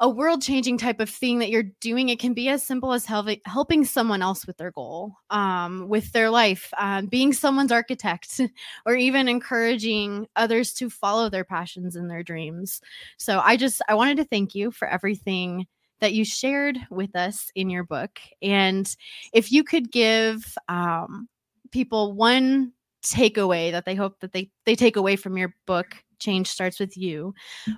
a 0.00 0.08
world 0.08 0.42
changing 0.42 0.76
type 0.78 0.98
of 0.98 1.08
thing 1.08 1.38
that 1.38 1.48
you're 1.48 1.70
doing. 1.80 2.08
It 2.08 2.18
can 2.18 2.34
be 2.34 2.48
as 2.48 2.64
simple 2.64 2.92
as 2.92 3.06
helping 3.06 3.40
helping 3.46 3.84
someone 3.84 4.20
else 4.20 4.48
with 4.48 4.56
their 4.56 4.72
goal, 4.72 5.14
um, 5.30 5.88
with 5.88 6.10
their 6.10 6.28
life, 6.28 6.74
um, 6.76 7.06
being 7.06 7.32
someone's 7.32 7.70
architect, 7.70 8.40
or 8.84 8.96
even 8.96 9.28
encouraging 9.28 10.26
others 10.34 10.72
to 10.72 10.90
follow 10.90 11.30
their 11.30 11.44
passions 11.44 11.94
and 11.94 12.10
their 12.10 12.24
dreams. 12.24 12.80
So 13.16 13.38
I 13.38 13.56
just 13.56 13.80
I 13.88 13.94
wanted 13.94 14.16
to 14.16 14.24
thank 14.24 14.56
you 14.56 14.72
for 14.72 14.88
everything 14.88 15.68
that 16.00 16.14
you 16.14 16.24
shared 16.24 16.78
with 16.90 17.14
us 17.14 17.52
in 17.54 17.70
your 17.70 17.84
book, 17.84 18.18
and 18.42 18.92
if 19.32 19.52
you 19.52 19.62
could 19.62 19.92
give 19.92 20.58
um, 20.68 21.28
people 21.70 22.12
one 22.12 22.72
takeaway 23.02 23.70
that 23.72 23.84
they 23.84 23.94
hope 23.94 24.20
that 24.20 24.32
they 24.32 24.50
they 24.64 24.74
take 24.74 24.96
away 24.96 25.16
from 25.16 25.36
your 25.36 25.54
book, 25.66 25.96
"Change 26.18 26.48
Starts 26.48 26.80
with 26.80 26.96
You," 26.96 27.34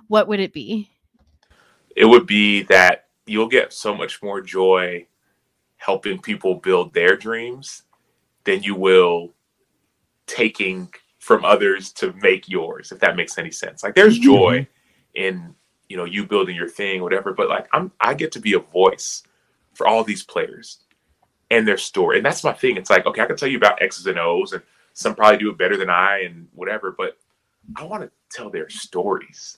what 0.07 0.27
would 0.27 0.39
it 0.39 0.53
be? 0.53 0.89
it 1.95 2.05
would 2.05 2.25
be 2.25 2.63
that 2.63 3.07
you'll 3.25 3.47
get 3.47 3.73
so 3.73 3.93
much 3.93 4.21
more 4.21 4.41
joy 4.41 5.05
helping 5.77 6.19
people 6.19 6.55
build 6.55 6.93
their 6.93 7.15
dreams 7.15 7.83
than 8.45 8.63
you 8.63 8.75
will 8.75 9.33
taking 10.27 10.91
from 11.19 11.45
others 11.45 11.91
to 11.91 12.13
make 12.21 12.49
yours 12.49 12.91
if 12.91 12.99
that 12.99 13.15
makes 13.15 13.37
any 13.37 13.51
sense 13.51 13.83
like 13.83 13.95
there's 13.95 14.17
joy 14.17 14.59
mm-hmm. 14.59 15.23
in 15.25 15.55
you 15.89 15.97
know 15.97 16.05
you 16.05 16.25
building 16.25 16.55
your 16.55 16.69
thing 16.69 17.01
whatever 17.01 17.33
but 17.33 17.49
like 17.49 17.67
i'm 17.73 17.91
i 18.01 18.13
get 18.13 18.31
to 18.31 18.39
be 18.39 18.53
a 18.53 18.59
voice 18.59 19.23
for 19.73 19.87
all 19.87 20.03
these 20.03 20.23
players 20.23 20.79
and 21.51 21.67
their 21.67 21.77
story 21.77 22.17
and 22.17 22.25
that's 22.25 22.43
my 22.43 22.53
thing 22.53 22.77
it's 22.77 22.89
like 22.89 23.05
okay 23.05 23.21
i 23.21 23.25
can 23.25 23.35
tell 23.35 23.49
you 23.49 23.57
about 23.57 23.81
x's 23.81 24.07
and 24.07 24.19
o's 24.19 24.53
and 24.53 24.63
some 24.93 25.15
probably 25.15 25.37
do 25.37 25.49
it 25.49 25.57
better 25.57 25.77
than 25.77 25.89
i 25.89 26.21
and 26.21 26.47
whatever 26.53 26.93
but 26.97 27.17
i 27.75 27.83
want 27.83 28.01
to 28.03 28.11
tell 28.29 28.49
their 28.49 28.69
stories 28.69 29.57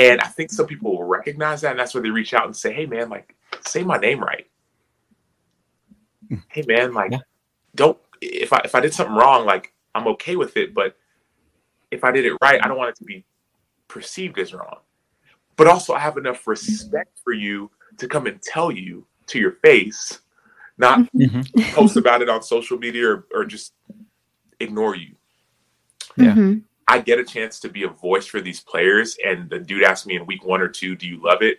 and 0.00 0.18
I 0.22 0.28
think 0.28 0.50
some 0.50 0.66
people 0.66 0.96
will 0.96 1.04
recognize 1.04 1.60
that, 1.60 1.72
and 1.72 1.78
that's 1.78 1.92
where 1.92 2.02
they 2.02 2.08
reach 2.08 2.32
out 2.32 2.46
and 2.46 2.56
say, 2.56 2.72
"Hey, 2.72 2.86
man, 2.86 3.10
like, 3.10 3.36
say 3.66 3.82
my 3.82 3.98
name 3.98 4.20
right. 4.20 4.46
hey, 6.48 6.64
man, 6.66 6.94
like, 6.94 7.12
yeah. 7.12 7.18
don't 7.74 7.98
if 8.22 8.52
I 8.52 8.62
if 8.64 8.74
I 8.74 8.80
did 8.80 8.94
something 8.94 9.14
wrong, 9.14 9.44
like, 9.44 9.74
I'm 9.94 10.08
okay 10.08 10.36
with 10.36 10.56
it, 10.56 10.72
but 10.74 10.96
if 11.90 12.02
I 12.02 12.12
did 12.12 12.24
it 12.24 12.32
right, 12.40 12.60
I 12.64 12.68
don't 12.68 12.78
want 12.78 12.90
it 12.90 12.96
to 12.96 13.04
be 13.04 13.24
perceived 13.88 14.38
as 14.38 14.54
wrong. 14.54 14.78
But 15.56 15.66
also, 15.66 15.92
I 15.92 15.98
have 15.98 16.16
enough 16.16 16.46
respect 16.46 17.20
for 17.22 17.34
you 17.34 17.70
to 17.98 18.08
come 18.08 18.26
and 18.26 18.40
tell 18.40 18.70
you 18.70 19.06
to 19.26 19.38
your 19.38 19.52
face, 19.62 20.20
not 20.78 21.00
mm-hmm. 21.12 21.60
post 21.74 21.96
about 21.96 22.22
it 22.22 22.30
on 22.30 22.42
social 22.42 22.78
media 22.78 23.06
or, 23.06 23.26
or 23.34 23.44
just 23.44 23.74
ignore 24.60 24.94
you. 24.94 25.16
Yeah. 26.16 26.32
Mm-hmm. 26.32 26.58
I 26.88 26.98
get 26.98 27.18
a 27.18 27.24
chance 27.24 27.60
to 27.60 27.68
be 27.68 27.84
a 27.84 27.88
voice 27.88 28.26
for 28.26 28.40
these 28.40 28.60
players. 28.60 29.16
And 29.24 29.48
the 29.48 29.58
dude 29.58 29.84
asked 29.84 30.06
me 30.06 30.16
in 30.16 30.26
week 30.26 30.44
one 30.44 30.60
or 30.60 30.68
two, 30.68 30.96
"Do 30.96 31.06
you 31.06 31.22
love 31.22 31.42
it, 31.42 31.58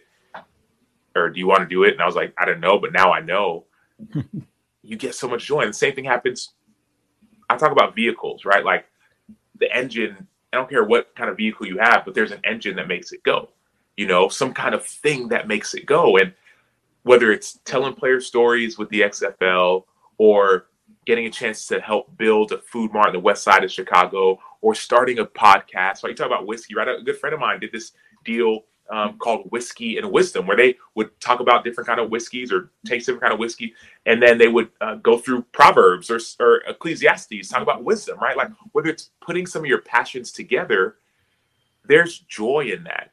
or 1.16 1.30
do 1.30 1.40
you 1.40 1.48
want 1.48 1.62
to 1.62 1.68
do 1.68 1.84
it?" 1.84 1.94
And 1.94 2.02
I 2.02 2.06
was 2.06 2.16
like, 2.16 2.34
"I 2.38 2.46
don't 2.46 2.60
know, 2.60 2.78
but 2.80 2.94
now 2.94 3.12
I 3.12 3.22
know." 3.22 3.66
you 4.84 4.98
get 4.98 5.16
so 5.16 5.28
much 5.28 5.46
joy. 5.46 5.62
And 5.62 5.70
the 5.70 5.78
same 5.78 5.94
thing 5.94 6.06
happens. 6.06 6.54
I 7.50 7.58
talk 7.58 7.72
about 7.72 7.96
vehicles, 7.96 8.46
right? 8.46 8.64
Like 8.64 8.86
the 9.58 9.74
engine. 9.76 10.28
I 10.54 10.58
don't 10.58 10.70
care 10.70 10.84
what 10.84 11.16
kind 11.16 11.30
of 11.30 11.38
vehicle 11.38 11.66
you 11.66 11.78
have, 11.78 12.04
but 12.04 12.14
there's 12.14 12.32
an 12.32 12.42
engine 12.44 12.76
that 12.76 12.90
makes 12.90 13.14
it 13.14 13.24
go. 13.24 13.50
You 13.96 14.08
know, 14.08 14.28
some 14.28 14.54
kind 14.54 14.76
of 14.76 14.86
thing 14.86 15.30
that 15.30 15.48
makes 15.48 15.74
it 15.74 15.86
go. 15.86 16.18
And 16.18 16.34
whether 17.04 17.32
it's 17.32 17.60
telling 17.64 17.94
player 17.94 18.20
stories 18.20 18.78
with 18.78 18.90
the 18.90 19.02
XFL 19.02 19.86
or 20.18 20.68
getting 21.06 21.26
a 21.26 21.30
chance 21.32 21.66
to 21.68 21.80
help 21.80 22.16
build 22.18 22.52
a 22.52 22.60
food 22.60 22.94
mart 22.94 23.08
in 23.08 23.14
the 23.14 23.20
west 23.20 23.44
side 23.44 23.64
of 23.64 23.72
Chicago 23.72 24.40
or 24.62 24.76
starting 24.76 25.20
a 25.20 25.26
podcast. 25.26 26.04
Right? 26.04 26.10
You 26.10 26.16
talk 26.16 26.28
about 26.28 26.48
whiskey, 26.48 26.76
right? 26.76 26.88
A 26.88 27.02
good 27.02 27.18
friend 27.18 27.34
of 27.34 27.40
mine 27.40 27.60
did 27.60 27.72
this 27.72 27.94
deal 28.24 28.66
um, 28.92 29.18
called 29.18 29.50
Whiskey 29.52 29.98
and 29.98 30.12
Wisdom, 30.12 30.46
where 30.46 30.58
they 30.58 30.76
would 30.96 31.18
talk 31.22 31.40
about 31.40 31.64
different 31.64 31.88
kind 31.88 32.00
of 32.00 32.10
whiskeys 32.10 32.52
or 32.52 32.72
taste 32.86 33.06
different 33.06 33.22
kind 33.22 33.34
of 33.34 33.40
whiskey, 33.40 33.74
and 34.06 34.22
then 34.22 34.38
they 34.38 34.50
would 34.50 34.70
uh, 34.82 34.96
go 34.96 35.18
through 35.18 35.44
Proverbs 35.54 36.12
or, 36.12 36.20
or 36.40 36.58
Ecclesiastes, 36.68 37.48
talk 37.50 37.62
about 37.62 37.86
wisdom, 37.86 38.20
right? 38.20 38.36
Like 38.36 38.50
whether 38.74 38.90
it's 38.90 39.12
putting 39.22 39.48
some 39.48 39.62
of 39.62 39.68
your 39.68 39.82
passions 39.82 40.32
together, 40.32 40.98
there's 41.86 42.20
joy 42.20 42.72
in 42.76 42.84
that. 42.84 43.12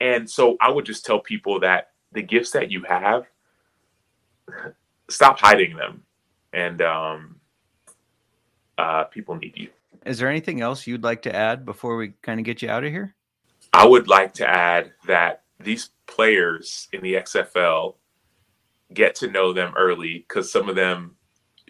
And 0.00 0.28
so 0.28 0.56
I 0.60 0.68
would 0.70 0.84
just 0.84 1.06
tell 1.06 1.20
people 1.20 1.60
that 1.60 1.92
the 2.12 2.22
gifts 2.22 2.50
that 2.50 2.70
you 2.70 2.82
have, 2.82 3.26
stop 5.08 5.38
hiding 5.38 5.76
them, 5.76 6.02
and 6.52 6.80
um, 6.82 7.36
uh, 8.78 9.04
people 9.04 9.36
need 9.36 9.56
you. 9.56 9.68
Is 10.06 10.18
there 10.18 10.28
anything 10.28 10.60
else 10.60 10.86
you'd 10.86 11.04
like 11.04 11.22
to 11.22 11.34
add 11.34 11.64
before 11.64 11.96
we 11.96 12.14
kind 12.22 12.40
of 12.40 12.44
get 12.44 12.62
you 12.62 12.70
out 12.70 12.84
of 12.84 12.90
here? 12.90 13.14
I 13.72 13.86
would 13.86 14.08
like 14.08 14.34
to 14.34 14.48
add 14.48 14.92
that 15.06 15.42
these 15.58 15.90
players 16.06 16.88
in 16.92 17.02
the 17.02 17.14
XFL 17.14 17.94
get 18.92 19.14
to 19.16 19.30
know 19.30 19.52
them 19.52 19.72
early 19.76 20.24
because 20.26 20.50
some 20.50 20.68
of 20.68 20.74
them 20.74 21.16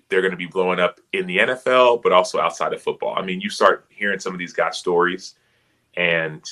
they're 0.08 0.22
going 0.22 0.32
to 0.32 0.36
be 0.36 0.46
blowing 0.46 0.80
up 0.80 1.00
in 1.12 1.26
the 1.26 1.38
NFL, 1.38 2.02
but 2.02 2.12
also 2.12 2.40
outside 2.40 2.72
of 2.72 2.82
football. 2.82 3.14
I 3.16 3.22
mean, 3.22 3.40
you 3.40 3.48
start 3.48 3.86
hearing 3.90 4.18
some 4.18 4.32
of 4.32 4.40
these 4.40 4.52
guys' 4.52 4.76
stories, 4.76 5.36
and 5.96 6.42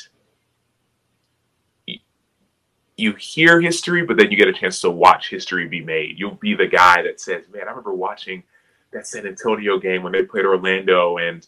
you 2.99 3.15
hear 3.15 3.61
history, 3.61 4.05
but 4.05 4.19
then 4.19 4.31
you 4.31 4.37
get 4.37 4.49
a 4.49 4.53
chance 4.53 4.81
to 4.81 4.91
watch 4.91 5.31
history 5.31 5.67
be 5.69 5.81
made. 5.81 6.19
You'll 6.19 6.35
be 6.35 6.55
the 6.55 6.67
guy 6.67 7.01
that 7.03 7.21
says, 7.21 7.45
"Man, 7.49 7.63
I 7.63 7.71
remember 7.71 7.95
watching 7.95 8.43
that 8.91 9.07
San 9.07 9.27
Antonio 9.27 9.79
game 9.79 10.03
when 10.03 10.13
they 10.13 10.25
played 10.25 10.45
Orlando, 10.45 11.17
and 11.17 11.47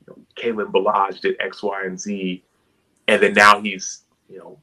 you 0.00 0.06
know, 0.06 0.22
Kalen 0.36 0.70
Ballage 0.70 1.20
did 1.20 1.36
X, 1.40 1.62
Y, 1.62 1.84
and 1.84 2.00
Z, 2.00 2.44
and 3.08 3.20
then 3.20 3.34
now 3.34 3.60
he's 3.60 4.04
you 4.28 4.38
know 4.38 4.60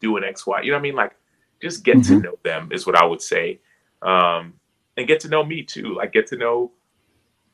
doing 0.00 0.24
X, 0.24 0.46
Y. 0.46 0.60
You 0.60 0.72
know 0.72 0.76
what 0.76 0.80
I 0.80 0.82
mean? 0.82 0.94
Like, 0.94 1.16
just 1.62 1.84
get 1.84 1.96
mm-hmm. 1.96 2.16
to 2.16 2.20
know 2.20 2.38
them 2.42 2.68
is 2.70 2.86
what 2.86 2.96
I 2.96 3.06
would 3.06 3.22
say, 3.22 3.58
um, 4.02 4.52
and 4.98 5.08
get 5.08 5.20
to 5.20 5.28
know 5.28 5.42
me 5.42 5.62
too. 5.62 5.94
Like, 5.94 6.12
get 6.12 6.26
to 6.28 6.36
know 6.36 6.70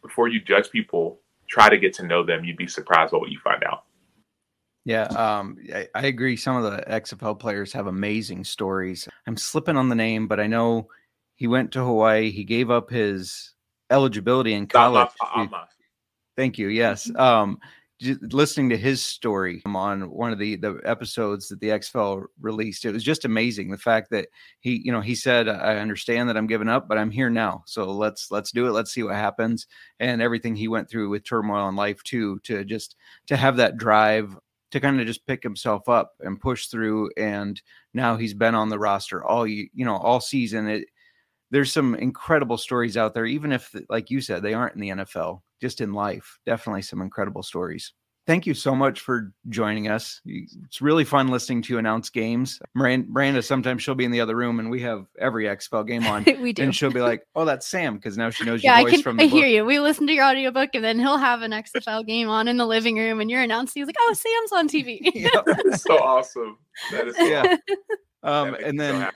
before 0.02 0.26
you 0.26 0.40
judge 0.40 0.70
people. 0.70 1.20
Try 1.46 1.68
to 1.68 1.78
get 1.78 1.92
to 1.94 2.06
know 2.06 2.24
them. 2.24 2.44
You'd 2.44 2.56
be 2.56 2.66
surprised 2.66 3.12
by 3.12 3.18
what 3.18 3.30
you 3.30 3.38
find 3.38 3.62
out. 3.62 3.84
Yeah, 4.84 5.04
um, 5.04 5.58
I, 5.72 5.86
I, 5.94 6.06
agree. 6.06 6.36
Some 6.36 6.56
of 6.56 6.64
the 6.64 6.82
XFL 6.88 7.38
players 7.38 7.72
have 7.72 7.86
amazing 7.86 8.42
stories. 8.42 9.08
I'm 9.28 9.36
slipping 9.36 9.76
on 9.76 9.88
the 9.88 9.94
name, 9.94 10.26
but 10.26 10.40
I 10.40 10.48
know 10.48 10.88
he 11.36 11.46
went 11.46 11.70
to 11.72 11.84
Hawaii. 11.84 12.30
He 12.30 12.42
gave 12.42 12.70
up 12.70 12.90
his 12.90 13.54
eligibility 13.90 14.54
in 14.54 14.66
college. 14.66 15.08
Thank 16.36 16.58
you. 16.58 16.68
Yes. 16.68 17.06
Mm-hmm. 17.06 17.20
Um, 17.20 17.58
listening 18.32 18.68
to 18.70 18.76
his 18.76 19.00
story 19.02 19.62
on 19.64 20.10
one 20.10 20.32
of 20.32 20.38
the 20.38 20.56
the 20.56 20.80
episodes 20.84 21.48
that 21.48 21.60
the 21.60 21.68
XFL 21.68 22.24
released, 22.40 22.84
it 22.84 22.92
was 22.92 23.04
just 23.04 23.24
amazing. 23.24 23.70
The 23.70 23.78
fact 23.78 24.10
that 24.10 24.28
he, 24.60 24.82
you 24.84 24.90
know, 24.90 25.00
he 25.00 25.14
said, 25.14 25.48
"I 25.48 25.76
understand 25.76 26.28
that 26.28 26.36
I'm 26.36 26.46
giving 26.46 26.68
up, 26.68 26.88
but 26.88 26.98
I'm 26.98 27.10
here 27.10 27.30
now. 27.30 27.62
So 27.66 27.84
let's 27.84 28.30
let's 28.30 28.50
do 28.50 28.66
it. 28.66 28.72
Let's 28.72 28.92
see 28.92 29.02
what 29.02 29.14
happens." 29.14 29.66
And 30.00 30.20
everything 30.20 30.56
he 30.56 30.68
went 30.68 30.90
through 30.90 31.10
with 31.10 31.24
turmoil 31.24 31.68
in 31.68 31.76
life 31.76 32.02
too, 32.02 32.40
to 32.40 32.64
just 32.64 32.96
to 33.28 33.36
have 33.36 33.56
that 33.58 33.76
drive 33.76 34.36
to 34.72 34.80
kind 34.80 35.00
of 35.00 35.06
just 35.06 35.26
pick 35.26 35.42
himself 35.42 35.88
up 35.88 36.12
and 36.20 36.40
push 36.40 36.66
through. 36.66 37.10
And 37.16 37.60
now 37.94 38.16
he's 38.16 38.34
been 38.34 38.54
on 38.54 38.68
the 38.68 38.78
roster 38.78 39.24
all 39.24 39.46
you 39.46 39.68
know 39.74 39.96
all 39.96 40.20
season. 40.20 40.68
It 40.68 40.88
there's 41.50 41.72
some 41.72 41.94
incredible 41.94 42.56
stories 42.56 42.96
out 42.96 43.14
there, 43.14 43.26
even 43.26 43.52
if 43.52 43.74
like 43.88 44.10
you 44.10 44.20
said 44.20 44.42
they 44.42 44.54
aren't 44.54 44.74
in 44.74 44.80
the 44.80 44.88
NFL, 44.90 45.42
just 45.60 45.80
in 45.80 45.92
life. 45.92 46.38
Definitely 46.46 46.82
some 46.82 47.02
incredible 47.02 47.42
stories. 47.42 47.92
Thank 48.24 48.46
you 48.46 48.54
so 48.54 48.74
much 48.74 49.00
for 49.00 49.32
joining 49.48 49.88
us. 49.88 50.20
It's 50.24 50.80
really 50.80 51.04
fun 51.04 51.26
listening 51.28 51.60
to 51.62 51.72
you 51.72 51.78
announce 51.78 52.08
games. 52.08 52.60
Miranda, 52.74 53.08
Miranda 53.10 53.42
sometimes 53.42 53.82
she'll 53.82 53.96
be 53.96 54.04
in 54.04 54.12
the 54.12 54.20
other 54.20 54.36
room 54.36 54.60
and 54.60 54.70
we 54.70 54.80
have 54.82 55.06
every 55.18 55.46
XFL 55.46 55.84
game 55.86 56.06
on. 56.06 56.24
we 56.40 56.52
do. 56.52 56.62
And 56.62 56.74
she'll 56.74 56.92
be 56.92 57.00
like, 57.00 57.26
"Oh, 57.34 57.44
that's 57.44 57.66
Sam," 57.66 57.96
because 57.96 58.16
now 58.16 58.30
she 58.30 58.44
knows 58.44 58.62
yeah, 58.62 58.78
your 58.78 58.86
I 58.86 58.90
voice 58.90 58.92
can. 58.92 59.02
from 59.02 59.16
the 59.18 59.24
I 59.24 59.26
book. 59.26 59.38
hear 59.38 59.48
you. 59.48 59.64
We 59.64 59.80
listen 59.80 60.06
to 60.06 60.12
your 60.12 60.24
audiobook, 60.24 60.70
and 60.74 60.84
then 60.84 61.00
he'll 61.00 61.18
have 61.18 61.42
an 61.42 61.50
XFL 61.50 62.06
game 62.06 62.28
on 62.28 62.46
in 62.46 62.58
the 62.58 62.66
living 62.66 62.96
room, 62.96 63.20
and 63.20 63.28
you're 63.28 63.42
announcing. 63.42 63.80
He's 63.80 63.86
like, 63.86 63.96
"Oh, 63.98 64.14
Sam's 64.14 64.52
on 64.52 64.68
TV." 64.68 65.00
Yep. 65.14 65.78
so 65.78 65.98
awesome. 65.98 66.58
That 66.92 67.08
is 67.08 67.16
so 67.16 67.24
Yeah. 67.24 67.56
awesome. 68.22 68.54
Um, 68.54 68.54
and 68.64 68.78
me 68.78 68.84
so 68.86 68.92
then 68.98 69.10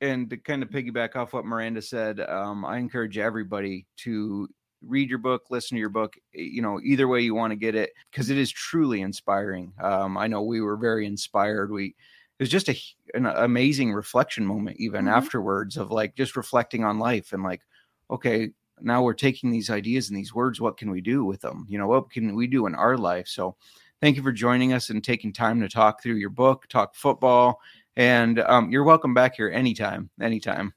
and 0.00 0.30
to 0.30 0.36
kind 0.36 0.62
of 0.62 0.70
piggyback 0.70 1.16
off 1.16 1.32
what 1.32 1.44
Miranda 1.44 1.82
said, 1.82 2.20
um, 2.20 2.64
I 2.64 2.78
encourage 2.78 3.18
everybody 3.18 3.86
to 3.98 4.48
read 4.86 5.08
your 5.10 5.18
book, 5.18 5.44
listen 5.50 5.76
to 5.76 5.80
your 5.80 5.88
book, 5.88 6.16
e- 6.34 6.50
you 6.52 6.62
know, 6.62 6.80
either 6.82 7.08
way 7.08 7.20
you 7.20 7.34
want 7.34 7.50
to 7.50 7.56
get 7.56 7.74
it, 7.74 7.92
because 8.10 8.30
it 8.30 8.38
is 8.38 8.50
truly 8.50 9.00
inspiring. 9.00 9.72
Um, 9.80 10.16
I 10.16 10.26
know 10.26 10.42
we 10.42 10.60
were 10.60 10.76
very 10.76 11.06
inspired. 11.06 11.70
We, 11.70 11.86
it 11.86 12.42
was 12.42 12.48
just 12.50 12.68
a, 12.68 12.80
an 13.14 13.26
amazing 13.26 13.92
reflection 13.92 14.46
moment, 14.46 14.76
even 14.78 15.06
Mhm. 15.06 15.12
afterwards, 15.12 15.76
of 15.76 15.90
like 15.90 16.14
just 16.14 16.36
reflecting 16.36 16.84
on 16.84 16.98
life 16.98 17.32
and 17.32 17.42
like, 17.42 17.62
okay, 18.10 18.50
now 18.80 19.02
we're 19.02 19.14
taking 19.14 19.50
these 19.50 19.70
ideas 19.70 20.08
and 20.08 20.16
these 20.16 20.34
words. 20.34 20.60
What 20.60 20.76
can 20.76 20.90
we 20.90 21.00
do 21.00 21.24
with 21.24 21.40
them? 21.40 21.66
You 21.68 21.78
know, 21.78 21.88
what 21.88 22.10
can 22.10 22.34
we 22.36 22.46
do 22.46 22.66
in 22.66 22.74
our 22.76 22.96
life? 22.96 23.26
So, 23.26 23.56
thank 24.00 24.16
you 24.16 24.22
for 24.22 24.30
joining 24.32 24.72
us 24.72 24.90
and 24.90 25.02
taking 25.02 25.32
time 25.32 25.60
to 25.60 25.68
talk 25.68 26.00
through 26.02 26.14
your 26.14 26.30
book, 26.30 26.66
talk 26.68 26.94
football, 26.94 27.60
and 27.96 28.38
um, 28.40 28.70
you're 28.70 28.84
welcome 28.84 29.14
back 29.14 29.34
here 29.34 29.50
anytime, 29.50 30.08
anytime. 30.20 30.72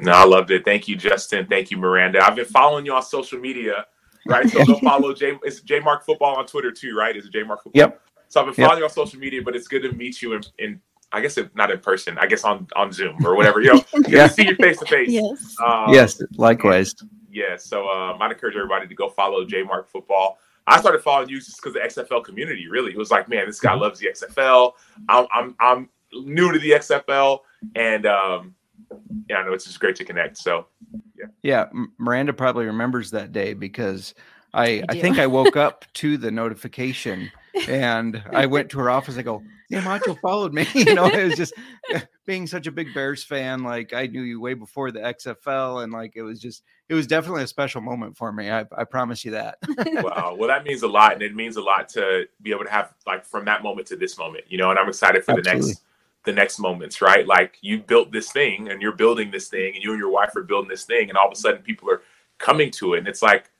No, 0.00 0.12
I 0.12 0.24
loved 0.24 0.50
it. 0.50 0.64
Thank 0.64 0.88
you, 0.88 0.96
Justin. 0.96 1.46
Thank 1.46 1.70
you, 1.70 1.76
Miranda. 1.78 2.24
I've 2.24 2.36
been 2.36 2.44
following 2.44 2.84
you 2.84 2.92
on 2.92 3.02
social 3.02 3.38
media, 3.38 3.86
right? 4.26 4.48
So 4.48 4.64
go 4.64 4.78
follow 4.82 5.14
J. 5.14 5.38
It's 5.42 5.60
J 5.60 5.80
Mark 5.80 6.04
Football 6.04 6.36
on 6.36 6.46
Twitter 6.46 6.70
too, 6.70 6.94
right? 6.96 7.16
Is 7.16 7.26
it 7.26 7.32
J 7.32 7.42
Mark 7.44 7.62
Football? 7.62 7.78
Yep. 7.80 8.00
So 8.28 8.40
I've 8.40 8.46
been 8.46 8.54
Yep. 8.60 8.66
following 8.66 8.78
you 8.80 8.84
on 8.84 8.90
social 8.90 9.18
media, 9.18 9.40
but 9.42 9.54
it's 9.56 9.68
good 9.68 9.82
to 9.82 9.92
meet 9.92 10.20
you 10.20 10.34
in, 10.34 10.42
in 10.58 10.80
I 11.12 11.20
guess 11.20 11.38
it, 11.38 11.54
not 11.54 11.70
in 11.70 11.78
person. 11.78 12.18
I 12.18 12.26
guess 12.26 12.44
on 12.44 12.66
on 12.76 12.92
Zoom 12.92 13.24
or 13.24 13.36
whatever. 13.36 13.60
You 13.62 13.74
know, 13.74 13.82
Yeah. 14.08 14.26
see 14.26 14.46
you 14.46 14.54
face 14.56 14.78
to 14.80 14.86
face. 14.86 15.08
yes. 15.10 15.54
Um, 15.64 15.92
yes, 15.94 16.20
likewise. 16.36 16.94
Yeah. 17.30 17.56
So 17.56 17.88
um, 17.88 18.20
I'd 18.20 18.32
encourage 18.32 18.56
everybody 18.56 18.88
to 18.88 18.94
go 18.94 19.08
follow 19.08 19.44
J 19.44 19.62
Mark 19.62 19.88
Football. 19.88 20.38
I 20.66 20.80
started 20.80 21.00
following 21.00 21.28
you 21.28 21.38
just 21.38 21.62
because 21.62 21.74
the 21.74 21.78
XFL 21.78 22.24
community. 22.24 22.66
Really, 22.68 22.90
it 22.90 22.98
was 22.98 23.12
like, 23.12 23.28
man, 23.28 23.46
this 23.46 23.60
guy 23.60 23.72
loves 23.74 24.00
the 24.00 24.08
XFL. 24.08 24.72
I'm 25.08 25.26
I'm 25.32 25.54
I'm 25.60 25.88
new 26.12 26.50
to 26.52 26.58
the 26.58 26.72
XFL, 26.72 27.38
and 27.76 28.04
um, 28.04 28.55
yeah, 29.28 29.36
I 29.36 29.44
know 29.44 29.52
it's 29.52 29.64
just 29.64 29.80
great 29.80 29.96
to 29.96 30.04
connect. 30.04 30.36
So 30.36 30.66
Yeah, 31.42 31.66
M- 31.72 31.92
Miranda 31.98 32.32
probably 32.32 32.66
remembers 32.66 33.10
that 33.12 33.32
day 33.32 33.54
because 33.54 34.14
I 34.54 34.64
I 34.64 34.84
I, 34.88 35.00
think 35.00 35.18
I 35.18 35.26
woke 35.26 35.56
up 35.56 35.84
to 35.94 36.16
the 36.16 36.30
notification 36.30 37.30
and 37.68 38.22
I 38.32 38.46
went 38.46 38.70
to 38.70 38.78
her 38.78 38.90
office. 38.90 39.16
I 39.18 39.22
go, 39.22 39.42
yeah, 39.68 39.80
Macho 39.80 40.14
followed 40.14 40.54
me. 40.54 40.66
you 40.74 40.94
know, 40.94 41.06
it 41.06 41.24
was 41.24 41.36
just 41.36 41.52
eh, 41.92 42.00
being 42.24 42.46
such 42.46 42.66
a 42.66 42.72
big 42.72 42.94
Bears 42.94 43.24
fan. 43.24 43.62
Like 43.62 43.92
I 43.92 44.06
knew 44.06 44.22
you 44.22 44.40
way 44.40 44.54
before 44.54 44.90
the 44.90 45.00
XFL, 45.00 45.82
and 45.82 45.92
like 45.92 46.12
it 46.14 46.22
was 46.22 46.40
just 46.40 46.62
it 46.88 46.94
was 46.94 47.06
definitely 47.06 47.42
a 47.42 47.48
special 47.48 47.80
moment 47.80 48.16
for 48.16 48.32
me. 48.32 48.50
I 48.50 48.64
I 48.76 48.84
promise 48.84 49.24
you 49.24 49.32
that. 49.32 49.58
wow. 50.02 50.36
Well, 50.38 50.48
that 50.48 50.64
means 50.64 50.82
a 50.82 50.88
lot, 50.88 51.14
and 51.14 51.22
it 51.22 51.34
means 51.34 51.56
a 51.56 51.62
lot 51.62 51.88
to 51.90 52.26
be 52.42 52.52
able 52.52 52.64
to 52.64 52.70
have 52.70 52.94
like 53.06 53.24
from 53.24 53.44
that 53.46 53.62
moment 53.62 53.88
to 53.88 53.96
this 53.96 54.16
moment, 54.16 54.44
you 54.48 54.58
know. 54.58 54.70
And 54.70 54.78
I'm 54.78 54.88
excited 54.88 55.24
for 55.24 55.34
the 55.34 55.42
next 55.42 55.82
the 56.26 56.32
next 56.32 56.58
moments, 56.58 57.00
right? 57.00 57.26
Like 57.26 57.56
you 57.62 57.78
built 57.78 58.12
this 58.12 58.30
thing, 58.30 58.68
and 58.68 58.82
you're 58.82 58.92
building 58.92 59.30
this 59.30 59.48
thing, 59.48 59.74
and 59.74 59.82
you 59.82 59.92
and 59.92 59.98
your 59.98 60.10
wife 60.10 60.36
are 60.36 60.42
building 60.42 60.68
this 60.68 60.84
thing, 60.84 61.08
and 61.08 61.16
all 61.16 61.26
of 61.26 61.32
a 61.32 61.36
sudden 61.36 61.62
people 61.62 61.90
are 61.90 62.02
coming 62.38 62.70
to 62.72 62.94
it, 62.94 62.98
and 62.98 63.08
it's 63.08 63.22
like, 63.22 63.50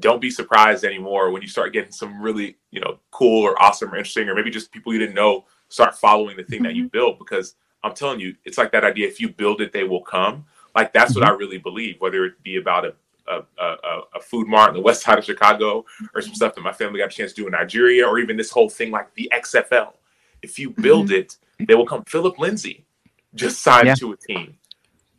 don't 0.00 0.20
be 0.20 0.28
surprised 0.28 0.84
anymore 0.84 1.30
when 1.30 1.40
you 1.40 1.48
start 1.48 1.72
getting 1.72 1.92
some 1.92 2.20
really 2.20 2.58
you 2.70 2.80
know 2.80 2.98
cool 3.12 3.42
or 3.42 3.60
awesome 3.62 3.90
or 3.90 3.96
interesting, 3.96 4.28
or 4.28 4.34
maybe 4.34 4.50
just 4.50 4.72
people 4.72 4.92
you 4.92 4.98
didn't 4.98 5.14
know 5.14 5.46
start 5.68 5.96
following 5.96 6.36
the 6.36 6.44
thing 6.44 6.62
that 6.62 6.74
you 6.74 6.84
mm-hmm. 6.84 6.98
built 6.98 7.18
because 7.18 7.54
I'm 7.82 7.94
telling 7.94 8.20
you, 8.20 8.34
it's 8.44 8.58
like 8.58 8.72
that 8.72 8.84
idea. 8.84 9.06
If 9.06 9.20
you 9.20 9.30
build 9.30 9.60
it, 9.60 9.72
they 9.72 9.84
will 9.84 10.02
come. 10.02 10.44
Like 10.74 10.92
that's 10.92 11.14
what 11.14 11.24
mm-hmm. 11.24 11.34
I 11.34 11.38
really 11.38 11.58
believe. 11.58 11.96
Whether 12.00 12.26
it 12.26 12.42
be 12.42 12.56
about 12.56 12.84
a 12.84 12.94
a, 13.28 13.42
a, 13.58 14.00
a- 14.14 14.20
food 14.20 14.46
mart 14.46 14.70
in 14.70 14.74
the 14.76 14.80
west 14.80 15.02
side 15.04 15.18
of 15.18 15.24
Chicago 15.24 15.84
or 16.14 16.22
some 16.22 16.34
stuff 16.34 16.54
that 16.54 16.60
my 16.62 16.72
family 16.72 17.00
got 17.00 17.12
a 17.12 17.16
chance 17.16 17.32
to 17.32 17.42
do 17.42 17.46
in 17.46 17.52
Nigeria 17.52 18.06
or 18.06 18.18
even 18.18 18.36
this 18.36 18.50
whole 18.50 18.68
thing 18.68 18.90
like 18.90 19.12
the 19.14 19.30
XFL. 19.32 19.94
If 20.42 20.58
you 20.58 20.70
build 20.70 21.06
mm-hmm. 21.06 21.20
it, 21.20 21.36
they 21.58 21.74
will 21.74 21.86
come. 21.86 22.04
Phillip 22.04 22.38
Lindsay 22.38 22.84
just 23.34 23.62
signed 23.62 23.86
Yeah. 23.86 23.94
to 23.96 24.12
a 24.12 24.16
team. 24.16 24.58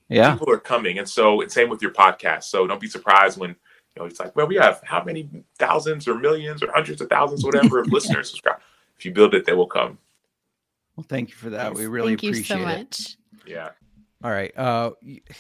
Yeah, 0.10 0.34
People 0.34 0.52
are 0.54 0.58
coming. 0.60 1.00
And 1.00 1.08
so 1.10 1.42
it's 1.42 1.54
same 1.54 1.70
with 1.70 1.82
your 1.82 1.92
podcast. 1.92 2.44
So 2.46 2.66
don't 2.66 2.80
be 2.80 2.88
surprised 2.88 3.38
when 3.38 3.50
you 3.52 3.56
know 3.98 4.06
it's 4.06 4.20
like, 4.20 4.36
well, 4.36 4.48
we 4.48 4.56
have 4.56 4.82
how 4.86 5.04
many 5.04 5.30
thousands 5.60 6.08
or 6.08 6.16
millions 6.16 6.64
or 6.64 6.72
hundreds 6.72 7.02
of 7.02 7.10
thousands, 7.10 7.44
whatever, 7.44 7.80
of 7.80 7.88
listeners 7.92 8.30
subscribe. 8.30 8.60
If 8.98 9.06
you 9.06 9.12
build 9.12 9.34
it, 9.36 9.46
they 9.46 9.54
will 9.54 9.68
come. 9.68 9.98
well, 10.96 11.06
thank 11.10 11.30
you 11.30 11.36
for 11.36 11.50
that. 11.52 11.74
we 11.74 11.88
really 11.88 12.12
Thank 12.12 12.24
you 12.24 12.30
appreciate 12.30 12.58
so 12.58 12.62
it. 12.64 12.66
much. 12.66 13.18
Yeah. 13.46 13.70
All 14.24 14.32
right, 14.32 14.52
uh, 14.58 14.92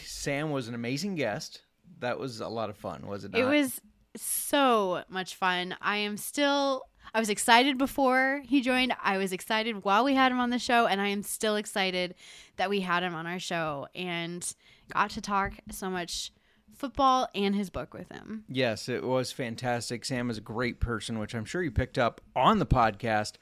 Sam 0.04 0.52
was 0.52 0.68
an 0.68 0.76
amazing 0.76 1.16
guest. 1.16 1.62
That 2.00 2.20
was 2.20 2.42
a 2.42 2.48
lot 2.48 2.70
of 2.70 2.78
fun, 2.78 3.08
was 3.08 3.24
it? 3.26 3.32
Not? 3.32 3.42
It 3.42 3.46
was 3.46 3.82
so 4.16 5.04
much 5.10 5.34
fun. 5.36 5.76
I 5.82 5.98
am 5.98 6.18
still 6.18 6.84
I 7.14 7.20
was 7.20 7.30
excited 7.30 7.78
before 7.78 8.42
he 8.46 8.62
joined. 8.62 8.94
I 9.02 9.18
was 9.18 9.32
excited 9.32 9.84
while 9.84 10.04
we 10.04 10.16
had 10.16 10.32
him 10.32 10.40
on 10.40 10.50
the 10.50 10.60
show 10.60 10.88
and 10.88 11.02
I 11.02 11.08
am 11.08 11.24
still 11.24 11.56
excited 11.56 12.16
that 12.58 12.70
we 12.70 12.82
had 12.82 13.04
him 13.04 13.16
on 13.16 13.26
our 13.26 13.40
show 13.40 13.88
and 13.96 14.54
got 14.94 15.10
to 15.12 15.22
talk 15.22 15.54
so 15.72 15.90
much 15.90 16.32
football 16.76 17.28
and 17.34 17.56
his 17.56 17.70
book 17.70 17.94
with 17.94 18.12
him. 18.12 18.44
Yes, 18.48 18.88
it 18.88 19.04
was 19.04 19.32
fantastic. 19.32 20.06
Sam 20.06 20.30
is 20.30 20.38
a 20.38 20.42
great 20.42 20.80
person, 20.80 21.20
which 21.20 21.34
I'm 21.34 21.46
sure 21.46 21.64
you 21.64 21.72
picked 21.72 21.98
up 21.98 22.22
on 22.36 22.60
the 22.60 22.66
podcast. 22.66 23.34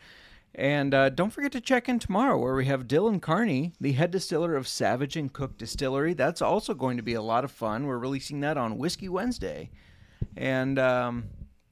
And 0.57 0.93
uh, 0.93 1.09
don't 1.09 1.31
forget 1.31 1.51
to 1.51 1.59
check 1.59 1.89
in 1.89 1.99
tomorrow 1.99 2.37
where 2.37 2.55
we 2.55 2.65
have 2.65 2.87
Dylan 2.87 3.21
Carney, 3.21 3.73
the 3.81 3.91
head 3.91 4.11
distiller 4.11 4.55
of 4.55 4.69
Savage 4.69 5.17
and 5.17 5.31
Cooke 5.31 5.57
Distillery. 5.57 6.13
That's 6.13 6.41
also 6.41 6.73
going 6.73 6.95
to 6.95 7.03
be 7.03 7.13
a 7.13 7.21
lot 7.21 7.43
of 7.43 7.51
fun. 7.51 7.85
We're 7.85 7.97
releasing 7.97 8.39
that 8.39 8.57
on 8.57 8.77
Whiskey 8.77 9.09
Wednesday. 9.09 9.69
And 10.37 10.79
um, 10.79 11.25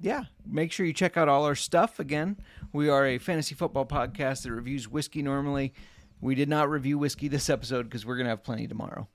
yeah, 0.04 0.26
make 0.46 0.74
sure 0.74 0.86
you 0.86 0.92
check 0.92 1.16
out 1.16 1.30
all 1.30 1.46
our 1.46 1.56
stuff. 1.56 1.98
Again, 1.98 2.36
we 2.74 2.90
are 2.90 3.08
a 3.08 3.18
fantasy 3.18 3.56
football 3.56 3.86
podcast 3.86 4.44
that 4.44 4.52
reviews 4.52 4.90
whiskey 4.90 5.22
normally. 5.22 5.74
We 6.20 6.36
did 6.36 6.50
not 6.50 6.70
review 6.70 6.98
whiskey 6.98 7.30
this 7.30 7.50
episode 7.50 7.84
because 7.84 8.06
we're 8.06 8.18
going 8.18 8.26
to 8.26 8.32
have 8.32 8.44
plenty 8.44 8.68
tomorrow. 8.68 9.08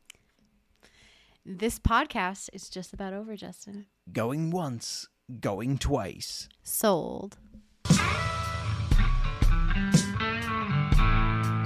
This 1.44 1.78
podcast 1.78 2.48
is 2.54 2.70
just 2.70 2.94
about 2.94 3.12
over, 3.12 3.36
Justin. 3.36 3.84
Going 4.10 4.50
once, 4.50 5.08
going 5.40 5.76
twice. 5.76 6.48
Sold. 6.62 7.36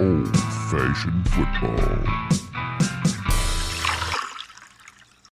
Old 0.01 0.37
fashioned 0.69 1.29
football. 1.29 2.72